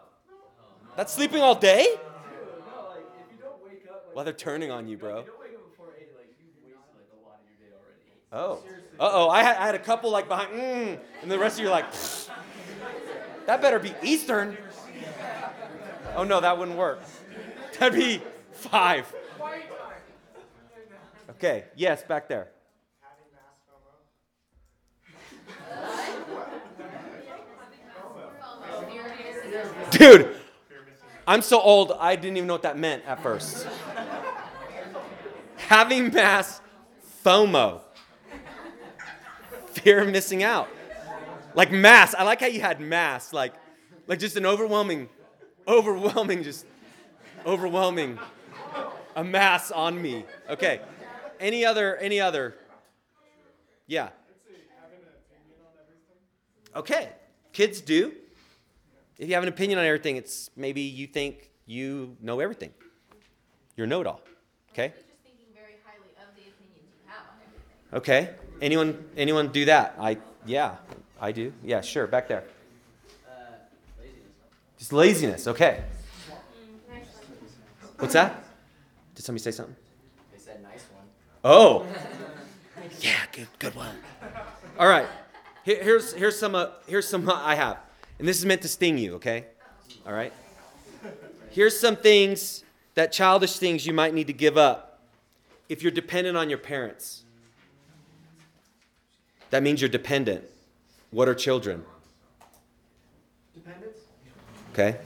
that's 0.96 1.12
sleeping 1.12 1.40
all 1.40 1.54
day? 1.54 1.86
Well, 4.14 4.24
they're 4.24 4.34
turning 4.34 4.70
on 4.70 4.88
you, 4.88 4.96
bro. 4.98 5.24
Oh. 8.32 8.62
Uh 8.98 9.10
oh. 9.12 9.28
I 9.28 9.42
had, 9.42 9.56
I 9.56 9.66
had 9.66 9.74
a 9.74 9.78
couple 9.78 10.10
like 10.10 10.28
behind, 10.28 10.52
mm, 10.52 10.98
and 11.22 11.30
the 11.30 11.38
rest 11.38 11.58
of 11.58 11.62
you 11.62 11.68
are 11.68 11.72
like, 11.72 11.90
Pfft. 11.92 12.30
that 13.46 13.60
better 13.60 13.78
be 13.78 13.94
Eastern. 14.02 14.56
Oh 16.14 16.24
no, 16.24 16.40
that 16.40 16.58
wouldn't 16.58 16.76
work. 16.76 17.00
That'd 17.78 17.98
be 17.98 18.22
five. 18.52 19.12
Okay, 21.30 21.64
yes, 21.74 22.02
back 22.02 22.28
there. 22.28 22.48
Dude, 29.90 30.36
I'm 31.26 31.42
so 31.42 31.60
old, 31.60 31.92
I 31.92 32.16
didn't 32.16 32.36
even 32.36 32.46
know 32.46 32.54
what 32.54 32.62
that 32.62 32.78
meant 32.78 33.04
at 33.06 33.22
first. 33.22 33.66
Having 35.56 36.12
mass 36.12 36.60
FOMO, 37.24 37.80
fear 39.70 40.00
of 40.00 40.08
missing 40.08 40.42
out. 40.42 40.68
Like 41.54 41.70
mass, 41.70 42.14
I 42.14 42.24
like 42.24 42.40
how 42.40 42.46
you 42.46 42.60
had 42.60 42.80
mass, 42.80 43.32
like, 43.32 43.54
like 44.06 44.18
just 44.18 44.36
an 44.36 44.46
overwhelming, 44.46 45.08
overwhelming, 45.68 46.42
just 46.42 46.66
overwhelming, 47.46 48.18
a 49.14 49.22
mass 49.22 49.70
on 49.70 50.00
me. 50.00 50.24
Okay, 50.48 50.80
any 51.38 51.64
other, 51.64 51.96
any 51.96 52.20
other? 52.20 52.56
Yeah. 53.86 54.08
Okay, 56.74 57.10
kids 57.52 57.80
do. 57.80 58.14
If 59.22 59.28
you 59.28 59.34
have 59.34 59.44
an 59.44 59.48
opinion 59.48 59.78
on 59.78 59.84
everything, 59.84 60.16
it's 60.16 60.50
maybe 60.56 60.80
you 60.80 61.06
think 61.06 61.48
you 61.64 62.16
know 62.20 62.40
everything. 62.40 62.70
You're 63.76 63.86
know 63.86 64.00
it 64.00 64.06
all. 64.08 64.20
Okay? 64.72 64.92
Okay. 67.92 68.30
Anyone 68.60 69.04
anyone 69.16 69.52
do 69.52 69.64
that? 69.66 69.94
I 70.00 70.18
yeah, 70.44 70.74
I 71.20 71.30
do. 71.30 71.52
Yeah, 71.62 71.82
sure. 71.82 72.08
Back 72.08 72.26
there. 72.26 72.42
Just 74.76 74.92
laziness. 74.92 75.46
Okay. 75.46 75.84
What's 78.00 78.14
that? 78.14 78.42
Did 79.14 79.24
somebody 79.24 79.44
say 79.44 79.52
something? 79.52 79.76
They 80.32 80.38
said 80.38 80.60
nice 80.64 80.84
one. 80.92 81.04
Oh. 81.44 81.86
Yeah, 83.00 83.18
good 83.32 83.48
good 83.60 83.74
one. 83.76 83.96
All 84.78 84.88
right. 84.88 85.06
Here, 85.64 85.80
here's 85.80 86.12
here's 86.12 86.36
some 86.36 86.56
uh, 86.56 86.66
here's 86.88 87.06
some 87.06 87.28
uh, 87.28 87.34
I 87.34 87.54
have. 87.54 87.78
And 88.22 88.28
this 88.28 88.38
is 88.38 88.46
meant 88.46 88.62
to 88.62 88.68
sting 88.68 88.98
you, 88.98 89.14
okay? 89.14 89.46
All 90.06 90.12
right? 90.12 90.32
Here's 91.50 91.76
some 91.76 91.96
things 91.96 92.62
that 92.94 93.10
childish 93.10 93.56
things 93.56 93.84
you 93.84 93.92
might 93.92 94.14
need 94.14 94.28
to 94.28 94.32
give 94.32 94.56
up 94.56 95.00
if 95.68 95.82
you're 95.82 95.90
dependent 95.90 96.36
on 96.36 96.48
your 96.48 96.58
parents. 96.58 97.24
That 99.50 99.64
means 99.64 99.80
you're 99.80 99.90
dependent. 99.90 100.44
What 101.10 101.26
are 101.26 101.34
children? 101.34 101.84
Dependence? 103.54 103.98
Okay. 104.72 104.98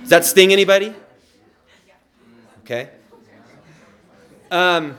Does 0.00 0.08
that 0.08 0.24
sting 0.24 0.54
anybody? 0.54 0.94
Okay. 2.64 2.88
Um, 4.50 4.96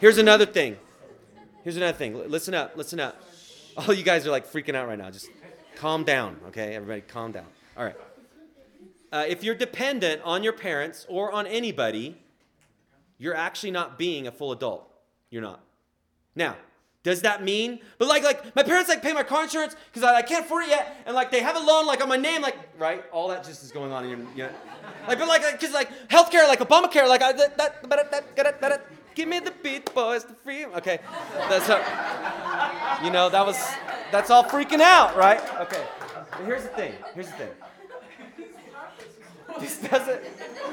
here's 0.00 0.18
another 0.18 0.46
thing. 0.46 0.76
Here's 1.62 1.76
another 1.76 1.96
thing. 1.96 2.28
Listen 2.28 2.54
up. 2.54 2.76
Listen 2.76 2.98
up. 2.98 3.22
All 3.76 3.94
you 3.94 4.02
guys 4.02 4.26
are 4.26 4.32
like 4.32 4.50
freaking 4.50 4.74
out 4.74 4.88
right 4.88 4.98
now. 4.98 5.12
Just 5.12 5.28
calm 5.80 6.04
down, 6.04 6.36
okay? 6.48 6.74
Everybody, 6.74 7.00
calm 7.00 7.32
down. 7.32 7.46
All 7.76 7.84
right. 7.84 7.96
Uh, 9.10 9.24
if 9.26 9.42
you're 9.42 9.54
dependent 9.54 10.20
on 10.24 10.42
your 10.42 10.52
parents 10.52 11.06
or 11.08 11.32
on 11.32 11.46
anybody, 11.46 12.18
you're 13.16 13.34
actually 13.34 13.70
not 13.70 13.98
being 13.98 14.26
a 14.26 14.30
full 14.30 14.52
adult. 14.52 14.86
You're 15.30 15.42
not. 15.42 15.60
Now, 16.36 16.56
does 17.02 17.22
that 17.22 17.42
mean? 17.42 17.80
But 17.96 18.08
like, 18.08 18.22
like 18.22 18.54
my 18.54 18.62
parents 18.62 18.90
like 18.90 19.00
pay 19.00 19.14
my 19.14 19.22
car 19.22 19.44
insurance 19.44 19.74
because 19.90 20.06
I, 20.06 20.16
I 20.16 20.22
can't 20.22 20.44
afford 20.44 20.64
it 20.64 20.68
yet, 20.68 20.96
and 21.06 21.14
like 21.14 21.30
they 21.30 21.40
have 21.40 21.56
a 21.56 21.60
loan 21.60 21.86
like 21.86 22.02
on 22.02 22.10
my 22.10 22.18
name, 22.18 22.42
like 22.42 22.58
right, 22.78 23.02
all 23.10 23.28
that 23.28 23.42
just 23.42 23.64
is 23.64 23.72
going 23.72 23.90
on 23.90 24.04
in 24.04 24.10
your, 24.10 24.18
you 24.36 24.48
like 25.08 25.18
but 25.18 25.28
like 25.28 25.42
because 25.52 25.72
like 25.72 25.88
healthcare, 26.08 26.46
like 26.46 26.60
Obamacare, 26.60 27.08
like 27.08 27.22
I, 27.22 27.32
that, 27.32 27.56
that, 27.56 27.88
that, 27.88 28.10
that, 28.10 28.36
that, 28.36 28.60
that, 28.60 28.86
give 29.14 29.28
me 29.28 29.38
the 29.38 29.52
beat, 29.62 29.92
boys, 29.94 30.24
the 30.24 30.34
free. 30.34 30.66
Okay, 30.66 30.98
that's 31.48 31.66
how, 31.66 33.00
you 33.04 33.10
know 33.10 33.28
that 33.28 33.44
was 33.44 33.58
that's 34.12 34.30
all 34.30 34.44
freaking 34.44 34.80
out, 34.80 35.16
right? 35.16 35.40
Okay, 35.60 35.84
but 36.30 36.44
here's 36.44 36.62
the 36.62 36.68
thing. 36.70 36.94
Here's 37.14 37.26
the 37.26 37.32
thing. 37.32 37.50
This 39.58 39.78
doesn't. 39.78 40.20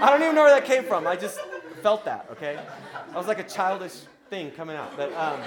I 0.02 0.10
don't 0.10 0.22
even 0.22 0.36
know 0.36 0.44
where 0.44 0.60
that 0.60 0.66
came 0.66 0.84
from. 0.84 1.08
I 1.08 1.16
just 1.16 1.40
felt 1.82 2.06
that. 2.06 2.28
Okay, 2.32 2.60
I 3.14 3.18
was 3.18 3.28
like 3.28 3.40
a 3.40 3.44
childish 3.44 4.02
thing 4.30 4.52
coming 4.52 4.76
out, 4.76 4.96
but 4.98 5.14
um 5.14 5.42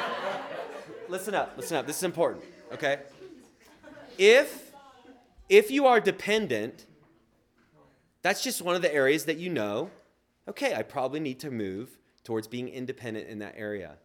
listen 1.08 1.34
up, 1.34 1.54
listen 1.56 1.76
up. 1.76 1.86
This 1.86 1.96
is 1.96 2.04
important, 2.04 2.44
okay? 2.72 3.00
If 4.18 4.72
if 5.48 5.70
you 5.70 5.86
are 5.86 6.00
dependent, 6.00 6.86
that's 8.22 8.42
just 8.42 8.62
one 8.62 8.74
of 8.74 8.82
the 8.82 8.94
areas 8.94 9.24
that 9.24 9.38
you 9.38 9.50
know, 9.50 9.90
okay, 10.48 10.74
I 10.74 10.82
probably 10.82 11.20
need 11.20 11.40
to 11.40 11.50
move 11.50 11.99
towards 12.30 12.46
being 12.46 12.68
independent 12.68 13.28
in 13.28 13.40
that 13.40 13.54
area. 13.56 13.96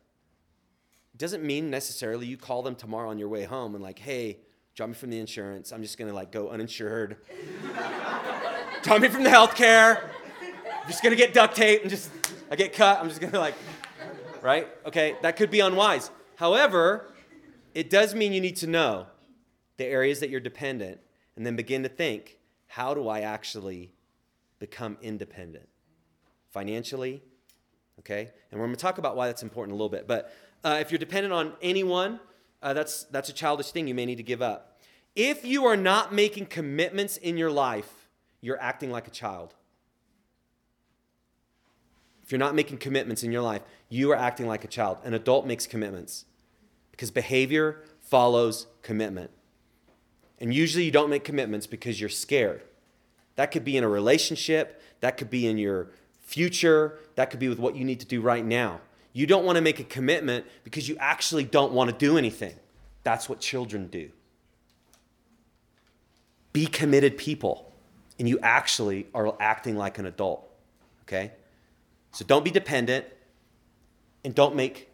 It 1.14 1.20
doesn't 1.20 1.44
mean 1.44 1.70
necessarily 1.70 2.26
you 2.26 2.38
call 2.38 2.64
them 2.64 2.74
tomorrow 2.74 3.12
on 3.12 3.20
your 3.20 3.30
way 3.30 3.44
home 3.44 3.76
and 3.76 3.84
like, 3.84 4.00
"Hey, 4.00 4.40
drop 4.74 4.90
me 4.90 4.96
from 4.96 5.12
the 5.12 5.20
insurance. 5.20 5.72
I'm 5.72 5.84
just 5.84 5.96
to 6.08 6.16
like 6.16 6.32
go 6.32 6.50
uninsured." 6.50 7.18
drop 8.82 9.00
me 9.00 9.10
from 9.10 9.22
the 9.22 9.30
health 9.30 9.54
care. 9.54 10.10
I'm 10.42 10.88
just 10.88 11.04
to 11.04 11.16
get 11.16 11.36
duct 11.36 11.56
tape 11.56 11.82
and 11.82 11.90
just 11.92 12.10
I 12.50 12.56
get 12.56 12.74
cut. 12.74 13.00
I'm 13.00 13.10
just 13.10 13.22
to 13.34 13.40
like 13.40 13.54
right? 14.42 14.70
Okay, 14.88 15.18
that 15.22 15.36
could 15.38 15.52
be 15.52 15.60
unwise. 15.60 16.10
However, 16.36 17.14
it 17.76 17.92
does 17.92 18.16
mean 18.16 18.34
you 18.34 18.42
need 18.42 18.56
to 18.56 18.68
know 18.68 19.06
the 19.78 19.86
areas 19.86 20.20
that 20.22 20.32
you're 20.32 20.40
dependent 20.40 21.00
and 21.36 21.46
then 21.46 21.56
begin 21.56 21.84
to 21.84 21.90
think 21.90 22.40
how 22.66 22.96
do 22.96 23.08
I 23.08 23.20
actually 23.20 23.94
become 24.58 24.98
independent? 25.04 25.70
Financially, 26.50 27.22
okay? 28.00 28.32
And 28.52 28.60
we're 28.60 28.66
going 28.66 28.76
to 28.76 28.82
talk 28.82 28.98
about 28.98 29.16
why 29.16 29.28
that's 29.28 29.44
important 29.44 29.74
a 29.74 29.76
little 29.76 29.90
bit. 29.90 30.08
But 30.08 30.34
uh, 30.64 30.78
if 30.82 30.92
you're 30.92 31.00
dependent 31.00 31.34
on 31.34 31.54
anyone, 31.62 32.20
uh, 32.62 32.74
that's, 32.74 33.04
that's 33.06 33.30
a 33.30 33.34
childish 33.34 33.72
thing 33.72 33.88
you 33.88 33.96
may 33.96 34.06
need 34.06 34.18
to 34.18 34.24
give 34.24 34.42
up. 34.42 34.80
If 35.16 35.46
you 35.46 35.66
are 35.66 35.78
not 35.78 36.14
making 36.14 36.48
commitments 36.48 37.18
in 37.18 37.38
your 37.38 37.52
life, 37.52 38.10
you're 38.42 38.60
acting 38.60 38.92
like 38.92 39.08
a 39.08 39.12
child. 39.12 39.54
If 42.24 42.32
you're 42.32 42.40
not 42.40 42.56
making 42.56 42.80
commitments 42.80 43.24
in 43.24 43.32
your 43.32 43.44
life, 43.44 43.62
you 43.88 44.12
are 44.12 44.16
acting 44.16 44.48
like 44.48 44.64
a 44.64 44.68
child. 44.68 44.98
An 45.04 45.14
adult 45.14 45.46
makes 45.46 45.68
commitments 45.68 46.26
because 46.92 47.12
behavior 47.12 47.84
follows 48.02 48.68
commitment. 48.82 49.32
And 50.40 50.54
usually 50.54 50.84
you 50.84 50.92
don't 50.92 51.10
make 51.10 51.24
commitments 51.24 51.68
because 51.68 52.00
you're 52.00 52.10
scared. 52.10 52.64
That 53.36 53.52
could 53.52 53.64
be 53.64 53.78
in 53.78 53.84
a 53.84 53.90
relationship, 53.90 54.82
that 55.02 55.18
could 55.18 55.30
be 55.30 55.48
in 55.48 55.58
your 55.58 55.92
future, 56.26 57.00
that 57.16 57.30
could 57.30 57.40
be 57.40 57.48
with 57.48 57.60
what 57.60 57.76
you 57.76 57.86
need 57.86 58.02
to 58.02 58.06
do 58.06 58.20
right 58.20 58.44
now. 58.44 58.82
You 59.14 59.26
don't 59.26 59.46
want 59.46 59.56
to 59.56 59.62
make 59.62 59.80
a 59.80 59.84
commitment 59.84 60.46
because 60.66 60.90
you 60.90 60.98
actually 61.00 61.46
don't 61.46 61.72
want 61.72 61.90
to 61.90 61.96
do 61.96 62.18
anything. 62.18 62.54
That's 63.04 63.30
what 63.30 63.40
children 63.40 63.88
do. 63.88 64.10
Be 66.52 66.66
committed 66.66 67.18
people, 67.18 67.72
and 68.20 68.28
you 68.28 68.40
actually 68.42 69.08
are 69.14 69.36
acting 69.40 69.78
like 69.78 69.98
an 70.00 70.06
adult. 70.06 70.50
Okay? 71.04 71.32
So 72.12 72.26
don't 72.26 72.44
be 72.44 72.52
dependent 72.52 73.06
and 74.24 74.34
don't 74.34 74.56
make, 74.56 74.90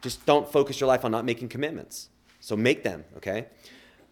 just 0.00 0.24
don't 0.24 0.50
focus 0.50 0.80
your 0.80 0.86
life 0.86 1.04
on 1.04 1.10
not 1.10 1.24
making 1.24 1.48
commitments. 1.48 2.08
So 2.40 2.56
make 2.56 2.84
them, 2.84 3.04
okay? 3.16 3.46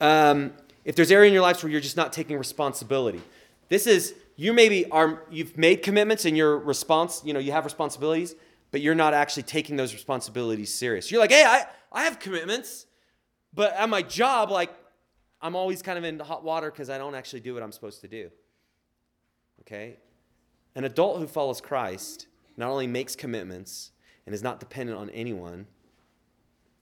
Um, 0.00 0.52
if 0.84 0.96
there's 0.96 1.10
area 1.10 1.28
in 1.28 1.32
your 1.32 1.42
life 1.42 1.62
where 1.62 1.70
you're 1.70 1.80
just 1.80 1.96
not 1.96 2.12
taking 2.12 2.36
responsibility, 2.36 3.22
this 3.68 3.86
is, 3.86 4.14
you 4.36 4.52
maybe 4.52 4.88
are, 4.90 5.22
you've 5.30 5.56
made 5.56 5.82
commitments 5.82 6.24
and 6.26 6.36
your 6.36 6.58
response, 6.58 7.22
you 7.24 7.32
know, 7.32 7.40
you 7.40 7.52
have 7.52 7.64
responsibilities, 7.64 8.34
but 8.70 8.82
you're 8.82 8.94
not 8.94 9.14
actually 9.14 9.44
taking 9.44 9.76
those 9.76 9.94
responsibilities 9.94 10.72
serious. 10.72 11.10
You're 11.10 11.20
like, 11.20 11.32
hey, 11.32 11.44
I, 11.44 11.66
I 11.90 12.04
have 12.04 12.18
commitments, 12.18 12.86
but 13.54 13.72
at 13.72 13.88
my 13.88 14.02
job, 14.02 14.50
like, 14.50 14.70
I'm 15.40 15.56
always 15.56 15.82
kind 15.82 15.98
of 15.98 16.04
in 16.04 16.18
hot 16.18 16.44
water 16.44 16.70
because 16.70 16.90
I 16.90 16.98
don't 16.98 17.14
actually 17.14 17.40
do 17.40 17.54
what 17.54 17.62
I'm 17.62 17.72
supposed 17.72 18.02
to 18.02 18.08
do. 18.08 18.30
Okay? 19.62 19.96
An 20.74 20.84
adult 20.84 21.18
who 21.18 21.26
follows 21.26 21.60
Christ 21.60 22.26
not 22.56 22.70
only 22.70 22.86
makes 22.86 23.16
commitments 23.16 23.92
and 24.26 24.34
is 24.34 24.42
not 24.42 24.60
dependent 24.60 24.98
on 24.98 25.10
anyone, 25.10 25.66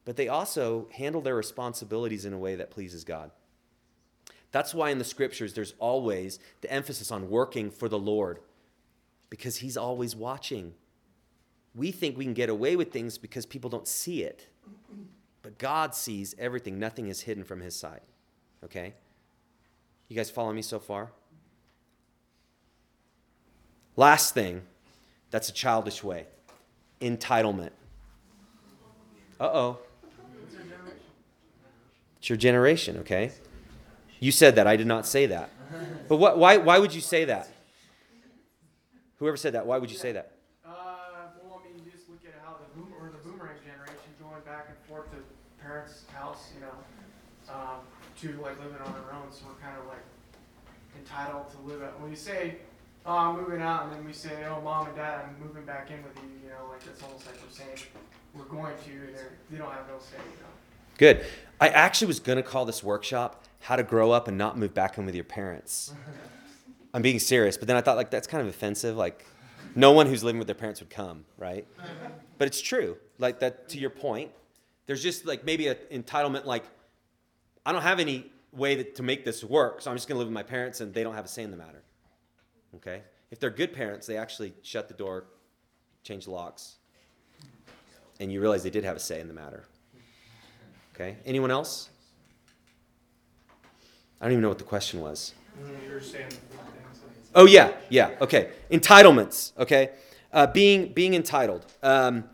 but 0.05 0.16
they 0.16 0.28
also 0.28 0.88
handle 0.92 1.20
their 1.20 1.34
responsibilities 1.34 2.24
in 2.24 2.32
a 2.32 2.38
way 2.38 2.57
that 2.57 2.70
pleases 2.70 3.05
God. 3.05 3.30
That's 4.55 4.72
why 4.72 4.90
in 4.90 4.98
the 4.98 5.05
scriptures 5.05 5.52
there's 5.52 5.74
always 5.80 6.38
the 6.61 6.70
emphasis 6.72 7.11
on 7.11 7.28
working 7.28 7.72
for 7.72 7.88
the 7.88 7.98
Lord 7.98 8.38
because 9.28 9.57
He's 9.57 9.76
always 9.76 10.14
watching. 10.14 10.74
We 11.74 11.90
think 11.90 12.16
we 12.16 12.22
can 12.22 12.34
get 12.34 12.48
away 12.48 12.76
with 12.76 12.92
things 12.92 13.18
because 13.18 13.46
people 13.46 13.68
don't 13.68 13.88
see 13.88 14.22
it, 14.22 14.46
but 15.42 15.59
God 15.59 15.92
sees 15.92 16.36
everything. 16.38 16.78
Nothing 16.78 17.09
is 17.09 17.22
hidden 17.22 17.42
from 17.42 17.62
His 17.62 17.74
sight. 17.74 18.02
Okay? 18.62 18.94
You 20.07 20.14
guys 20.14 20.30
follow 20.30 20.52
me 20.52 20.62
so 20.62 20.78
far? 20.78 21.11
Last 23.96 24.34
thing, 24.34 24.62
that's 25.32 25.48
a 25.48 25.52
childish 25.52 26.05
way 26.05 26.26
entitlement. 27.00 27.72
Uh 29.40 29.50
oh. 29.52 29.78
It's 32.18 32.28
your 32.28 32.38
generation, 32.38 32.98
okay? 32.98 33.32
You 34.25 34.33
said 34.33 34.55
that. 34.57 34.66
I 34.66 34.77
did 34.77 34.87
not 34.87 35.05
say 35.05 35.27
that. 35.27 35.51
But 36.09 36.16
what, 36.16 36.39
why, 36.39 36.57
why 36.57 36.79
would 36.79 36.95
you 36.95 37.03
say 37.03 37.27
that? 37.27 37.47
Whoever 39.18 39.37
said 39.37 39.53
that, 39.53 39.66
why 39.66 39.77
would 39.77 39.91
you 39.91 39.99
say 39.99 40.12
that? 40.12 40.33
Uh, 40.64 41.29
well, 41.45 41.61
I 41.61 41.68
mean, 41.68 41.85
just 41.93 42.09
look 42.09 42.25
at 42.25 42.33
how 42.43 42.57
the 42.57 42.72
boom 42.72 42.89
or 42.97 43.12
the 43.12 43.20
boomerang 43.20 43.61
generation 43.61 44.09
going 44.16 44.41
back 44.49 44.72
and 44.72 44.79
forth 44.89 45.12
to 45.12 45.20
parents' 45.62 46.05
house, 46.09 46.53
you 46.57 46.64
know, 46.64 46.72
um, 47.53 47.85
to 48.25 48.29
like 48.41 48.57
living 48.64 48.81
on 48.81 48.97
their 48.97 49.12
own. 49.12 49.29
So 49.29 49.45
we're 49.45 49.61
kind 49.61 49.77
of 49.77 49.85
like 49.93 50.05
entitled 50.97 51.53
to 51.53 51.59
live 51.68 51.83
at. 51.83 52.01
When 52.01 52.09
you 52.09 52.16
say 52.16 52.57
oh, 53.05 53.12
I'm 53.12 53.37
moving 53.37 53.61
out, 53.61 53.85
and 53.85 53.93
then 53.93 54.05
we 54.07 54.14
say, 54.14 54.33
oh, 54.49 54.62
mom 54.62 54.87
and 54.87 54.97
dad, 54.97 55.20
I'm 55.29 55.37
moving 55.47 55.66
back 55.68 55.91
in 55.91 56.03
with 56.03 56.16
you, 56.25 56.49
you 56.49 56.49
know, 56.49 56.72
like 56.72 56.81
it's 56.89 57.03
almost 57.03 57.27
like 57.27 57.37
we're 57.45 57.53
saying 57.53 57.77
we're 58.33 58.49
going 58.49 58.72
to, 58.89 58.91
and 58.91 59.16
they 59.51 59.59
don't 59.59 59.70
have 59.70 59.87
no 59.87 60.01
say, 60.01 60.16
you 60.16 60.41
know. 60.41 60.53
Good. 60.99 61.24
I 61.61 61.68
actually 61.68 62.09
was 62.09 62.20
going 62.20 62.36
to 62.36 62.42
call 62.42 62.64
this 62.64 62.82
workshop 62.82 63.45
How 63.61 63.76
to 63.76 63.82
Grow 63.82 64.11
Up 64.11 64.28
and 64.28 64.38
Not 64.38 64.59
Move 64.59 64.74
Back 64.74 64.99
In 64.99 65.07
with 65.07 65.14
Your 65.14 65.24
Parents. 65.24 65.92
I'm 66.92 67.03
being 67.03 67.18
serious, 67.18 67.57
but 67.57 67.66
then 67.66 67.76
I 67.76 67.80
thought, 67.80 67.97
like, 67.97 68.11
that's 68.11 68.26
kind 68.26 68.40
of 68.40 68.49
offensive. 68.49 68.97
Like, 68.97 69.24
no 69.74 69.92
one 69.92 70.07
who's 70.07 70.22
living 70.22 70.38
with 70.38 70.47
their 70.47 70.55
parents 70.55 70.80
would 70.80 70.90
come, 70.90 71.24
right? 71.36 71.66
But 72.38 72.47
it's 72.47 72.61
true. 72.61 72.97
Like, 73.18 73.40
that, 73.40 73.68
to 73.70 73.78
your 73.78 73.90
point, 73.90 74.30
there's 74.86 75.03
just 75.03 75.26
like 75.26 75.45
maybe 75.45 75.68
an 75.68 75.76
entitlement, 75.90 76.45
like, 76.45 76.64
I 77.66 77.72
don't 77.72 77.82
have 77.82 77.99
any 77.99 78.30
way 78.53 78.76
that, 78.76 78.95
to 78.97 79.03
make 79.03 79.24
this 79.24 79.42
work, 79.42 79.80
so 79.80 79.90
I'm 79.90 79.97
just 79.97 80.07
going 80.07 80.16
to 80.16 80.18
live 80.20 80.28
with 80.28 80.34
my 80.34 80.42
parents 80.42 80.80
and 80.80 80.95
they 80.95 81.03
don't 81.03 81.14
have 81.14 81.24
a 81.24 81.28
say 81.28 81.42
in 81.42 81.51
the 81.51 81.57
matter. 81.57 81.82
Okay? 82.76 83.03
If 83.30 83.40
they're 83.40 83.51
good 83.51 83.72
parents, 83.72 84.07
they 84.07 84.16
actually 84.16 84.55
shut 84.62 84.86
the 84.86 84.95
door, 84.95 85.24
change 86.05 86.28
locks, 86.28 86.76
and 88.20 88.30
you 88.30 88.40
realize 88.40 88.62
they 88.62 88.70
did 88.70 88.84
have 88.84 88.97
a 88.97 89.01
say 89.01 89.20
in 89.20 89.26
the 89.26 89.34
matter. 89.34 89.64
Okay? 90.95 91.16
Anyone 91.26 91.51
else? 91.51 91.90
I 94.20 94.26
don't 94.26 94.32
even 94.32 94.42
know 94.42 94.49
what 94.49 94.59
the 94.59 94.64
question 94.64 95.01
was. 95.01 95.34
Oh 97.34 97.47
yeah, 97.47 97.72
yeah. 97.88 98.12
Okay, 98.20 98.51
entitlements. 98.70 99.53
Okay, 99.59 99.90
uh, 100.32 100.47
being 100.47 100.92
being 100.92 101.14
entitled. 101.14 101.66
Um, 101.82 102.24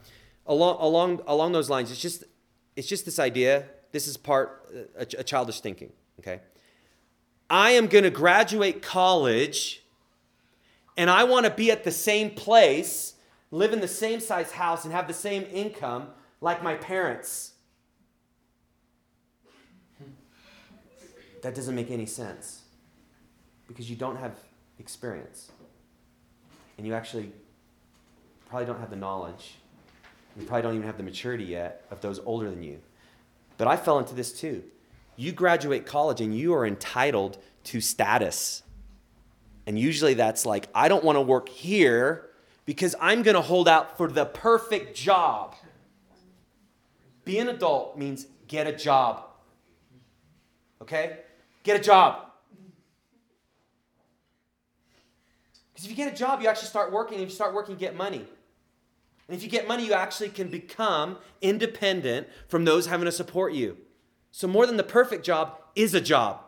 along 0.47 0.77
along 0.79 1.21
along 1.27 1.53
those 1.53 1.71
lines, 1.71 1.91
it's 1.91 2.01
just 2.01 2.25
it's 2.77 2.87
just 2.87 3.07
this 3.07 3.19
idea. 3.19 3.65
This 3.93 4.07
is 4.07 4.17
part 4.17 4.71
uh, 4.75 4.81
a, 4.99 5.21
a 5.21 5.25
childish 5.25 5.61
thinking. 5.61 5.93
Okay, 6.19 6.41
I 7.49 7.71
am 7.71 7.87
going 7.87 8.05
to 8.05 8.11
graduate 8.11 8.83
college, 8.83 9.83
and 10.99 11.09
I 11.09 11.25
want 11.25 11.47
to 11.47 11.51
be 11.51 11.71
at 11.71 11.83
the 11.83 11.91
same 11.91 12.31
place, 12.31 13.15
live 13.51 13.73
in 13.73 13.81
the 13.81 13.89
same 13.89 14.21
size 14.21 14.53
house, 14.53 14.85
and 14.85 14.93
have 14.93 15.09
the 15.09 15.15
same 15.15 15.47
income 15.51 16.09
like 16.43 16.63
my 16.63 16.75
parents. 16.75 17.55
That 21.43 21.55
doesn't 21.55 21.75
make 21.75 21.91
any 21.91 22.07
sense 22.07 22.63
because 23.67 23.89
you 23.89 23.97
don't 23.97 24.17
have 24.17 24.33
experience. 24.79 25.51
And 26.77 26.87
you 26.87 26.95
actually 26.95 27.33
probably 28.49 28.67
don't 28.67 28.81
have 28.81 28.91
the 28.91 28.97
knowledge. 28.97 29.55
You 30.39 30.45
probably 30.45 30.63
don't 30.63 30.75
even 30.75 30.87
have 30.87 30.97
the 30.97 31.03
maturity 31.03 31.45
yet 31.45 31.85
of 31.91 32.01
those 32.01 32.21
older 32.25 32.51
than 32.51 32.63
you. 32.63 32.81
But 33.59 33.69
I 33.69 33.77
fell 33.77 33.99
into 33.99 34.15
this 34.15 34.39
too. 34.39 34.65
You 35.17 35.33
graduate 35.33 35.87
college 35.87 36.21
and 36.21 36.37
you 36.37 36.55
are 36.55 36.67
entitled 36.67 37.39
to 37.65 37.81
status. 37.81 38.63
And 39.67 39.79
usually 39.79 40.15
that's 40.15 40.47
like, 40.47 40.69
I 40.75 40.89
don't 40.89 41.05
want 41.05 41.17
to 41.17 41.21
work 41.21 41.49
here 41.49 42.31
because 42.65 42.95
I'm 43.01 43.23
going 43.23 43.35
to 43.35 43.43
hold 43.43 43.69
out 43.69 43.97
for 43.97 44.09
the 44.09 44.25
perfect 44.25 44.97
job. 44.97 45.55
Be 47.25 47.39
an 47.39 47.49
adult 47.49 47.99
means 47.99 48.27
get 48.49 48.67
a 48.67 48.73
job. 48.73 49.27
Okay? 50.81 51.19
Get 51.71 51.79
a 51.79 51.85
job. 51.85 52.27
Because 55.73 55.85
if 55.85 55.91
you 55.91 55.97
get 55.97 56.13
a 56.13 56.17
job, 56.17 56.43
you 56.43 56.49
actually 56.49 56.67
start 56.67 56.91
working. 56.91 57.21
If 57.21 57.29
you 57.29 57.35
start 57.35 57.55
working, 57.55 57.77
you 57.77 57.79
get 57.79 57.95
money. 57.95 58.27
And 59.29 59.37
if 59.37 59.45
you 59.45 59.49
get 59.49 59.69
money, 59.69 59.87
you 59.87 59.93
actually 59.93 60.31
can 60.31 60.49
become 60.49 61.19
independent 61.41 62.27
from 62.49 62.65
those 62.65 62.87
having 62.87 63.05
to 63.05 63.13
support 63.13 63.53
you. 63.53 63.77
So, 64.33 64.49
more 64.49 64.67
than 64.67 64.79
the 64.79 64.83
perfect 64.83 65.25
job 65.25 65.61
is 65.77 65.95
a 65.95 66.01
job. 66.01 66.41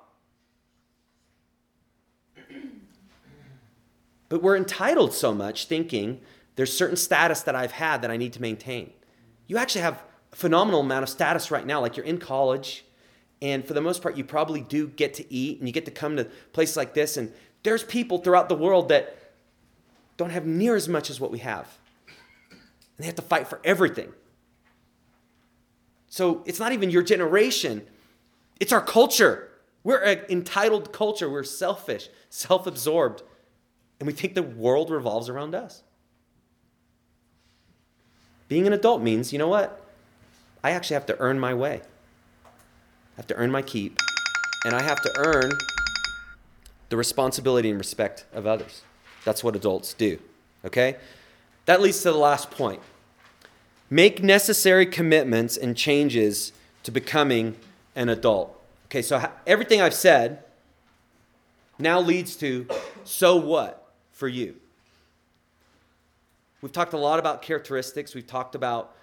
But 4.29 4.43
we're 4.43 4.57
entitled 4.57 5.13
so 5.13 5.33
much 5.33 5.67
thinking 5.67 6.21
there's 6.57 6.77
certain 6.77 6.97
status 6.97 7.43
that 7.43 7.55
I've 7.55 7.71
had 7.71 8.03
that 8.03 8.11
I 8.11 8.17
need 8.17 8.33
to 8.33 8.43
maintain. 8.43 8.91
You 9.47 9.57
actually 9.57 9.83
have 9.83 10.03
a 10.33 10.37
phenomenal 10.37 10.81
amount 10.81 11.05
of 11.05 11.09
status 11.09 11.53
right 11.53 11.65
now, 11.65 11.81
like 11.81 11.97
you're 11.97 12.07
in 12.07 12.19
college, 12.19 12.85
and 13.43 13.67
for 13.67 13.75
the 13.75 13.81
most 13.81 14.01
part, 14.03 14.17
you 14.17 14.23
probably 14.23 14.61
do 14.61 14.87
get 14.87 15.15
to 15.15 15.35
eat 15.35 15.59
and 15.59 15.69
you 15.69 15.73
get 15.73 15.85
to 15.87 15.91
come 15.91 16.17
to 16.17 16.25
places 16.53 16.77
like 16.77 16.95
this. 16.95 17.17
And 17.17 17.33
there's 17.65 17.83
people 17.83 18.19
throughout 18.19 18.49
the 18.49 18.55
world 18.55 18.89
that 18.91 19.19
don't 20.17 20.31
have 20.31 20.47
near 20.47 20.77
as 20.77 20.89
much 20.89 21.11
as 21.11 21.21
what 21.21 21.33
we 21.33 21.41
have. 21.41 21.67
And 22.49 22.59
they 22.99 23.07
have 23.07 23.17
to 23.17 23.23
fight 23.23 23.49
for 23.49 23.61
everything. 23.65 24.13
So 26.09 26.45
it's 26.47 26.61
not 26.61 26.73
even 26.73 26.91
your 26.91 27.03
generation, 27.03 27.83
it's 28.61 28.73
our 28.73 28.81
culture. 28.81 29.49
We're 29.85 29.99
an 29.99 30.21
entitled 30.29 30.93
culture. 30.93 31.29
We're 31.29 31.43
selfish, 31.43 32.09
self 32.31 32.69
absorbed, 32.69 33.25
and 33.99 34.07
we 34.07 34.13
think 34.13 34.35
the 34.35 34.43
world 34.45 34.91
revolves 34.91 35.29
around 35.29 35.57
us. 35.57 35.83
Being 38.47 38.69
an 38.69 38.73
adult 38.73 39.03
means, 39.03 39.33
you 39.33 39.41
know 39.41 39.49
what? 39.49 39.85
I 40.63 40.71
actually 40.71 40.95
have 40.95 41.07
to 41.07 41.19
earn 41.19 41.41
my 41.41 41.53
way. 41.55 41.83
I 43.17 43.21
have 43.21 43.27
to 43.29 43.37
earn 43.37 43.51
my 43.51 43.63
keep, 43.63 43.99
and 44.65 44.75
I 44.75 44.83
have 44.83 45.03
to 45.03 45.13
earn 45.19 45.53
the 46.89 46.97
responsibility 46.97 47.71
and 47.71 47.79
respect 47.79 48.25
of 48.33 48.47
others. 48.47 48.83
That's 49.25 49.45
what 49.45 49.55
adults 49.55 49.95
do. 49.95 50.19
Okay? 50.65 50.97
That 51.67 51.81
leads 51.81 52.03
to 52.03 52.11
the 52.11 52.19
last 52.19 52.51
point. 52.51 52.81
Make 53.91 54.23
necessary 54.23 54.87
commitments 54.87 55.57
and 55.57 55.77
changes 55.77 56.53
to 56.83 56.91
becoming 56.91 57.57
an 57.95 58.09
adult. 58.09 58.59
Okay, 58.87 59.03
so 59.03 59.31
everything 59.47 59.81
I've 59.81 59.95
said 59.95 60.45
now 61.79 62.01
leads 62.01 62.37
to 62.37 62.67
so 63.05 63.37
what 63.37 63.93
for 64.13 64.29
you? 64.29 64.57
We've 66.61 66.73
talked 66.73 66.93
a 66.93 66.99
lot 66.99 67.19
about 67.19 67.43
characteristics, 67.43 68.15
we've 68.15 68.27
talked 68.27 68.55
about 68.55 68.95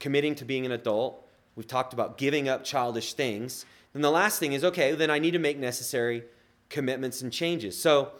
committing 0.00 0.34
to 0.36 0.44
being 0.44 0.66
an 0.66 0.72
adult, 0.72 1.25
we've 1.56 1.66
talked 1.66 1.92
about 1.92 2.18
giving 2.18 2.48
up 2.48 2.62
childish 2.62 3.14
things. 3.14 3.66
Then 3.92 4.02
the 4.02 4.10
last 4.10 4.38
thing 4.38 4.52
is 4.52 4.62
okay, 4.62 4.94
then 4.94 5.10
I 5.10 5.18
need 5.18 5.32
to 5.32 5.38
make 5.38 5.58
necessary 5.58 6.22
commitments 6.68 7.22
and 7.22 7.32
changes. 7.32 7.80
So 7.80 8.12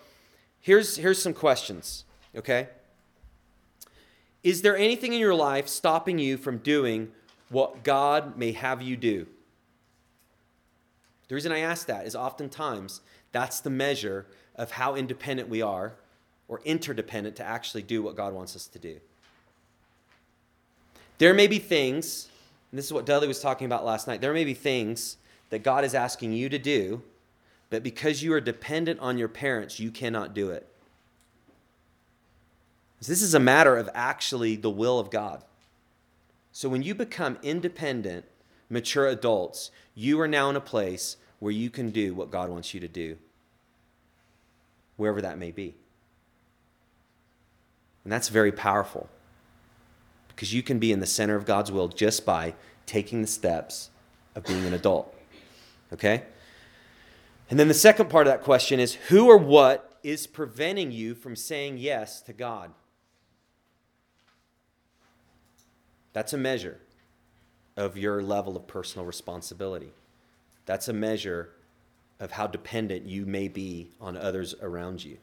here's, 0.60 0.96
here's 0.96 1.22
some 1.22 1.34
questions, 1.34 2.04
okay? 2.34 2.68
Is 4.42 4.62
there 4.62 4.76
anything 4.76 5.12
in 5.12 5.20
your 5.20 5.34
life 5.34 5.68
stopping 5.68 6.18
you 6.18 6.36
from 6.36 6.58
doing 6.58 7.12
what 7.50 7.84
God 7.84 8.36
may 8.36 8.52
have 8.52 8.80
you 8.80 8.96
do? 8.96 9.26
The 11.28 11.34
reason 11.34 11.52
I 11.52 11.58
ask 11.58 11.86
that 11.88 12.06
is 12.06 12.14
oftentimes 12.14 13.00
that's 13.32 13.60
the 13.60 13.70
measure 13.70 14.26
of 14.54 14.70
how 14.70 14.94
independent 14.94 15.48
we 15.48 15.60
are 15.60 15.94
or 16.48 16.60
interdependent 16.64 17.36
to 17.36 17.44
actually 17.44 17.82
do 17.82 18.02
what 18.02 18.16
God 18.16 18.32
wants 18.32 18.54
us 18.54 18.68
to 18.68 18.78
do. 18.78 19.00
There 21.18 21.34
may 21.34 21.46
be 21.46 21.58
things, 21.58 22.28
and 22.70 22.78
this 22.78 22.86
is 22.86 22.92
what 22.92 23.06
Dudley 23.06 23.28
was 23.28 23.40
talking 23.40 23.66
about 23.66 23.84
last 23.84 24.06
night, 24.06 24.20
there 24.20 24.32
may 24.32 24.44
be 24.44 24.54
things 24.54 25.16
that 25.50 25.62
God 25.62 25.84
is 25.84 25.94
asking 25.94 26.32
you 26.32 26.48
to 26.48 26.58
do, 26.58 27.02
but 27.70 27.82
because 27.82 28.22
you 28.22 28.32
are 28.32 28.40
dependent 28.40 29.00
on 29.00 29.18
your 29.18 29.28
parents, 29.28 29.78
you 29.78 29.90
cannot 29.90 30.34
do 30.34 30.50
it. 30.50 30.66
This 33.00 33.22
is 33.22 33.34
a 33.34 33.40
matter 33.40 33.76
of 33.76 33.88
actually 33.94 34.56
the 34.56 34.70
will 34.70 34.98
of 34.98 35.10
God. 35.10 35.44
So 36.50 36.68
when 36.68 36.82
you 36.82 36.94
become 36.94 37.38
independent, 37.42 38.24
mature 38.68 39.06
adults, 39.06 39.70
you 39.94 40.20
are 40.20 40.26
now 40.26 40.50
in 40.50 40.56
a 40.56 40.60
place 40.60 41.16
where 41.38 41.52
you 41.52 41.70
can 41.70 41.90
do 41.90 42.14
what 42.14 42.30
God 42.30 42.50
wants 42.50 42.74
you 42.74 42.80
to 42.80 42.88
do, 42.88 43.16
wherever 44.96 45.20
that 45.20 45.38
may 45.38 45.52
be. 45.52 45.74
And 48.02 48.12
that's 48.12 48.28
very 48.28 48.52
powerful 48.52 49.08
because 50.36 50.52
you 50.52 50.62
can 50.62 50.78
be 50.78 50.92
in 50.92 51.00
the 51.00 51.06
center 51.06 51.34
of 51.34 51.46
God's 51.46 51.72
will 51.72 51.88
just 51.88 52.26
by 52.26 52.54
taking 52.84 53.22
the 53.22 53.26
steps 53.26 53.90
of 54.34 54.44
being 54.44 54.66
an 54.66 54.74
adult. 54.74 55.12
Okay? 55.94 56.24
And 57.48 57.58
then 57.58 57.68
the 57.68 57.74
second 57.74 58.10
part 58.10 58.26
of 58.26 58.32
that 58.32 58.42
question 58.42 58.78
is 58.78 58.94
who 59.08 59.28
or 59.28 59.38
what 59.38 59.98
is 60.02 60.26
preventing 60.26 60.92
you 60.92 61.14
from 61.14 61.34
saying 61.34 61.78
yes 61.78 62.20
to 62.22 62.34
God? 62.34 62.70
That's 66.12 66.34
a 66.34 66.38
measure 66.38 66.80
of 67.76 67.96
your 67.96 68.22
level 68.22 68.56
of 68.56 68.66
personal 68.66 69.06
responsibility. 69.06 69.92
That's 70.66 70.88
a 70.88 70.92
measure 70.92 71.50
of 72.20 72.32
how 72.32 72.46
dependent 72.46 73.06
you 73.06 73.24
may 73.24 73.48
be 73.48 73.90
on 74.00 74.16
others 74.16 74.54
around 74.60 75.02
you. 75.04 75.18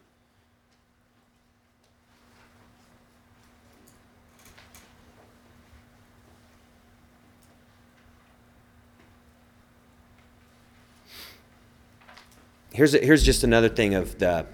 Here's, 12.73 12.95
a, 12.95 12.97
here's 12.97 13.21
just 13.21 13.43
another 13.43 13.69
thing 13.69 13.93
of 13.93 14.17
the 14.17 14.47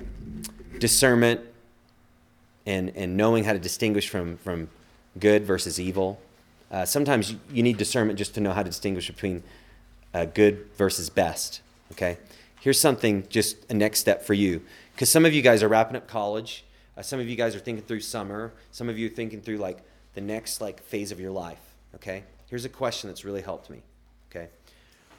discernment 0.78 1.40
and, 2.66 2.92
and 2.94 3.16
knowing 3.16 3.46
how 3.46 3.54
to 3.54 3.60
distinguish 3.60 4.10
from, 4.10 4.36
from 4.36 4.68
good 5.18 5.46
versus 5.46 5.80
evil. 5.80 6.20
Uh, 6.70 6.84
sometimes 6.84 7.36
you 7.50 7.64
need 7.64 7.78
discernment 7.78 8.20
just 8.20 8.34
to 8.34 8.42
know 8.42 8.52
how 8.52 8.62
to 8.62 8.70
distinguish 8.70 9.08
between 9.08 9.42
uh, 10.14 10.26
good 10.26 10.68
versus 10.76 11.10
best. 11.10 11.62
Okay? 11.94 12.18
Here's 12.60 12.78
something, 12.78 13.26
just 13.30 13.56
a 13.72 13.74
next 13.74 14.02
step 14.02 14.26
for 14.26 14.34
you. 14.34 14.64
Because 14.94 15.10
some 15.10 15.24
of 15.24 15.34
you 15.34 15.42
guys 15.42 15.64
are 15.64 15.70
wrapping 15.70 15.96
up 15.96 16.10
college. 16.10 16.66
Uh, 16.98 17.02
some 17.02 17.22
of 17.22 17.30
you 17.30 17.38
guys 17.38 17.56
are 17.56 17.60
thinking 17.60 17.86
through 17.86 18.02
summer. 18.02 18.52
Some 18.72 18.90
of 18.90 18.98
you 19.00 19.08
are 19.08 19.12
thinking 19.12 19.40
through 19.40 19.60
like 19.60 19.78
the 20.14 20.22
next 20.22 20.60
like 20.60 20.84
phase 20.84 21.14
of 21.14 21.22
your 21.22 21.32
life. 21.32 21.62
Okay? 21.96 22.24
Here's 22.50 22.66
a 22.66 22.70
question 22.70 23.10
that's 23.10 23.24
really 23.24 23.42
helped 23.42 23.70
me. 23.70 23.82
Okay? 24.30 24.50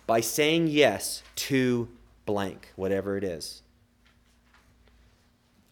By 0.07 0.21
saying 0.21 0.67
yes 0.69 1.23
to 1.37 1.89
blank, 2.27 2.73
whatever 2.77 3.17
it 3.17 3.25
is, 3.25 3.63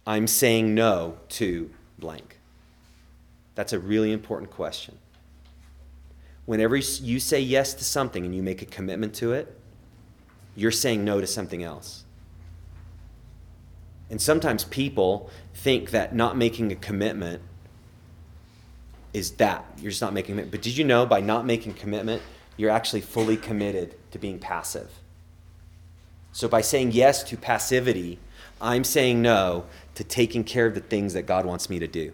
I'm 0.07 0.27
saying 0.27 0.75
no 0.75 1.19
to 1.31 1.71
blank. 1.99 2.39
That's 3.55 3.73
a 3.73 3.79
really 3.79 4.13
important 4.13 4.51
question 4.51 4.99
whenever 6.49 6.77
you 6.77 7.21
say 7.21 7.39
yes 7.39 7.75
to 7.75 7.85
something 7.85 8.25
and 8.25 8.35
you 8.35 8.43
make 8.43 8.63
a 8.63 8.65
commitment 8.65 9.13
to 9.13 9.35
it, 9.35 9.55
you're 10.57 10.71
saying 10.71 11.05
no 11.05 11.21
to 11.21 11.27
something 11.27 11.63
else. 11.63 12.05
And 14.09 14.19
sometimes 14.19 14.65
people 14.65 15.29
think 15.53 15.91
that 15.91 16.15
not 16.15 16.39
making 16.39 16.73
a 16.73 16.75
commitment 16.75 17.43
is 19.13 19.33
that. 19.33 19.63
You're 19.77 19.91
just 19.91 20.01
not 20.01 20.15
making 20.15 20.39
it. 20.39 20.51
But 20.51 20.63
did 20.63 20.75
you 20.75 20.85
know 20.85 21.05
by 21.05 21.21
not 21.21 21.45
making 21.45 21.75
commitment, 21.75 22.23
you're 22.57 22.71
actually 22.71 23.03
fully 23.03 23.37
committed 23.37 23.95
to 24.13 24.19
being 24.19 24.39
passive? 24.39 24.91
So 26.39 26.47
by 26.47 26.61
saying 26.61 26.93
yes 26.93 27.24
to 27.24 27.36
passivity, 27.36 28.20
I'm 28.61 28.84
saying 28.84 29.20
no 29.20 29.64
to 29.97 30.05
taking 30.05 30.45
care 30.45 30.66
of 30.66 30.74
the 30.76 30.80
things 30.80 31.14
that 31.14 31.26
God 31.26 31.45
wants 31.45 31.68
me 31.68 31.80
to 31.80 31.89
do. 31.89 32.12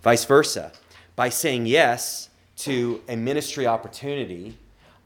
Vice 0.00 0.24
versa 0.24 0.70
by 1.16 1.28
saying 1.28 1.66
yes 1.66 2.30
to 2.58 3.02
a 3.08 3.16
ministry 3.16 3.66
opportunity, 3.66 4.58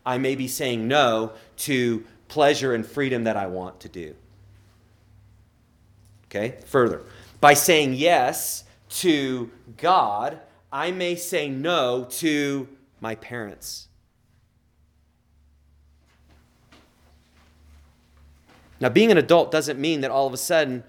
I 0.04 0.18
may 0.18 0.34
be 0.34 0.46
saying 0.46 0.86
no 0.86 1.32
to 1.60 2.04
pleasure 2.28 2.74
and 2.74 2.84
freedom 2.84 3.24
that 3.24 3.38
I 3.38 3.46
want 3.46 3.80
to 3.80 3.88
do. 3.88 4.14
Okay, 6.26 6.58
further. 6.66 7.04
By 7.40 7.54
saying 7.54 7.94
yes 7.94 8.64
to 9.00 9.50
God, 9.78 10.40
I 10.70 10.90
may 10.90 11.16
say 11.16 11.48
no 11.48 12.04
to 12.18 12.68
my 13.00 13.14
parents. 13.14 13.88
Now, 18.84 18.90
being 18.90 19.10
an 19.10 19.16
adult 19.16 19.50
doesn't 19.50 19.78
mean 19.78 20.02
that 20.02 20.10
all 20.10 20.26
of 20.26 20.34
a 20.34 20.36
sudden 20.36 20.84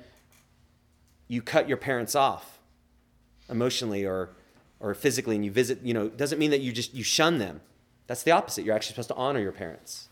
you 1.29 1.41
cut 1.41 1.69
your 1.69 1.77
parents 1.77 2.13
off 2.13 2.59
emotionally 3.49 4.05
or 4.05 4.31
or 4.81 4.93
physically 4.93 5.35
and 5.35 5.45
you 5.45 5.49
visit, 5.49 5.79
you 5.81 5.93
know, 5.93 6.09
doesn't 6.09 6.37
mean 6.37 6.51
that 6.51 6.59
you 6.59 6.73
just 6.73 6.93
you 6.93 7.05
shun 7.05 7.37
them. 7.37 7.61
That's 8.07 8.21
the 8.21 8.31
opposite. 8.31 8.65
You're 8.65 8.75
actually 8.75 8.95
supposed 8.95 9.07
to 9.07 9.15
honor 9.15 9.39
your 9.39 9.53
parents. 9.53 10.09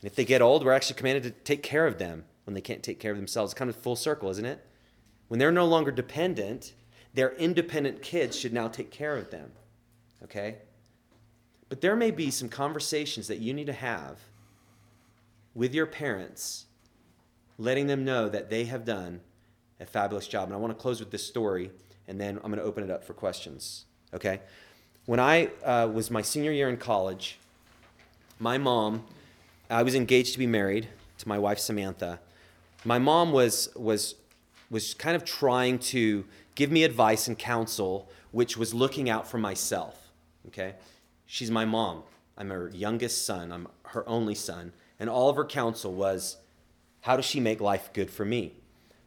And 0.00 0.10
if 0.10 0.16
they 0.16 0.24
get 0.24 0.40
old, 0.40 0.64
we're 0.64 0.72
actually 0.72 0.96
commanded 0.96 1.24
to 1.24 1.30
take 1.30 1.62
care 1.62 1.86
of 1.86 1.98
them 1.98 2.24
when 2.44 2.54
they 2.54 2.62
can't 2.62 2.82
take 2.82 3.00
care 3.00 3.12
of 3.12 3.18
themselves. 3.18 3.52
It's 3.52 3.58
kind 3.58 3.68
of 3.68 3.76
full 3.76 3.94
circle, 3.94 4.30
isn't 4.30 4.46
it? 4.46 4.64
When 5.28 5.38
they're 5.38 5.52
no 5.52 5.66
longer 5.66 5.90
dependent, 5.90 6.72
their 7.12 7.34
independent 7.34 8.00
kids 8.00 8.34
should 8.34 8.54
now 8.54 8.68
take 8.68 8.90
care 8.90 9.14
of 9.18 9.30
them. 9.30 9.52
Okay? 10.24 10.56
But 11.68 11.82
there 11.82 11.96
may 11.96 12.12
be 12.12 12.30
some 12.30 12.48
conversations 12.48 13.28
that 13.28 13.40
you 13.40 13.52
need 13.52 13.66
to 13.66 13.74
have 13.74 14.20
with 15.56 15.74
your 15.74 15.86
parents, 15.86 16.66
letting 17.58 17.86
them 17.86 18.04
know 18.04 18.28
that 18.28 18.50
they 18.50 18.64
have 18.64 18.84
done 18.84 19.20
a 19.80 19.86
fabulous 19.86 20.28
job. 20.28 20.44
And 20.44 20.54
I 20.54 20.58
want 20.58 20.76
to 20.76 20.80
close 20.80 21.00
with 21.00 21.10
this 21.10 21.26
story, 21.26 21.70
and 22.06 22.20
then 22.20 22.36
I'm 22.36 22.50
going 22.50 22.58
to 22.58 22.62
open 22.62 22.84
it 22.84 22.90
up 22.90 23.02
for 23.02 23.14
questions. 23.14 23.86
Okay? 24.14 24.40
When 25.06 25.18
I 25.18 25.50
uh, 25.64 25.88
was 25.92 26.10
my 26.10 26.20
senior 26.20 26.52
year 26.52 26.68
in 26.68 26.76
college, 26.76 27.38
my 28.38 28.58
mom, 28.58 29.06
I 29.70 29.82
was 29.82 29.94
engaged 29.94 30.34
to 30.34 30.38
be 30.38 30.46
married 30.46 30.88
to 31.18 31.28
my 31.28 31.38
wife 31.38 31.58
Samantha. 31.58 32.20
My 32.84 32.98
mom 32.98 33.32
was 33.32 33.70
was 33.74 34.14
was 34.70 34.94
kind 34.94 35.16
of 35.16 35.24
trying 35.24 35.78
to 35.78 36.24
give 36.54 36.70
me 36.70 36.84
advice 36.84 37.28
and 37.28 37.38
counsel, 37.38 38.10
which 38.30 38.56
was 38.56 38.74
looking 38.74 39.08
out 39.08 39.26
for 39.26 39.38
myself. 39.38 40.10
Okay, 40.48 40.74
she's 41.24 41.50
my 41.50 41.64
mom. 41.64 42.02
I'm 42.36 42.50
her 42.50 42.70
youngest 42.74 43.24
son. 43.24 43.52
I'm 43.52 43.68
her 43.84 44.06
only 44.08 44.34
son, 44.34 44.72
and 44.98 45.10
all 45.10 45.28
of 45.28 45.36
her 45.36 45.44
counsel 45.44 45.92
was, 45.92 46.38
how 47.02 47.16
does 47.16 47.24
she 47.24 47.40
make 47.40 47.60
life 47.60 47.92
good 47.92 48.10
for 48.10 48.24
me? 48.24 48.54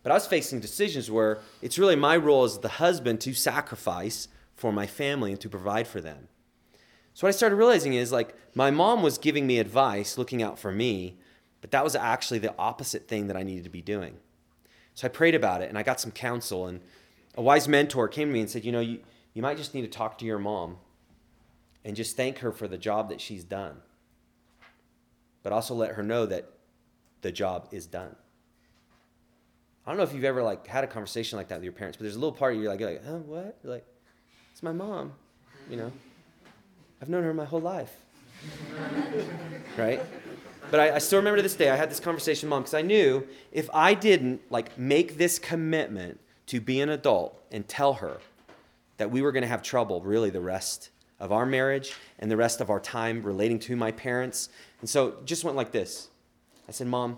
But 0.04 0.12
I 0.12 0.16
was 0.16 0.28
facing 0.28 0.60
decisions 0.60 1.12
where 1.12 1.40
it's 1.62 1.78
really 1.78 1.96
my 1.96 2.16
role 2.16 2.44
as 2.44 2.60
the 2.60 2.70
husband 2.70 3.20
to 3.22 3.34
sacrifice 3.34 4.28
for 4.56 4.72
my 4.72 4.88
family 4.88 5.32
and 5.32 5.42
to 5.42 5.50
provide 5.50 5.88
for 5.88 6.00
them. 6.00 6.28
So 7.14 7.28
what 7.28 7.30
I 7.30 7.38
started 7.38 7.58
realizing 7.58 7.94
is 7.94 8.12
like 8.12 8.36
my 8.56 8.72
mom 8.72 9.04
was 9.04 9.18
giving 9.18 9.46
me 9.46 9.60
advice, 9.60 10.18
looking 10.18 10.42
out 10.42 10.58
for 10.58 10.72
me, 10.72 11.18
but 11.62 11.72
that 11.72 11.84
was 11.84 11.96
actually 11.96 12.40
the 12.40 12.56
opposite 12.58 13.08
thing 13.08 13.28
that 13.28 13.36
I 13.36 13.44
needed 13.44 13.66
to 13.66 13.70
be 13.70 13.82
doing. 13.82 14.18
So 14.94 15.08
I 15.08 15.10
prayed 15.10 15.36
about 15.36 15.62
it 15.62 15.70
and 15.70 15.78
I 15.78 15.84
got 15.84 16.00
some 16.00 16.12
counsel 16.12 16.68
and 16.68 16.80
a 17.36 17.42
wise 17.42 17.68
mentor 17.68 18.08
came 18.08 18.30
to 18.30 18.34
me 18.34 18.40
and 18.40 18.50
said, 18.50 18.66
"You 18.66 18.72
know, 18.72 18.80
you, 18.80 19.00
you 19.34 19.42
might 19.42 19.58
just 19.58 19.74
need 19.74 19.82
to 19.82 19.88
talk 19.88 20.18
to 20.20 20.26
your 20.26 20.40
mom 20.40 20.78
and 21.84 21.96
just 21.96 22.18
thank 22.18 22.40
her 22.40 22.52
for 22.52 22.68
the 22.68 22.78
job 22.78 23.10
that 23.10 23.22
she's 23.22 23.44
done. 23.44 23.78
But 25.50 25.56
also 25.56 25.74
let 25.74 25.95
her 25.95 26.04
know 26.04 26.28
that 26.28 26.47
the 27.22 27.32
job 27.32 27.70
is 27.72 27.88
done." 27.88 28.16
I 29.84 29.89
don't 29.89 29.97
know 29.97 30.04
if 30.04 30.14
you've 30.14 30.24
ever 30.24 30.43
like 30.43 30.68
had 30.68 30.84
a 30.84 30.88
conversation 30.88 31.38
like 31.38 31.47
that 31.47 31.56
with 31.56 31.64
your 31.64 31.74
parents, 31.74 31.97
but 31.97 32.04
there's 32.04 32.16
a 32.16 32.20
little 32.20 32.36
part 32.36 32.54
of 32.54 32.62
you 32.62 32.70
like, 32.70 32.80
you're 32.80 32.91
like, 32.91 33.04
"Huh, 33.04 33.18
what?" 33.18 33.58
You're 33.64 33.74
like, 33.74 33.86
"It's 34.52 34.62
my 34.62 34.72
mom." 34.72 35.14
You 35.68 35.78
know? 35.78 35.91
I've 37.02 37.10
known 37.10 37.24
her 37.24 37.34
my 37.34 37.45
whole 37.45 37.62
life. 37.62 37.95
right? 39.78 40.00
But 40.70 40.80
I, 40.80 40.95
I, 40.95 40.97
still 41.00 41.18
remember 41.18 41.41
this 41.41 41.56
day, 41.56 41.72
I 41.72 41.76
had 41.76 41.89
this 41.89 42.00
conversation 42.00 42.47
with 42.47 42.52
mom 42.52 42.62
because 42.62 42.76
I 42.76 42.84
knew 42.84 43.28
if 43.52 43.68
I 43.74 43.95
didn't 43.95 44.41
like 44.52 44.78
make 44.78 45.18
this 45.18 45.39
commitment 45.39 46.20
to 46.47 46.62
be 46.62 46.82
an 46.82 46.89
adult 46.89 47.41
and 47.52 47.68
tell 47.68 47.93
her 47.95 48.20
that 48.97 49.10
we 49.10 49.24
were 49.24 49.32
going 49.32 49.41
to 49.41 49.47
have 49.47 49.64
trouble 49.64 50.02
really 50.02 50.30
the 50.30 50.41
rest 50.41 50.91
of 51.20 51.32
our 51.32 51.46
marriage 51.46 51.94
and 52.20 52.32
the 52.32 52.38
rest 52.38 52.62
of 52.62 52.70
our 52.70 52.80
time 52.80 53.22
relating 53.24 53.60
to 53.60 53.76
my 53.76 53.92
parents. 53.92 54.50
And 54.82 54.90
so 54.90 55.08
it 55.08 55.26
just 55.26 55.44
went 55.44 55.58
like 55.58 55.72
this. 55.72 56.10
I 56.68 56.72
said, 56.72 56.88
Mom, 56.88 57.18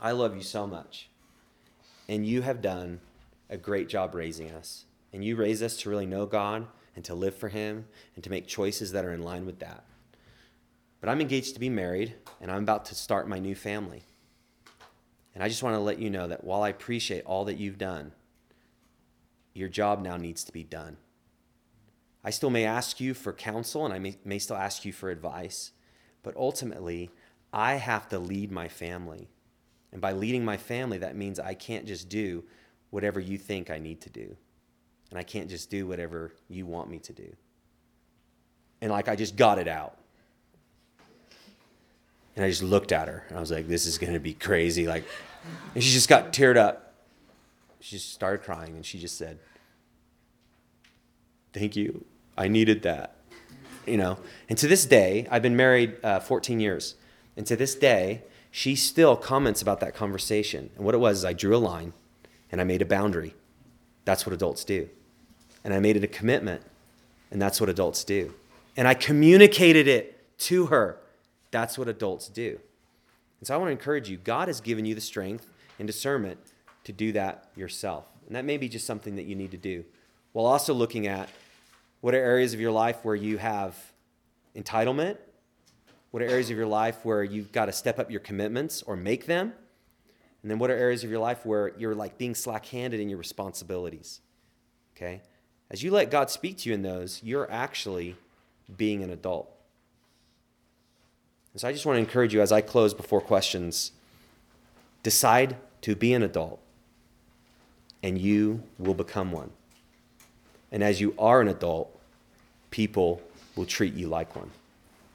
I 0.00 0.12
love 0.12 0.34
you 0.34 0.42
so 0.42 0.66
much. 0.66 1.08
And 2.08 2.26
you 2.26 2.42
have 2.42 2.60
done 2.60 3.00
a 3.48 3.56
great 3.56 3.88
job 3.88 4.14
raising 4.14 4.50
us. 4.50 4.84
And 5.12 5.24
you 5.24 5.36
raised 5.36 5.62
us 5.62 5.76
to 5.78 5.90
really 5.90 6.06
know 6.06 6.26
God 6.26 6.66
and 6.94 7.04
to 7.04 7.14
live 7.14 7.34
for 7.34 7.48
Him 7.48 7.86
and 8.14 8.24
to 8.24 8.30
make 8.30 8.46
choices 8.46 8.92
that 8.92 9.04
are 9.04 9.12
in 9.12 9.22
line 9.22 9.46
with 9.46 9.60
that. 9.60 9.84
But 11.00 11.08
I'm 11.08 11.20
engaged 11.20 11.54
to 11.54 11.60
be 11.60 11.68
married 11.68 12.14
and 12.40 12.50
I'm 12.50 12.62
about 12.62 12.86
to 12.86 12.94
start 12.94 13.28
my 13.28 13.38
new 13.38 13.54
family. 13.54 14.02
And 15.34 15.44
I 15.44 15.48
just 15.48 15.62
want 15.62 15.74
to 15.74 15.80
let 15.80 15.98
you 15.98 16.10
know 16.10 16.26
that 16.28 16.44
while 16.44 16.62
I 16.62 16.70
appreciate 16.70 17.24
all 17.24 17.44
that 17.44 17.58
you've 17.58 17.78
done, 17.78 18.12
your 19.52 19.68
job 19.68 20.02
now 20.02 20.16
needs 20.16 20.44
to 20.44 20.52
be 20.52 20.64
done. 20.64 20.96
I 22.26 22.30
still 22.30 22.50
may 22.50 22.64
ask 22.64 22.98
you 22.98 23.14
for 23.14 23.32
counsel 23.32 23.84
and 23.84 23.94
I 23.94 24.00
may, 24.00 24.16
may 24.24 24.40
still 24.40 24.56
ask 24.56 24.84
you 24.84 24.92
for 24.92 25.10
advice, 25.10 25.70
but 26.24 26.36
ultimately, 26.36 27.08
I 27.52 27.74
have 27.74 28.08
to 28.08 28.18
lead 28.18 28.50
my 28.50 28.66
family. 28.66 29.28
And 29.92 30.00
by 30.00 30.10
leading 30.10 30.44
my 30.44 30.56
family, 30.56 30.98
that 30.98 31.14
means 31.14 31.38
I 31.38 31.54
can't 31.54 31.86
just 31.86 32.08
do 32.08 32.42
whatever 32.90 33.20
you 33.20 33.38
think 33.38 33.70
I 33.70 33.78
need 33.78 34.00
to 34.00 34.10
do. 34.10 34.36
And 35.10 35.20
I 35.20 35.22
can't 35.22 35.48
just 35.48 35.70
do 35.70 35.86
whatever 35.86 36.32
you 36.48 36.66
want 36.66 36.90
me 36.90 36.98
to 36.98 37.12
do. 37.12 37.32
And 38.80 38.90
like 38.90 39.08
I 39.08 39.14
just 39.14 39.36
got 39.36 39.60
it 39.60 39.68
out. 39.68 39.96
And 42.34 42.44
I 42.44 42.48
just 42.48 42.64
looked 42.64 42.90
at 42.90 43.06
her 43.06 43.24
and 43.28 43.38
I 43.38 43.40
was 43.40 43.52
like, 43.52 43.68
this 43.68 43.86
is 43.86 43.98
to 43.98 44.18
be 44.18 44.34
crazy. 44.34 44.88
Like, 44.88 45.04
and 45.76 45.84
she 45.84 45.92
just 45.92 46.08
got 46.08 46.32
teared 46.32 46.56
up. 46.56 46.94
She 47.78 47.96
just 47.96 48.12
started 48.12 48.42
crying 48.42 48.74
and 48.74 48.84
she 48.84 48.98
just 48.98 49.16
said, 49.16 49.38
Thank 51.52 51.76
you. 51.76 52.04
I 52.36 52.48
needed 52.48 52.82
that. 52.82 53.16
You 53.86 53.96
know, 53.96 54.18
and 54.48 54.58
to 54.58 54.66
this 54.66 54.84
day, 54.84 55.28
I've 55.30 55.42
been 55.42 55.56
married 55.56 55.96
uh, 56.02 56.20
14 56.20 56.58
years. 56.58 56.96
And 57.36 57.46
to 57.46 57.56
this 57.56 57.74
day, 57.74 58.22
she 58.50 58.74
still 58.74 59.16
comments 59.16 59.62
about 59.62 59.80
that 59.80 59.94
conversation. 59.94 60.70
And 60.76 60.84
what 60.84 60.94
it 60.94 60.98
was 60.98 61.18
is 61.18 61.24
I 61.24 61.32
drew 61.32 61.54
a 61.54 61.58
line 61.58 61.92
and 62.50 62.60
I 62.60 62.64
made 62.64 62.82
a 62.82 62.86
boundary. 62.86 63.34
That's 64.04 64.26
what 64.26 64.32
adults 64.32 64.64
do. 64.64 64.88
And 65.62 65.74
I 65.74 65.78
made 65.78 65.96
it 65.96 66.04
a 66.04 66.08
commitment. 66.08 66.62
And 67.30 67.40
that's 67.40 67.60
what 67.60 67.68
adults 67.68 68.02
do. 68.04 68.34
And 68.76 68.88
I 68.88 68.94
communicated 68.94 69.88
it 69.88 70.38
to 70.38 70.66
her. 70.66 70.98
That's 71.50 71.78
what 71.78 71.88
adults 71.88 72.28
do. 72.28 72.58
And 73.40 73.46
so 73.46 73.54
I 73.54 73.56
want 73.58 73.68
to 73.68 73.72
encourage 73.72 74.08
you 74.08 74.16
God 74.16 74.48
has 74.48 74.60
given 74.60 74.84
you 74.84 74.94
the 74.94 75.00
strength 75.00 75.50
and 75.78 75.86
discernment 75.86 76.38
to 76.84 76.92
do 76.92 77.12
that 77.12 77.48
yourself. 77.56 78.06
And 78.26 78.36
that 78.36 78.44
may 78.44 78.56
be 78.56 78.68
just 78.68 78.86
something 78.86 79.16
that 79.16 79.24
you 79.24 79.34
need 79.34 79.50
to 79.50 79.56
do 79.56 79.84
while 80.32 80.46
also 80.46 80.74
looking 80.74 81.06
at 81.06 81.28
what 82.00 82.14
are 82.14 82.18
areas 82.18 82.54
of 82.54 82.60
your 82.60 82.72
life 82.72 82.98
where 83.02 83.14
you 83.14 83.38
have 83.38 83.76
entitlement? 84.54 85.18
What 86.10 86.22
are 86.22 86.26
areas 86.26 86.50
of 86.50 86.56
your 86.56 86.66
life 86.66 86.98
where 87.04 87.22
you've 87.22 87.52
got 87.52 87.66
to 87.66 87.72
step 87.72 87.98
up 87.98 88.10
your 88.10 88.20
commitments 88.20 88.82
or 88.82 88.96
make 88.96 89.26
them? 89.26 89.52
And 90.42 90.50
then 90.50 90.58
what 90.58 90.70
are 90.70 90.76
areas 90.76 91.02
of 91.04 91.10
your 91.10 91.18
life 91.18 91.44
where 91.44 91.72
you're 91.76 91.94
like 91.94 92.18
being 92.18 92.34
slack 92.34 92.66
handed 92.66 93.00
in 93.00 93.08
your 93.08 93.18
responsibilities? 93.18 94.20
Okay? 94.96 95.22
As 95.70 95.82
you 95.82 95.90
let 95.90 96.10
God 96.10 96.30
speak 96.30 96.58
to 96.58 96.68
you 96.68 96.74
in 96.74 96.82
those, 96.82 97.20
you're 97.22 97.50
actually 97.50 98.16
being 98.76 99.02
an 99.02 99.10
adult. 99.10 99.50
And 101.52 101.60
so 101.60 101.68
I 101.68 101.72
just 101.72 101.86
want 101.86 101.96
to 101.96 102.00
encourage 102.00 102.32
you 102.32 102.40
as 102.40 102.52
I 102.52 102.60
close 102.60 102.94
before 102.94 103.20
questions 103.20 103.92
decide 105.02 105.56
to 105.82 105.94
be 105.94 106.12
an 106.12 106.22
adult, 106.22 106.60
and 108.02 108.18
you 108.18 108.62
will 108.78 108.94
become 108.94 109.32
one. 109.32 109.50
And 110.72 110.82
as 110.82 111.00
you 111.00 111.14
are 111.18 111.40
an 111.40 111.48
adult, 111.48 111.96
people 112.70 113.22
will 113.54 113.66
treat 113.66 113.94
you 113.94 114.08
like 114.08 114.34
one. 114.36 114.50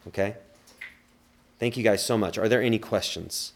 Okay? 0.07 0.35
Thank 1.59 1.77
you 1.77 1.83
guys 1.83 2.03
so 2.03 2.17
much. 2.17 2.37
Are 2.37 2.49
there 2.49 2.61
any 2.61 2.79
questions? 2.79 3.53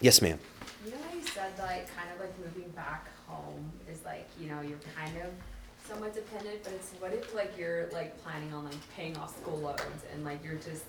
Yes, 0.00 0.22
ma'am. 0.22 0.38
You 0.84 0.92
know 0.92 0.96
how 1.08 1.16
you 1.16 1.26
said 1.26 1.52
like 1.58 1.94
kind 1.94 2.08
of 2.14 2.20
like 2.20 2.32
moving 2.38 2.70
back 2.70 3.08
home 3.26 3.70
is 3.90 4.04
like, 4.04 4.28
you 4.40 4.48
know, 4.48 4.60
you're 4.60 4.78
kind 4.96 5.16
of 5.18 5.30
somewhat 5.86 6.14
dependent, 6.14 6.62
but 6.62 6.72
it's 6.72 6.92
what 7.00 7.12
if 7.12 7.34
like 7.34 7.58
you're 7.58 7.88
like 7.92 8.22
planning 8.22 8.52
on 8.54 8.64
like 8.64 8.76
paying 8.94 9.16
off 9.16 9.36
school 9.38 9.58
loans 9.58 10.02
and 10.12 10.24
like 10.24 10.42
you're 10.44 10.54
just 10.54 10.84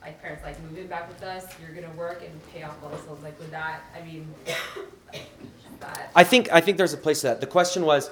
like 0.00 0.20
parents 0.22 0.42
like 0.42 0.60
moving 0.62 0.86
back 0.86 1.08
with 1.08 1.22
us, 1.22 1.46
you're 1.60 1.74
gonna 1.74 1.94
work 1.96 2.22
and 2.22 2.52
pay 2.52 2.62
off 2.62 2.76
all 2.82 2.88
those 2.88 3.06
loans. 3.06 3.22
Like 3.22 3.38
with 3.38 3.50
that, 3.50 3.82
I 3.94 4.04
mean 4.04 4.26
that 5.80 6.10
I 6.14 6.24
think 6.24 6.50
I 6.52 6.60
think 6.60 6.78
there's 6.78 6.92
a 6.92 6.98
place 6.98 7.20
for 7.20 7.28
that. 7.28 7.40
The 7.40 7.46
question 7.46 7.84
was, 7.84 8.10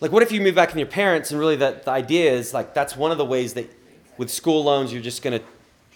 like, 0.00 0.12
what 0.12 0.22
if 0.22 0.32
you 0.32 0.40
move 0.40 0.54
back 0.54 0.72
in 0.72 0.78
your 0.78 0.88
parents, 0.88 1.30
and 1.30 1.40
really 1.40 1.56
that 1.56 1.84
the 1.84 1.90
idea 1.90 2.32
is 2.32 2.54
like 2.54 2.74
that's 2.74 2.96
one 2.96 3.10
of 3.10 3.18
the 3.18 3.24
ways 3.24 3.54
that 3.54 3.70
with 4.16 4.30
school 4.30 4.64
loans 4.64 4.92
you're 4.92 5.02
just 5.02 5.22
gonna 5.22 5.40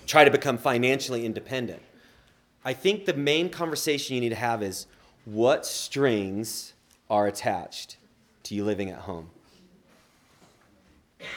try 0.07 0.25
to 0.25 0.31
become 0.31 0.59
financially 0.59 1.25
independent. 1.25 1.83
I 2.65 2.73
think 2.73 3.07
the 3.07 3.15
main 3.15 3.51
conversation 3.51 4.15
you 4.15 4.21
need 4.21 4.31
to 4.31 4.35
have 4.35 4.63
is 4.63 4.87
what 5.25 5.65
strings 5.67 6.73
are 7.09 7.27
attached 7.27 7.97
to 8.45 8.55
you 8.55 8.65
living 8.65 8.91
at 8.91 9.01
home. 9.01 9.31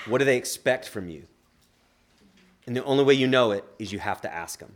What 0.06 0.20
do 0.20 0.26
they 0.26 0.38
expect 0.38 0.88
from 0.88 1.10
you? 1.10 1.24
And 2.66 2.76
the 2.76 2.84
only 2.84 3.04
way 3.04 3.14
you 3.14 3.28
know 3.28 3.52
it 3.52 3.66
is 3.80 3.92
you 3.92 4.00
have 4.00 4.22
to 4.22 4.34
ask 4.34 4.60
them. 4.60 4.74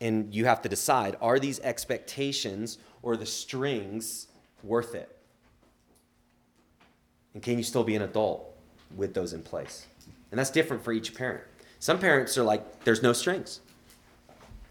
And 0.00 0.34
you 0.34 0.44
have 0.44 0.62
to 0.62 0.68
decide 0.68 1.16
are 1.20 1.38
these 1.38 1.58
expectations 1.60 2.78
or 3.06 3.16
the 3.16 3.24
strings 3.24 4.26
worth 4.64 4.96
it? 4.96 5.16
And 7.34 7.42
can 7.42 7.56
you 7.56 7.62
still 7.62 7.84
be 7.84 7.94
an 7.94 8.02
adult 8.02 8.52
with 8.96 9.14
those 9.14 9.32
in 9.32 9.44
place? 9.44 9.86
And 10.32 10.40
that's 10.40 10.50
different 10.50 10.82
for 10.82 10.92
each 10.92 11.14
parent. 11.14 11.44
Some 11.78 12.00
parents 12.00 12.36
are 12.36 12.42
like, 12.42 12.82
there's 12.82 13.04
no 13.04 13.12
strings. 13.12 13.60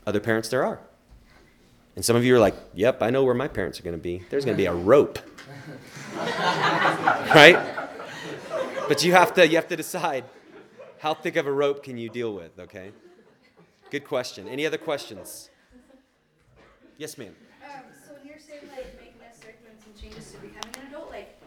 Other 0.06 0.20
parents, 0.20 0.50
there 0.50 0.66
are. 0.66 0.82
And 1.96 2.04
some 2.04 2.18
of 2.18 2.26
you 2.26 2.36
are 2.36 2.40
like, 2.40 2.56
yep, 2.74 3.02
I 3.02 3.10
know 3.10 3.24
where 3.24 3.34
my 3.34 3.48
parents 3.48 3.80
are 3.80 3.84
going 3.84 3.96
to 3.96 4.02
be. 4.02 4.24
There's 4.30 4.44
going 4.44 4.58
to 4.58 4.62
be 4.62 4.66
a 4.66 4.74
rope. 4.74 5.18
right? 6.18 7.58
But 8.90 9.02
you 9.06 9.14
have 9.14 9.34
to 9.36 9.48
you 9.48 9.56
have 9.56 9.70
to 9.70 9.78
decide 9.78 10.26
how 11.00 11.14
thick 11.14 11.38
of 11.38 11.48
a 11.48 11.54
rope 11.54 11.84
can 11.84 11.98
you 11.98 12.10
deal 12.10 12.34
with, 12.34 12.60
okay? 12.60 12.92
Good 13.90 14.04
question. 14.04 14.50
Any 14.50 14.66
other 14.66 14.78
questions? 14.78 15.50
Yes, 16.98 17.18
ma'am. 17.18 17.34
Um, 18.72 18.78
like 18.78 19.01
make 19.01 19.22
necessary 19.22 19.53
commitments 19.59 19.86
and 19.86 20.01
changes 20.01 20.32
to 20.32 20.38
becoming 20.38 20.76
an 20.82 20.88
adult? 20.89 21.09
Like, 21.09 21.38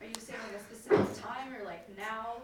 are 0.00 0.06
you 0.06 0.14
saying 0.18 0.38
like 0.52 0.60
a 0.60 0.64
specific 0.64 1.22
time 1.22 1.54
or 1.54 1.64
like 1.64 1.88
now, 1.96 2.36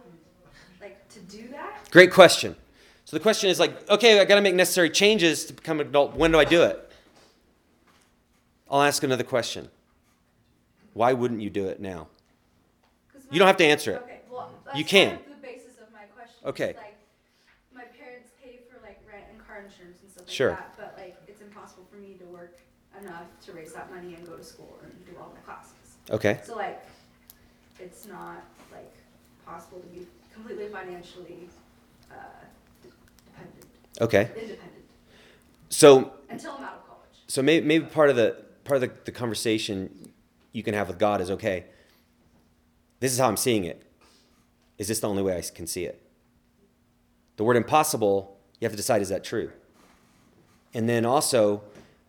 like 0.81 1.07
to 1.11 1.21
do 1.21 1.49
that? 1.49 1.89
Great 1.91 2.13
question. 2.13 2.57
So 3.05 3.17
the 3.17 3.23
question 3.23 3.51
is 3.51 3.61
like, 3.61 3.89
okay, 3.89 4.21
I 4.21 4.25
got 4.25 4.35
to 4.37 4.41
make 4.41 4.55
necessary 4.55 4.91
changes 4.91 5.45
to 5.47 5.53
become 5.53 5.81
an 5.81 5.87
adult. 5.87 6.15
When 6.17 6.33
do 6.33 6.39
I 6.41 6.45
do 6.45 6.63
it? 6.63 6.91
I'll 8.69 8.83
ask 8.83 9.03
another 9.05 9.23
question. 9.23 9.69
Why 10.93 11.13
wouldn't 11.13 11.41
you 11.41 11.51
do 11.51 11.69
it 11.69 11.79
now? 11.81 12.09
You 13.31 13.39
don't 13.39 13.47
have 13.47 13.59
to 13.59 13.65
answer 13.65 13.93
it. 13.93 14.03
Okay, 14.03 14.21
well, 14.31 14.51
that's 14.65 14.77
You 14.79 14.85
can. 14.85 15.11
kind 15.17 15.21
of 15.21 15.27
the 15.41 15.47
basis 15.47 15.79
of 15.81 15.93
my 15.93 16.03
question. 16.15 16.37
Okay. 16.47 16.75
Like, 16.77 16.97
my 17.75 17.85
parents 17.85 18.31
pay 18.43 18.61
for 18.71 18.81
like 18.83 18.99
rent 19.07 19.25
and 19.31 19.47
car 19.47 19.59
insurance 19.63 19.99
and 20.03 20.11
stuff 20.11 20.27
like 20.27 20.35
Sure. 20.35 20.51
that, 20.51 20.75
but 20.77 20.95
like 20.97 21.17
it's 21.29 21.41
impossible 21.43 21.87
for 21.91 21.97
me 21.97 22.15
to 22.19 22.25
work 22.27 22.56
enough 23.03 23.27
to 23.45 23.53
raise 23.53 23.73
that 23.73 23.93
money 23.95 24.15
and 24.15 24.27
go 24.27 24.37
to 24.37 24.45
school 24.45 24.79
and 24.83 24.93
do 25.07 25.13
all 25.21 25.33
the 25.35 25.41
classes. 25.43 25.73
Okay. 26.11 26.41
So 26.45 26.57
like, 26.57 26.85
it's 27.79 28.07
not 28.07 28.45
like 28.73 28.93
possible 29.45 29.81
to 29.81 29.87
be 29.89 30.07
completely 30.33 30.69
financially 30.69 31.49
uh, 32.11 32.15
de- 32.83 32.89
dependent. 33.27 33.65
Okay. 34.01 34.31
Independent 34.35 34.85
So 35.69 36.13
until 36.31 36.53
I'm 36.53 36.65
out 36.65 36.75
of 36.75 36.87
college. 36.87 37.17
so 37.27 37.43
maybe, 37.43 37.67
maybe 37.67 37.87
part 37.87 38.11
of 38.11 38.17
the 38.17 38.45
part 38.65 38.83
of 38.83 38.89
the, 38.89 38.97
the 39.05 39.13
conversation 39.13 40.13
you 40.53 40.63
can 40.63 40.75
have 40.75 40.89
with 40.89 40.99
God 40.99 41.21
is 41.21 41.31
okay. 41.31 41.65
This 43.01 43.13
is 43.13 43.19
how 43.19 43.29
I'm 43.29 43.37
seeing 43.37 43.65
it. 43.65 43.83
Is 44.79 44.89
this 44.89 45.01
the 45.01 45.09
only 45.09 45.23
way 45.23 45.37
I 45.37 45.43
can 45.43 45.67
see 45.67 45.85
it? 45.85 46.03
The 47.37 47.45
word 47.45 47.57
impossible, 47.57 48.39
you 48.61 48.65
have 48.67 48.73
to 48.73 48.77
decide 48.77 49.03
is 49.03 49.11
that 49.11 49.23
true? 49.23 49.51
And 50.75 50.89
then 50.89 51.05
also, 51.05 51.63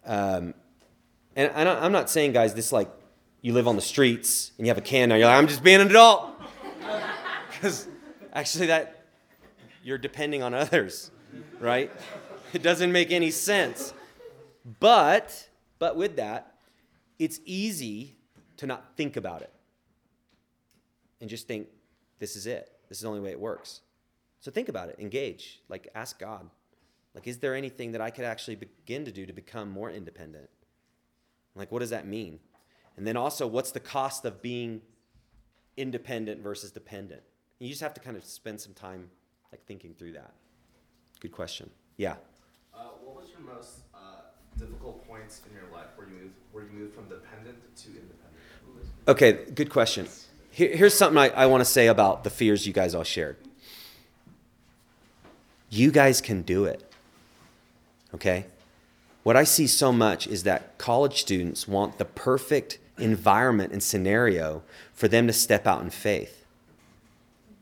um, 0.06 0.54
and 1.38 1.70
I 1.70 1.86
I'm 1.86 1.92
not 1.92 2.10
saying, 2.10 2.34
guys, 2.34 2.54
this 2.54 2.72
like 2.72 2.90
you 3.42 3.54
live 3.54 3.68
on 3.68 3.76
the 3.76 3.82
streets 3.82 4.52
and 4.58 4.66
you 4.66 4.72
have 4.72 4.78
a 4.78 4.82
can 4.82 5.10
now. 5.10 5.16
You're 5.16 5.28
like, 5.28 5.38
I'm 5.38 5.48
just 5.48 5.64
being 5.64 5.82
an 5.82 5.88
adult. 5.88 6.34
Because 7.50 7.88
actually, 8.34 8.68
that 8.68 9.06
you're 9.84 9.98
depending 9.98 10.44
on 10.44 10.54
others, 10.54 11.10
right? 11.60 11.92
It 12.54 12.62
doesn't 12.62 12.92
make 12.92 13.10
any 13.10 13.32
sense. 13.32 13.96
But, 14.80 15.48
but 15.80 15.96
with 15.96 16.18
that, 16.18 16.58
it's 17.18 17.40
easy 17.46 18.16
to 18.58 18.68
not 18.68 18.96
think 18.96 19.18
about 19.18 19.42
it 19.42 19.52
and 21.20 21.30
just 21.30 21.48
think, 21.48 21.68
this 22.20 22.36
is 22.36 22.46
it. 22.46 22.72
This 22.90 23.00
is 23.00 23.02
the 23.02 23.08
only 23.08 23.22
way 23.22 23.32
it 23.32 23.40
works. 23.40 23.82
So 24.40 24.52
think 24.52 24.70
about 24.70 24.90
it, 24.90 24.98
engage, 25.00 25.62
like 25.68 25.88
ask 25.96 26.20
God. 26.20 26.50
Like, 27.16 27.28
is 27.28 27.40
there 27.40 27.56
anything 27.56 27.94
that 27.94 28.02
I 28.02 28.12
could 28.12 28.26
actually 28.26 28.56
begin 28.56 29.06
to 29.06 29.12
do 29.12 29.26
to 29.26 29.34
become 29.34 29.72
more 29.72 29.90
independent? 29.90 30.50
Like, 31.58 31.72
what 31.72 31.80
does 31.80 31.90
that 31.90 32.08
mean? 32.08 32.40
And 32.96 33.06
then 33.06 33.18
also, 33.18 33.46
what's 33.46 33.72
the 33.72 33.80
cost 33.80 34.26
of 34.26 34.42
being 34.42 34.82
independent 35.76 36.42
versus 36.42 36.72
dependent? 36.72 37.22
You 37.60 37.70
just 37.70 37.82
have 37.82 37.94
to 37.96 38.02
kind 38.02 38.18
of 38.18 38.24
spend 38.24 38.62
some 38.62 38.74
time 38.74 39.10
like 39.52 39.66
thinking 39.66 39.94
through 39.94 40.14
that. 40.14 40.34
Good 41.20 41.32
question. 41.32 41.70
Yeah. 41.98 42.16
Uh, 42.74 42.90
what 43.04 43.16
was 43.16 43.30
your 43.30 43.40
most 43.54 43.82
uh, 43.94 44.22
difficult 44.58 45.08
points 45.08 45.42
in 45.48 45.56
your 45.56 45.72
life 45.74 45.88
where 45.96 46.08
you 46.08 46.14
moved 46.14 46.34
where 46.52 46.64
you 46.64 46.70
moved 46.72 46.94
from 46.94 47.08
dependent 47.10 47.58
to 47.78 47.88
independent? 47.88 48.18
Okay, 49.08 49.52
good 49.54 49.70
question. 49.70 50.08
Here, 50.52 50.76
here's 50.76 50.94
something 50.94 51.18
I, 51.18 51.30
I 51.30 51.46
want 51.46 51.62
to 51.62 51.66
say 51.66 51.88
about 51.88 52.24
the 52.24 52.30
fears 52.30 52.68
you 52.68 52.74
guys 52.74 52.94
all 52.94 53.04
shared. 53.04 53.38
You 55.70 55.92
guys 55.92 56.22
can 56.22 56.42
do 56.42 56.66
it. 56.66 56.84
Okay? 58.14 58.46
What 59.28 59.36
I 59.36 59.44
see 59.44 59.68
so 59.68 59.92
much 59.92 60.26
is 60.26 60.44
that 60.44 60.78
college 60.78 61.20
students 61.20 61.68
want 61.68 61.98
the 61.98 62.06
perfect 62.06 62.80
environment 62.98 63.74
and 63.74 63.84
scenario 63.84 64.64
for 64.94 65.10
them 65.10 65.28
to 65.28 65.34
step 65.34 65.68
out 65.68 65.82
in 65.82 65.90
faith. 65.90 66.46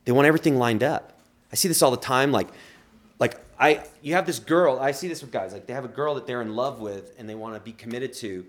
They 0.03 0.11
want 0.11 0.27
everything 0.27 0.59
lined 0.59 0.83
up. 0.83 1.13
I 1.51 1.55
see 1.55 1.67
this 1.67 1.81
all 1.81 1.89
the 1.89 1.97
time. 1.97 2.31
Like, 2.31 2.49
like 3.17 3.43
I, 3.59 3.83
you 4.03 4.13
have 4.13 4.27
this 4.27 4.37
girl. 4.37 4.77
I 4.79 4.91
see 4.91 5.07
this 5.07 5.21
with 5.21 5.31
guys. 5.31 5.53
Like 5.53 5.65
they 5.65 5.73
have 5.73 5.85
a 5.85 5.87
girl 5.87 6.13
that 6.13 6.27
they're 6.27 6.43
in 6.43 6.55
love 6.55 6.81
with 6.81 7.15
and 7.17 7.27
they 7.27 7.33
want 7.33 7.55
to 7.55 7.59
be 7.59 7.71
committed 7.71 8.13
to. 8.17 8.45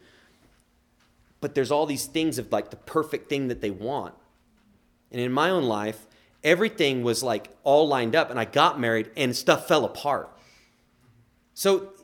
But 1.41 1.55
there's 1.55 1.71
all 1.71 1.87
these 1.87 2.05
things 2.05 2.37
of 2.37 2.53
like 2.53 2.69
the 2.69 2.77
perfect 2.77 3.31
thing 3.31 3.49
that 3.49 3.63
they 3.63 3.71
want. 3.71 4.13
And 5.11 5.23
in 5.23 5.33
my 5.33 5.49
own 5.49 5.63
life, 5.63 6.07
everything 6.45 7.03
was 7.03 7.23
like 7.23 7.49
all 7.65 7.89
lined 7.89 8.15
up, 8.15 8.29
and 8.29 8.39
I 8.39 8.45
got 8.45 8.79
married, 8.79 9.11
and 9.17 9.35
stuff 9.35 9.67
fell 9.67 9.87
apart. 9.87 10.31
So 11.55 11.95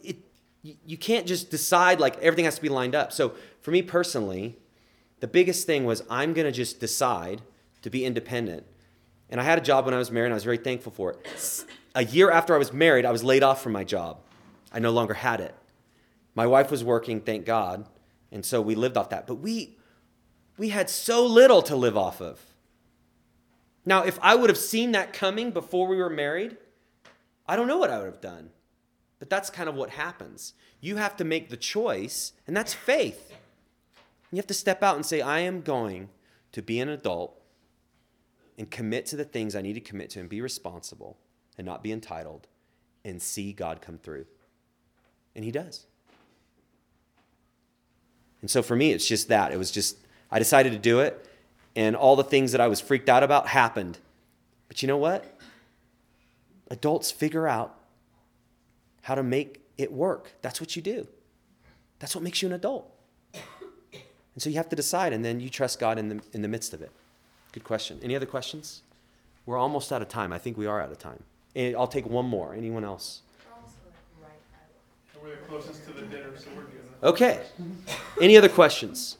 you 0.62 0.96
can't 0.96 1.26
just 1.26 1.50
decide 1.50 1.98
like 1.98 2.16
everything 2.18 2.44
has 2.44 2.56
to 2.56 2.62
be 2.62 2.68
lined 2.68 2.94
up. 2.94 3.12
So 3.12 3.34
for 3.60 3.72
me 3.72 3.82
personally, 3.82 4.58
the 5.20 5.26
biggest 5.26 5.66
thing 5.66 5.84
was 5.84 6.02
I'm 6.08 6.32
going 6.32 6.46
to 6.46 6.52
just 6.52 6.78
decide 6.80 7.42
to 7.82 7.90
be 7.90 8.04
independent. 8.04 8.64
And 9.28 9.40
I 9.40 9.44
had 9.44 9.58
a 9.58 9.62
job 9.62 9.86
when 9.86 9.94
I 9.94 9.98
was 9.98 10.10
married, 10.10 10.26
and 10.26 10.34
I 10.34 10.36
was 10.36 10.44
very 10.44 10.58
thankful 10.58 10.92
for 10.92 11.12
it. 11.12 11.64
A 11.94 12.04
year 12.04 12.30
after 12.30 12.54
I 12.54 12.58
was 12.58 12.72
married, 12.72 13.04
I 13.04 13.10
was 13.10 13.24
laid 13.24 13.42
off 13.42 13.62
from 13.62 13.72
my 13.72 13.82
job. 13.82 14.18
I 14.72 14.78
no 14.78 14.90
longer 14.90 15.14
had 15.14 15.40
it. 15.40 15.54
My 16.34 16.46
wife 16.46 16.70
was 16.70 16.84
working, 16.84 17.20
thank 17.20 17.44
God, 17.44 17.86
and 18.30 18.44
so 18.44 18.60
we 18.60 18.74
lived 18.74 18.96
off 18.96 19.10
that. 19.10 19.26
But 19.26 19.36
we 19.36 19.76
we 20.58 20.68
had 20.68 20.88
so 20.88 21.24
little 21.26 21.62
to 21.62 21.76
live 21.76 21.96
off 21.96 22.20
of. 22.20 22.40
Now, 23.84 24.04
if 24.04 24.18
I 24.22 24.34
would 24.34 24.50
have 24.50 24.58
seen 24.58 24.92
that 24.92 25.12
coming 25.12 25.50
before 25.50 25.88
we 25.88 25.96
were 25.96 26.10
married, 26.10 26.56
I 27.46 27.56
don't 27.56 27.66
know 27.66 27.78
what 27.78 27.90
I 27.90 27.98
would 27.98 28.06
have 28.06 28.20
done. 28.20 28.50
But 29.22 29.30
that's 29.30 29.50
kind 29.50 29.68
of 29.68 29.76
what 29.76 29.90
happens. 29.90 30.54
You 30.80 30.96
have 30.96 31.16
to 31.18 31.24
make 31.24 31.48
the 31.48 31.56
choice, 31.56 32.32
and 32.44 32.56
that's 32.56 32.74
faith. 32.74 33.32
You 34.32 34.36
have 34.38 34.48
to 34.48 34.52
step 34.52 34.82
out 34.82 34.96
and 34.96 35.06
say, 35.06 35.20
I 35.20 35.38
am 35.38 35.60
going 35.60 36.08
to 36.50 36.60
be 36.60 36.80
an 36.80 36.88
adult 36.88 37.40
and 38.58 38.68
commit 38.68 39.06
to 39.06 39.16
the 39.16 39.24
things 39.24 39.54
I 39.54 39.62
need 39.62 39.74
to 39.74 39.80
commit 39.80 40.10
to 40.10 40.18
and 40.18 40.28
be 40.28 40.40
responsible 40.40 41.18
and 41.56 41.64
not 41.64 41.84
be 41.84 41.92
entitled 41.92 42.48
and 43.04 43.22
see 43.22 43.52
God 43.52 43.80
come 43.80 43.96
through. 43.96 44.26
And 45.36 45.44
He 45.44 45.52
does. 45.52 45.86
And 48.40 48.50
so 48.50 48.60
for 48.60 48.74
me, 48.74 48.90
it's 48.90 49.06
just 49.06 49.28
that. 49.28 49.52
It 49.52 49.56
was 49.56 49.70
just, 49.70 49.98
I 50.32 50.40
decided 50.40 50.72
to 50.72 50.80
do 50.80 50.98
it, 50.98 51.28
and 51.76 51.94
all 51.94 52.16
the 52.16 52.24
things 52.24 52.50
that 52.50 52.60
I 52.60 52.66
was 52.66 52.80
freaked 52.80 53.08
out 53.08 53.22
about 53.22 53.46
happened. 53.46 53.98
But 54.66 54.82
you 54.82 54.88
know 54.88 54.96
what? 54.96 55.38
Adults 56.72 57.12
figure 57.12 57.46
out 57.46 57.78
how 59.02 59.14
to 59.14 59.22
make 59.22 59.60
it 59.78 59.92
work. 59.92 60.32
That's 60.42 60.60
what 60.60 60.74
you 60.76 60.82
do. 60.82 61.06
That's 61.98 62.14
what 62.14 62.24
makes 62.24 62.42
you 62.42 62.48
an 62.48 62.54
adult. 62.54 62.90
And 63.34 64.42
so 64.42 64.48
you 64.48 64.56
have 64.56 64.68
to 64.70 64.76
decide, 64.76 65.12
and 65.12 65.24
then 65.24 65.40
you 65.40 65.50
trust 65.50 65.78
God 65.78 65.98
in 65.98 66.08
the, 66.08 66.20
in 66.32 66.42
the 66.42 66.48
midst 66.48 66.72
of 66.72 66.80
it. 66.80 66.90
Good 67.52 67.64
question. 67.64 68.00
Any 68.02 68.16
other 68.16 68.26
questions? 68.26 68.82
We're 69.44 69.58
almost 69.58 69.92
out 69.92 70.00
of 70.00 70.08
time. 70.08 70.32
I 70.32 70.38
think 70.38 70.56
we 70.56 70.66
are 70.66 70.80
out 70.80 70.90
of 70.90 70.98
time. 70.98 71.22
And 71.54 71.76
I'll 71.76 71.86
take 71.86 72.06
one 72.06 72.24
more. 72.24 72.54
Anyone 72.54 72.84
else? 72.84 73.20
We're 75.22 75.30
the 75.30 75.36
closest 75.48 75.84
to 75.86 75.92
the 75.92 76.02
dinner, 76.02 76.32
so 76.36 76.48
we're 76.56 76.62
good. 76.62 76.82
Okay. 77.02 77.42
Any 78.20 78.36
other 78.36 78.48
questions? 78.48 79.18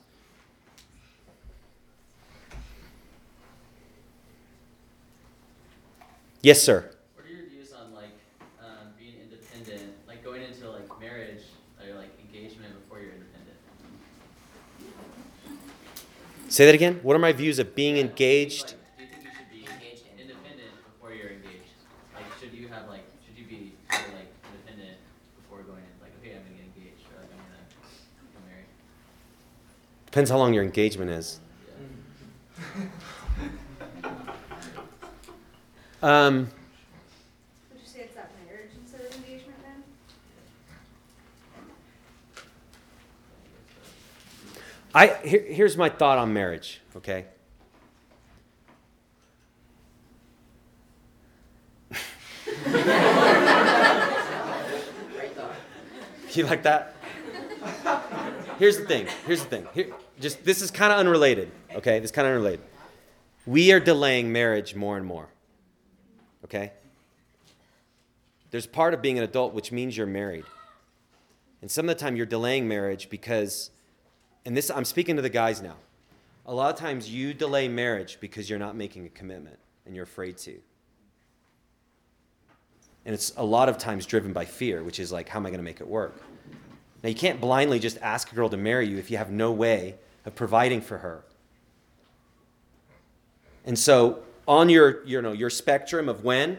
Yes, 6.41 6.61
sir. 6.61 6.91
What 7.15 7.27
are 7.27 7.29
your 7.29 7.47
views 7.49 7.73
on 7.73 7.95
like 7.95 8.19
um, 8.61 8.89
being 8.99 9.15
independent, 9.23 9.93
like 10.09 10.25
going 10.25 10.43
into 10.43 10.69
like 10.71 10.89
marriage 10.99 11.43
or 11.81 11.95
like 11.95 12.11
engagement 12.19 12.75
before 12.83 12.99
you're 12.99 13.13
independent? 13.13 13.59
Say 16.53 16.67
that 16.67 16.75
again. 16.75 17.01
What 17.03 17.17
are 17.17 17.19
my 17.19 17.33
views 17.33 17.59
of 17.59 17.75
being 17.75 17.97
engaged? 17.97 18.75
Do 18.99 19.05
you 19.05 19.09
think 19.09 19.25
you 19.25 19.31
should 19.31 19.49
be 19.51 19.61
engaged 19.73 20.05
independent 20.21 20.69
before 20.85 21.15
you're 21.15 21.31
engaged? 21.31 21.73
Like, 22.15 22.25
should 22.39 22.53
you 22.53 22.69
have 22.69 22.89
like, 22.89 23.07
should 23.25 23.39
you 23.39 23.47
be 23.47 23.73
like 23.89 24.29
independent 24.53 24.99
before 25.41 25.63
going 25.63 25.79
in? 25.81 25.95
Like, 26.03 26.13
okay, 26.21 26.37
I'm 26.37 26.43
gonna 26.45 26.57
get 26.61 26.67
engaged, 26.77 27.09
or 27.09 27.25
like 27.25 27.33
I'm 27.33 27.39
gonna 27.41 27.65
get 28.37 28.43
married. 28.51 28.69
Depends 30.05 30.29
how 30.29 30.37
long 30.37 30.53
your 30.53 30.63
engagement 30.63 31.11
is. 31.11 31.41
Um, 36.03 36.51
Would 37.71 37.81
you 37.81 37.87
say 37.87 38.01
it's 38.01 38.17
that 38.17 38.33
marriage 38.45 38.73
instead 38.77 39.03
of 39.03 39.15
engagement 39.15 39.57
then? 39.63 39.85
I 44.95 45.19
here, 45.25 45.45
here's 45.49 45.77
my 45.77 45.89
thought 45.89 46.19
on 46.19 46.33
marriage. 46.33 46.81
Okay. 46.97 47.27
You 56.35 56.47
like 56.47 56.63
that? 56.63 56.97
Here's 58.59 58.79
the 58.79 58.87
thing. 58.87 59.07
Here's 59.27 59.43
the 59.43 59.49
thing. 59.49 59.69
Here, 59.75 59.89
just 60.19 60.45
this 60.45 60.63
is 60.63 60.71
kind 60.71 60.93
of 60.93 60.99
unrelated. 60.99 61.51
Okay, 61.75 61.99
this 61.99 62.11
kind 62.11 62.27
of 62.27 62.35
unrelated. 62.35 62.65
We 63.45 63.73
are 63.73 63.81
delaying 63.81 64.33
marriage 64.33 64.75
more 64.75 64.97
and 64.97 65.05
more. 65.05 65.29
Okay. 66.45 66.73
There's 68.51 68.67
part 68.67 68.95
of 68.95 69.03
being 69.03 69.19
an 69.19 69.25
adult 69.25 69.53
which 69.53 69.73
means 69.73 69.97
you're 69.97 70.07
married, 70.07 70.45
and 71.61 71.71
some 71.71 71.89
of 71.89 71.97
the 71.97 72.03
time 72.03 72.17
you're 72.17 72.25
delaying 72.25 72.67
marriage 72.67 73.11
because 73.11 73.71
and 74.45 74.57
this 74.57 74.71
I'm 74.71 74.85
speaking 74.85 75.17
to 75.17 75.23
the 75.23 75.29
guys 75.29 75.63
now. 75.63 75.77
A 76.47 76.55
lot 76.55 76.73
of 76.73 76.79
times 76.79 77.09
you 77.09 77.35
delay 77.35 77.69
marriage 77.69 78.19
because 78.21 78.51
you're 78.51 78.59
not 78.59 78.75
making 78.75 79.07
a 79.07 79.11
commitment 79.11 79.59
and 79.87 79.95
you're 79.95 80.05
afraid 80.05 80.37
to. 80.39 80.59
And 83.05 83.15
it's 83.15 83.33
a 83.37 83.45
lot 83.45 83.69
of 83.69 83.79
times 83.79 84.07
driven 84.07 84.33
by 84.33 84.45
fear, 84.45 84.83
which 84.83 85.01
is 85.01 85.13
like, 85.13 85.29
how 85.29 85.39
am 85.39 85.47
I 85.47 85.51
going 85.51 85.59
to 85.59 85.65
make 85.65 85.81
it 85.81 85.87
work? 85.87 86.21
Now, 87.03 87.09
you 87.09 87.15
can't 87.15 87.41
blindly 87.41 87.81
just 87.81 87.99
ask 87.99 88.31
a 88.31 88.35
girl 88.35 88.49
to 88.49 88.57
marry 88.57 88.87
you 88.87 88.99
if 88.99 89.11
you 89.11 89.17
have 89.17 89.31
no 89.31 89.51
way 89.51 89.97
of 90.25 90.35
providing 90.37 90.81
for 90.81 90.99
her. 90.99 91.25
And 93.65 93.77
so, 93.77 94.23
on 94.47 94.69
your, 94.69 95.05
you 95.05 95.21
know, 95.21 95.33
your 95.33 95.51
spectrum 95.51 96.09
of 96.09 96.25
when, 96.25 96.59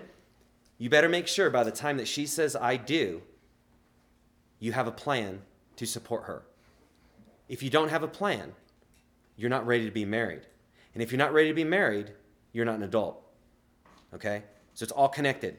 you 0.77 0.89
better 0.89 1.07
make 1.07 1.27
sure 1.27 1.49
by 1.49 1.63
the 1.63 1.71
time 1.71 1.97
that 1.97 2.07
she 2.07 2.25
says, 2.25 2.55
I 2.55 2.75
do, 2.75 3.21
you 4.59 4.73
have 4.73 4.87
a 4.87 4.91
plan 4.91 5.41
to 5.77 5.85
support 5.85 6.23
her. 6.23 6.43
If 7.49 7.61
you 7.61 7.69
don't 7.69 7.89
have 7.89 8.03
a 8.03 8.07
plan, 8.07 8.53
you're 9.37 9.49
not 9.49 9.65
ready 9.65 9.85
to 9.85 9.91
be 9.91 10.05
married. 10.05 10.41
And 10.93 11.01
if 11.01 11.11
you're 11.11 11.19
not 11.19 11.33
ready 11.33 11.49
to 11.49 11.53
be 11.53 11.63
married, 11.63 12.11
you're 12.51 12.65
not 12.65 12.75
an 12.75 12.83
adult. 12.83 13.21
Okay? 14.13 14.43
So 14.73 14.83
it's 14.83 14.91
all 14.91 15.09
connected. 15.09 15.57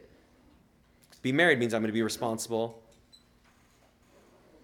Be 1.22 1.32
married 1.32 1.58
means 1.58 1.72
I'm 1.72 1.80
going 1.80 1.88
to 1.88 1.94
be 1.94 2.02
responsible 2.02 2.82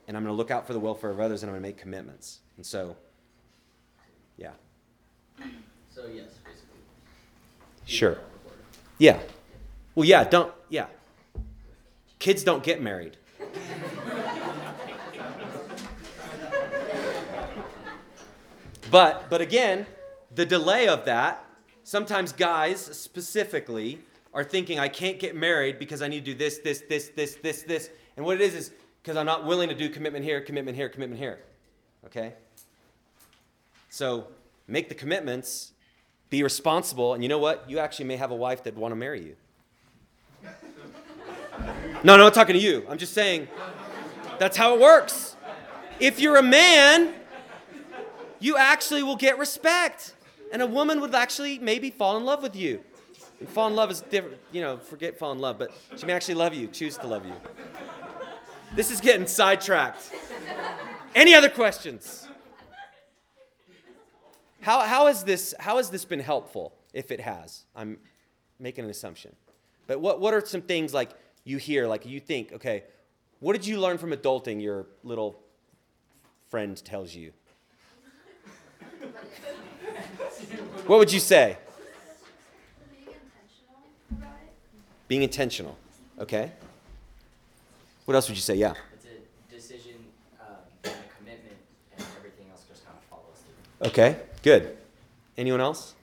and 0.07 0.16
I'm 0.16 0.23
going 0.23 0.33
to 0.33 0.37
look 0.37 0.51
out 0.51 0.66
for 0.66 0.73
the 0.73 0.81
welfare 0.81 1.11
of 1.11 1.21
others 1.21 1.43
and 1.43 1.51
I'm 1.51 1.55
going 1.55 1.62
to 1.62 1.68
make 1.68 1.79
commitments. 1.79 2.41
And 2.57 2.66
so, 2.66 2.97
yeah. 4.37 4.51
So 5.95 6.07
yes, 6.07 6.31
basically. 6.45 6.81
Sure. 7.87 8.18
Yeah. 8.99 9.21
Well, 9.95 10.05
yeah, 10.05 10.25
don't, 10.25 10.53
yeah. 10.68 10.87
Kids 12.18 12.45
don't 12.45 12.62
get 12.62 12.83
married. 12.83 13.16
But, 18.91 19.30
but 19.30 19.41
again, 19.41 19.86
the 20.34 20.45
delay 20.45 20.88
of 20.88 21.05
that, 21.05 21.45
sometimes 21.84 22.32
guys 22.32 22.80
specifically 22.80 24.01
are 24.32 24.45
thinking, 24.45 24.78
I 24.78 24.88
can't 24.88 25.18
get 25.18 25.34
married 25.34 25.78
because 25.78 26.03
I 26.03 26.09
need 26.09 26.24
to 26.24 26.32
do 26.32 26.38
this, 26.38 26.59
this, 26.59 26.82
this, 26.88 27.09
this, 27.09 27.36
this, 27.36 27.62
this. 27.62 27.91
And 28.16 28.24
what 28.24 28.36
it 28.36 28.43
is 28.43 28.55
is 28.55 28.72
because 29.03 29.16
I'm 29.16 29.26
not 29.26 29.45
willing 29.45 29.68
to 29.68 29.74
do 29.74 29.88
commitment 29.88 30.24
here, 30.24 30.41
commitment 30.41 30.76
here, 30.76 30.88
commitment 30.88 31.20
here. 31.20 31.41
Okay? 32.07 32.34
So 33.88 34.28
make 34.68 34.88
the 34.88 34.95
commitments, 34.95 35.72
be 36.28 36.43
responsible, 36.45 37.14
and 37.14 37.22
you 37.22 37.28
know 37.28 37.38
what? 37.38 37.68
You 37.68 37.80
actually 37.80 38.05
may 38.05 38.16
have 38.16 38.30
a 38.30 38.36
wife 38.36 38.62
that 38.64 38.76
want 38.76 38.93
to 38.93 38.97
marry 38.97 39.24
you. 39.24 39.36
No, 42.03 42.16
no, 42.16 42.24
I'm 42.24 42.32
talking 42.32 42.55
to 42.55 42.61
you. 42.61 42.86
I'm 42.88 42.97
just 42.97 43.12
saying 43.12 43.47
that's 44.38 44.57
how 44.57 44.74
it 44.74 44.80
works. 44.80 45.36
If 45.99 46.18
you're 46.18 46.38
a 46.38 46.43
man, 46.43 47.12
you 48.41 48.57
actually 48.57 49.03
will 49.03 49.16
get 49.16 49.38
respect. 49.38 50.14
And 50.53 50.61
a 50.62 50.66
woman 50.66 51.01
would 51.01 51.14
actually 51.14 51.59
maybe 51.59 51.91
fall 51.91 52.16
in 52.16 52.24
love 52.24 52.43
with 52.43 52.57
you. 52.57 52.80
And 53.38 53.49
fall 53.49 53.68
in 53.68 53.76
love 53.76 53.91
is 53.91 54.01
different, 54.01 54.38
you 54.53 54.61
know, 54.61 54.78
forget 54.78 55.18
fall 55.18 55.32
in 55.32 55.38
love, 55.38 55.59
but 55.59 55.70
she 55.97 56.05
may 56.07 56.12
actually 56.12 56.34
love 56.34 56.53
you, 56.53 56.66
choose 56.66 56.97
to 56.99 57.07
love 57.07 57.24
you. 57.24 57.34
This 58.74 58.91
is 58.91 59.01
getting 59.01 59.26
sidetracked. 59.26 60.12
Any 61.14 61.34
other 61.34 61.49
questions? 61.49 62.28
How, 64.61 64.80
how, 64.80 65.07
has 65.07 65.24
this, 65.24 65.55
how 65.59 65.78
has 65.78 65.91
this 65.91 66.05
been 66.05 66.20
helpful, 66.20 66.74
if 66.93 67.11
it 67.11 67.20
has? 67.20 67.64
I'm 67.74 67.99
making 68.59 68.84
an 68.84 68.91
assumption. 68.91 69.34
But 69.86 70.01
what, 70.01 70.20
what 70.20 70.34
are 70.34 70.45
some 70.45 70.62
things 70.62 70.93
like 70.93 71.11
you 71.45 71.57
hear, 71.57 71.86
like 71.86 72.05
you 72.05 72.20
think, 72.20 72.53
okay, 72.53 72.84
what 73.38 73.55
did 73.55 73.66
you 73.66 73.80
learn 73.80 73.97
from 73.97 74.12
adulting 74.12 74.62
your 74.62 74.86
little 75.03 75.41
friend 76.51 76.76
tells 76.84 77.14
you? 77.14 77.32
What 80.87 80.99
would 80.99 81.13
you 81.13 81.21
say? 81.21 81.57
Being 85.09 85.23
intentional. 85.23 85.77
Okay. 86.19 86.53
What 88.05 88.15
else 88.15 88.29
would 88.29 88.37
you 88.37 88.43
say? 88.43 88.55
Yeah. 88.55 88.75
It's 88.95 89.07
a 89.07 89.55
decision 89.55 89.97
um, 90.41 90.47
and 90.85 90.93
a 90.93 91.17
commitment, 91.17 91.57
and 91.97 92.07
everything 92.19 92.47
else 92.51 92.65
just 92.69 92.85
kind 92.85 92.97
of 92.97 93.05
follows 93.09 93.43
through. 93.79 93.89
Okay. 93.89 94.17
Good. 94.43 94.77
Anyone 95.37 95.61
else? 95.61 95.95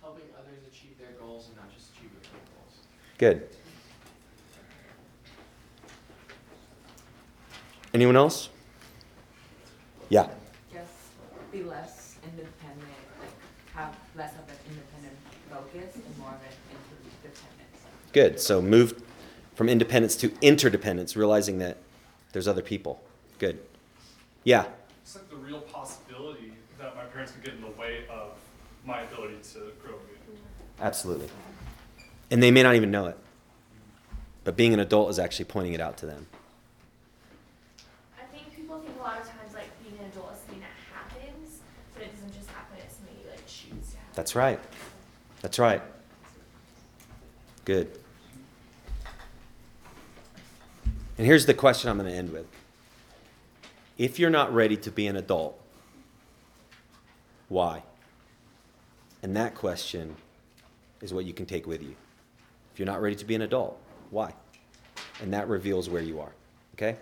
Helping 0.00 0.24
others 0.38 0.60
achieve 0.70 0.98
their 0.98 1.12
goals 1.18 1.48
and 1.48 1.56
not 1.56 1.72
just 1.74 1.90
achieve 1.96 2.10
your 2.12 2.22
goals. 2.22 2.74
Good. 3.18 3.48
Anyone 7.92 8.16
else? 8.16 8.48
Yeah. 10.08 10.28
Just 11.50 11.64
be 11.64 11.68
less 11.68 12.16
independent, 12.22 12.88
like 13.18 13.30
have 13.74 13.96
less 14.16 14.32
of 14.34 14.48
an 14.48 14.56
independent 14.68 15.16
focus 15.50 15.96
and 15.96 16.18
more 16.18 16.28
of 16.28 16.34
an 16.34 16.52
interdependence. 16.70 17.82
Good. 18.12 18.40
So 18.40 18.62
move 18.62 19.02
from 19.54 19.68
independence 19.68 20.16
to 20.16 20.32
interdependence, 20.40 21.16
realizing 21.16 21.58
that 21.58 21.78
there's 22.32 22.46
other 22.46 22.62
people. 22.62 23.02
Good. 23.38 23.58
Yeah. 24.44 24.66
It's 25.02 25.16
like 25.16 25.28
the 25.28 25.36
real 25.36 25.60
possibility 25.62 26.52
that 26.78 26.94
my 26.94 27.04
parents 27.04 27.32
could 27.32 27.42
get 27.42 27.54
in 27.54 27.62
the 27.62 27.80
way 27.80 28.04
of 28.08 28.32
my 28.84 29.00
ability 29.02 29.36
to 29.54 29.72
grow. 29.82 29.94
Absolutely. 30.80 31.28
And 32.30 32.42
they 32.42 32.50
may 32.50 32.62
not 32.62 32.76
even 32.76 32.90
know 32.90 33.06
it. 33.06 33.18
But 34.44 34.56
being 34.56 34.72
an 34.72 34.80
adult 34.80 35.10
is 35.10 35.18
actually 35.18 35.44
pointing 35.46 35.74
it 35.74 35.80
out 35.80 35.96
to 35.98 36.06
them. 36.06 36.26
I 38.18 38.22
think 38.32 38.54
people 38.54 38.78
think 38.78 38.96
a 38.98 39.02
lot 39.02 39.20
of 39.20 39.28
times 39.28 39.52
like 39.52 39.68
being 39.82 39.98
an 39.98 40.06
adult 40.06 40.32
is 40.32 40.38
something 40.38 40.60
that 40.60 40.70
happens, 40.90 41.60
but 41.92 42.04
it 42.04 42.14
doesn't 42.14 42.32
just 42.32 42.48
happen, 42.48 42.78
it's 42.82 42.96
something 42.96 43.14
you 43.22 43.28
like 43.28 43.46
choose 43.46 43.92
to 43.92 43.98
have. 43.98 44.09
That's 44.20 44.34
right. 44.34 44.60
That's 45.40 45.58
right. 45.58 45.80
Good. 47.64 47.90
And 51.16 51.26
here's 51.26 51.46
the 51.46 51.54
question 51.54 51.88
I'm 51.88 51.96
going 51.96 52.10
to 52.10 52.14
end 52.14 52.30
with. 52.30 52.44
If 53.96 54.18
you're 54.18 54.28
not 54.28 54.52
ready 54.52 54.76
to 54.76 54.90
be 54.90 55.06
an 55.06 55.16
adult, 55.16 55.58
why? 57.48 57.82
And 59.22 59.34
that 59.36 59.54
question 59.54 60.16
is 61.00 61.14
what 61.14 61.24
you 61.24 61.32
can 61.32 61.46
take 61.46 61.66
with 61.66 61.82
you. 61.82 61.96
If 62.74 62.78
you're 62.78 62.84
not 62.84 63.00
ready 63.00 63.16
to 63.16 63.24
be 63.24 63.34
an 63.34 63.40
adult, 63.40 63.80
why? 64.10 64.34
And 65.22 65.32
that 65.32 65.48
reveals 65.48 65.88
where 65.88 66.02
you 66.02 66.20
are. 66.20 66.32
Okay? 66.74 66.98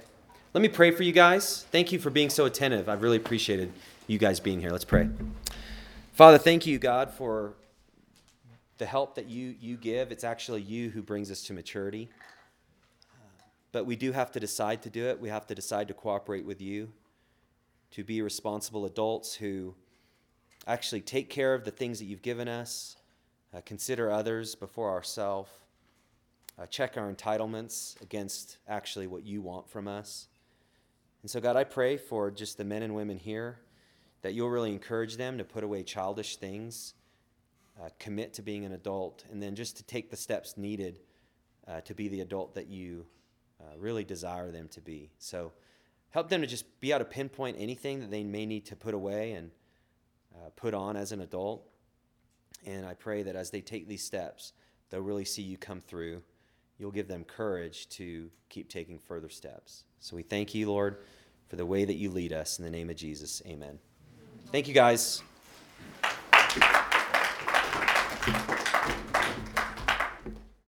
Let 0.55 0.61
me 0.61 0.69
pray 0.69 0.93
for 0.93 1.03
you 1.03 1.11
guys. 1.11 1.67
Thank 1.73 1.91
you 1.91 1.99
for 1.99 2.11
being 2.11 2.31
so 2.31 2.45
attentive. 2.45 2.89
I've 2.89 3.03
really 3.03 3.17
appreciated 3.17 3.73
you 4.07 4.19
guys 4.19 4.39
being 4.39 4.61
here. 4.61 4.71
Let's 4.71 4.85
pray. 4.85 5.09
Father, 6.19 6.37
thank 6.37 6.67
you, 6.67 6.81
God, 6.81 7.13
for 7.13 7.55
the 8.79 8.87
help 8.87 9.15
that 9.15 9.29
you, 9.29 9.55
you 9.61 9.77
give. 9.77 10.11
It's 10.11 10.25
actually 10.25 10.63
you 10.63 10.91
who 10.91 11.01
brings 11.01 11.31
us 11.31 11.45
to 11.45 11.53
maturity. 11.53 12.09
But 13.71 13.87
we 13.87 13.95
do 13.95 14.11
have 14.11 14.33
to 14.33 14.41
decide 14.41 14.83
to 14.83 14.91
do 14.91 15.07
it. 15.07 15.21
We 15.21 15.29
have 15.29 15.47
to 15.47 15.55
decide 15.55 15.87
to 15.87 15.95
cooperate 15.95 16.45
with 16.45 16.61
you, 16.61 16.89
to 17.93 18.03
be 18.03 18.21
responsible 18.21 18.85
adults 18.85 19.33
who 19.33 19.77
actually 20.67 21.03
take 21.03 21.31
care 21.31 21.55
of 21.55 21.63
the 21.63 21.71
things 21.71 22.01
that 22.01 22.07
you've 22.07 22.23
given 22.23 22.49
us, 22.49 22.97
uh, 23.55 23.61
consider 23.65 24.11
others 24.11 24.57
before 24.57 24.91
ourselves, 24.91 25.53
uh, 26.59 26.67
check 26.67 26.97
our 26.97 27.13
entitlements 27.13 27.95
against 28.03 28.57
actually 28.67 29.07
what 29.07 29.25
you 29.25 29.41
want 29.41 29.71
from 29.71 29.87
us. 29.87 30.27
And 31.23 31.31
so, 31.31 31.41
God, 31.41 31.55
I 31.55 31.63
pray 31.63 31.97
for 31.97 32.33
just 32.33 32.59
the 32.59 32.65
men 32.65 32.83
and 32.83 32.97
women 32.97 33.19
here 33.19 33.61
that 34.23 34.35
you'll 34.35 34.51
really 34.51 34.73
encourage 34.73 35.17
them 35.17 35.39
to 35.39 35.45
put 35.45 35.65
away 35.65 35.83
childish 35.83 36.37
things, 36.37 36.95
uh, 37.81 37.89
commit 37.99 38.35
to 38.35 38.43
being 38.43 38.65
an 38.65 38.73
adult, 38.73 39.25
and 39.31 39.43
then 39.43 39.55
just 39.55 39.77
to 39.77 39.83
take 39.85 40.11
the 40.11 40.17
steps 40.17 40.57
needed 40.57 41.01
uh, 41.67 41.81
to 41.83 41.95
be 41.95 42.09
the 42.09 42.21
adult 42.21 42.55
that 42.55 42.69
you 42.69 43.07
uh, 43.61 43.79
really 43.79 44.05
desire 44.05 44.51
them 44.51 44.69
to 44.69 44.81
be. 44.81 45.11
So, 45.19 45.53
help 46.11 46.29
them 46.29 46.41
to 46.41 46.47
just 46.47 46.81
be 46.81 46.91
able 46.93 47.01
to 47.01 47.05
pinpoint 47.05 47.57
anything 47.59 48.01
that 48.01 48.11
they 48.11 48.25
may 48.25 48.47
need 48.47 48.67
to 48.67 48.77
put 48.77 48.95
away 48.95 49.33
and 49.33 49.51
uh, 50.35 50.49
put 50.57 50.75
on 50.75 50.97
as 50.97 51.13
an 51.13 51.21
adult. 51.21 51.69
And 52.67 52.87
I 52.87 52.95
pray 52.95 53.23
that 53.23 53.37
as 53.37 53.51
they 53.51 53.61
take 53.61 53.89
these 53.89 54.03
steps, 54.03 54.53
they'll 54.91 55.01
really 55.01 55.25
see 55.25 55.43
you 55.43 55.57
come 55.57 55.81
through. 55.81 56.23
You'll 56.79 56.91
give 56.91 57.09
them 57.09 57.25
courage 57.25 57.89
to 57.91 58.31
keep 58.49 58.69
taking 58.69 58.99
further 58.99 59.29
steps. 59.29 59.85
So 60.01 60.17
we 60.17 60.23
thank 60.23 60.55
you, 60.55 60.69
Lord, 60.69 60.99
for 61.49 61.57
the 61.57 61.67
way 61.67 61.85
that 61.85 61.95
you 61.95 62.11
lead 62.11 62.33
us. 62.33 62.59
In 62.59 62.65
the 62.65 62.71
name 62.71 62.91
of 62.91 62.97
Jesus, 62.97 63.43
amen. 63.47 63.79
Thank 64.51 64.69
you, 64.69 64.75
guys. 64.75 65.23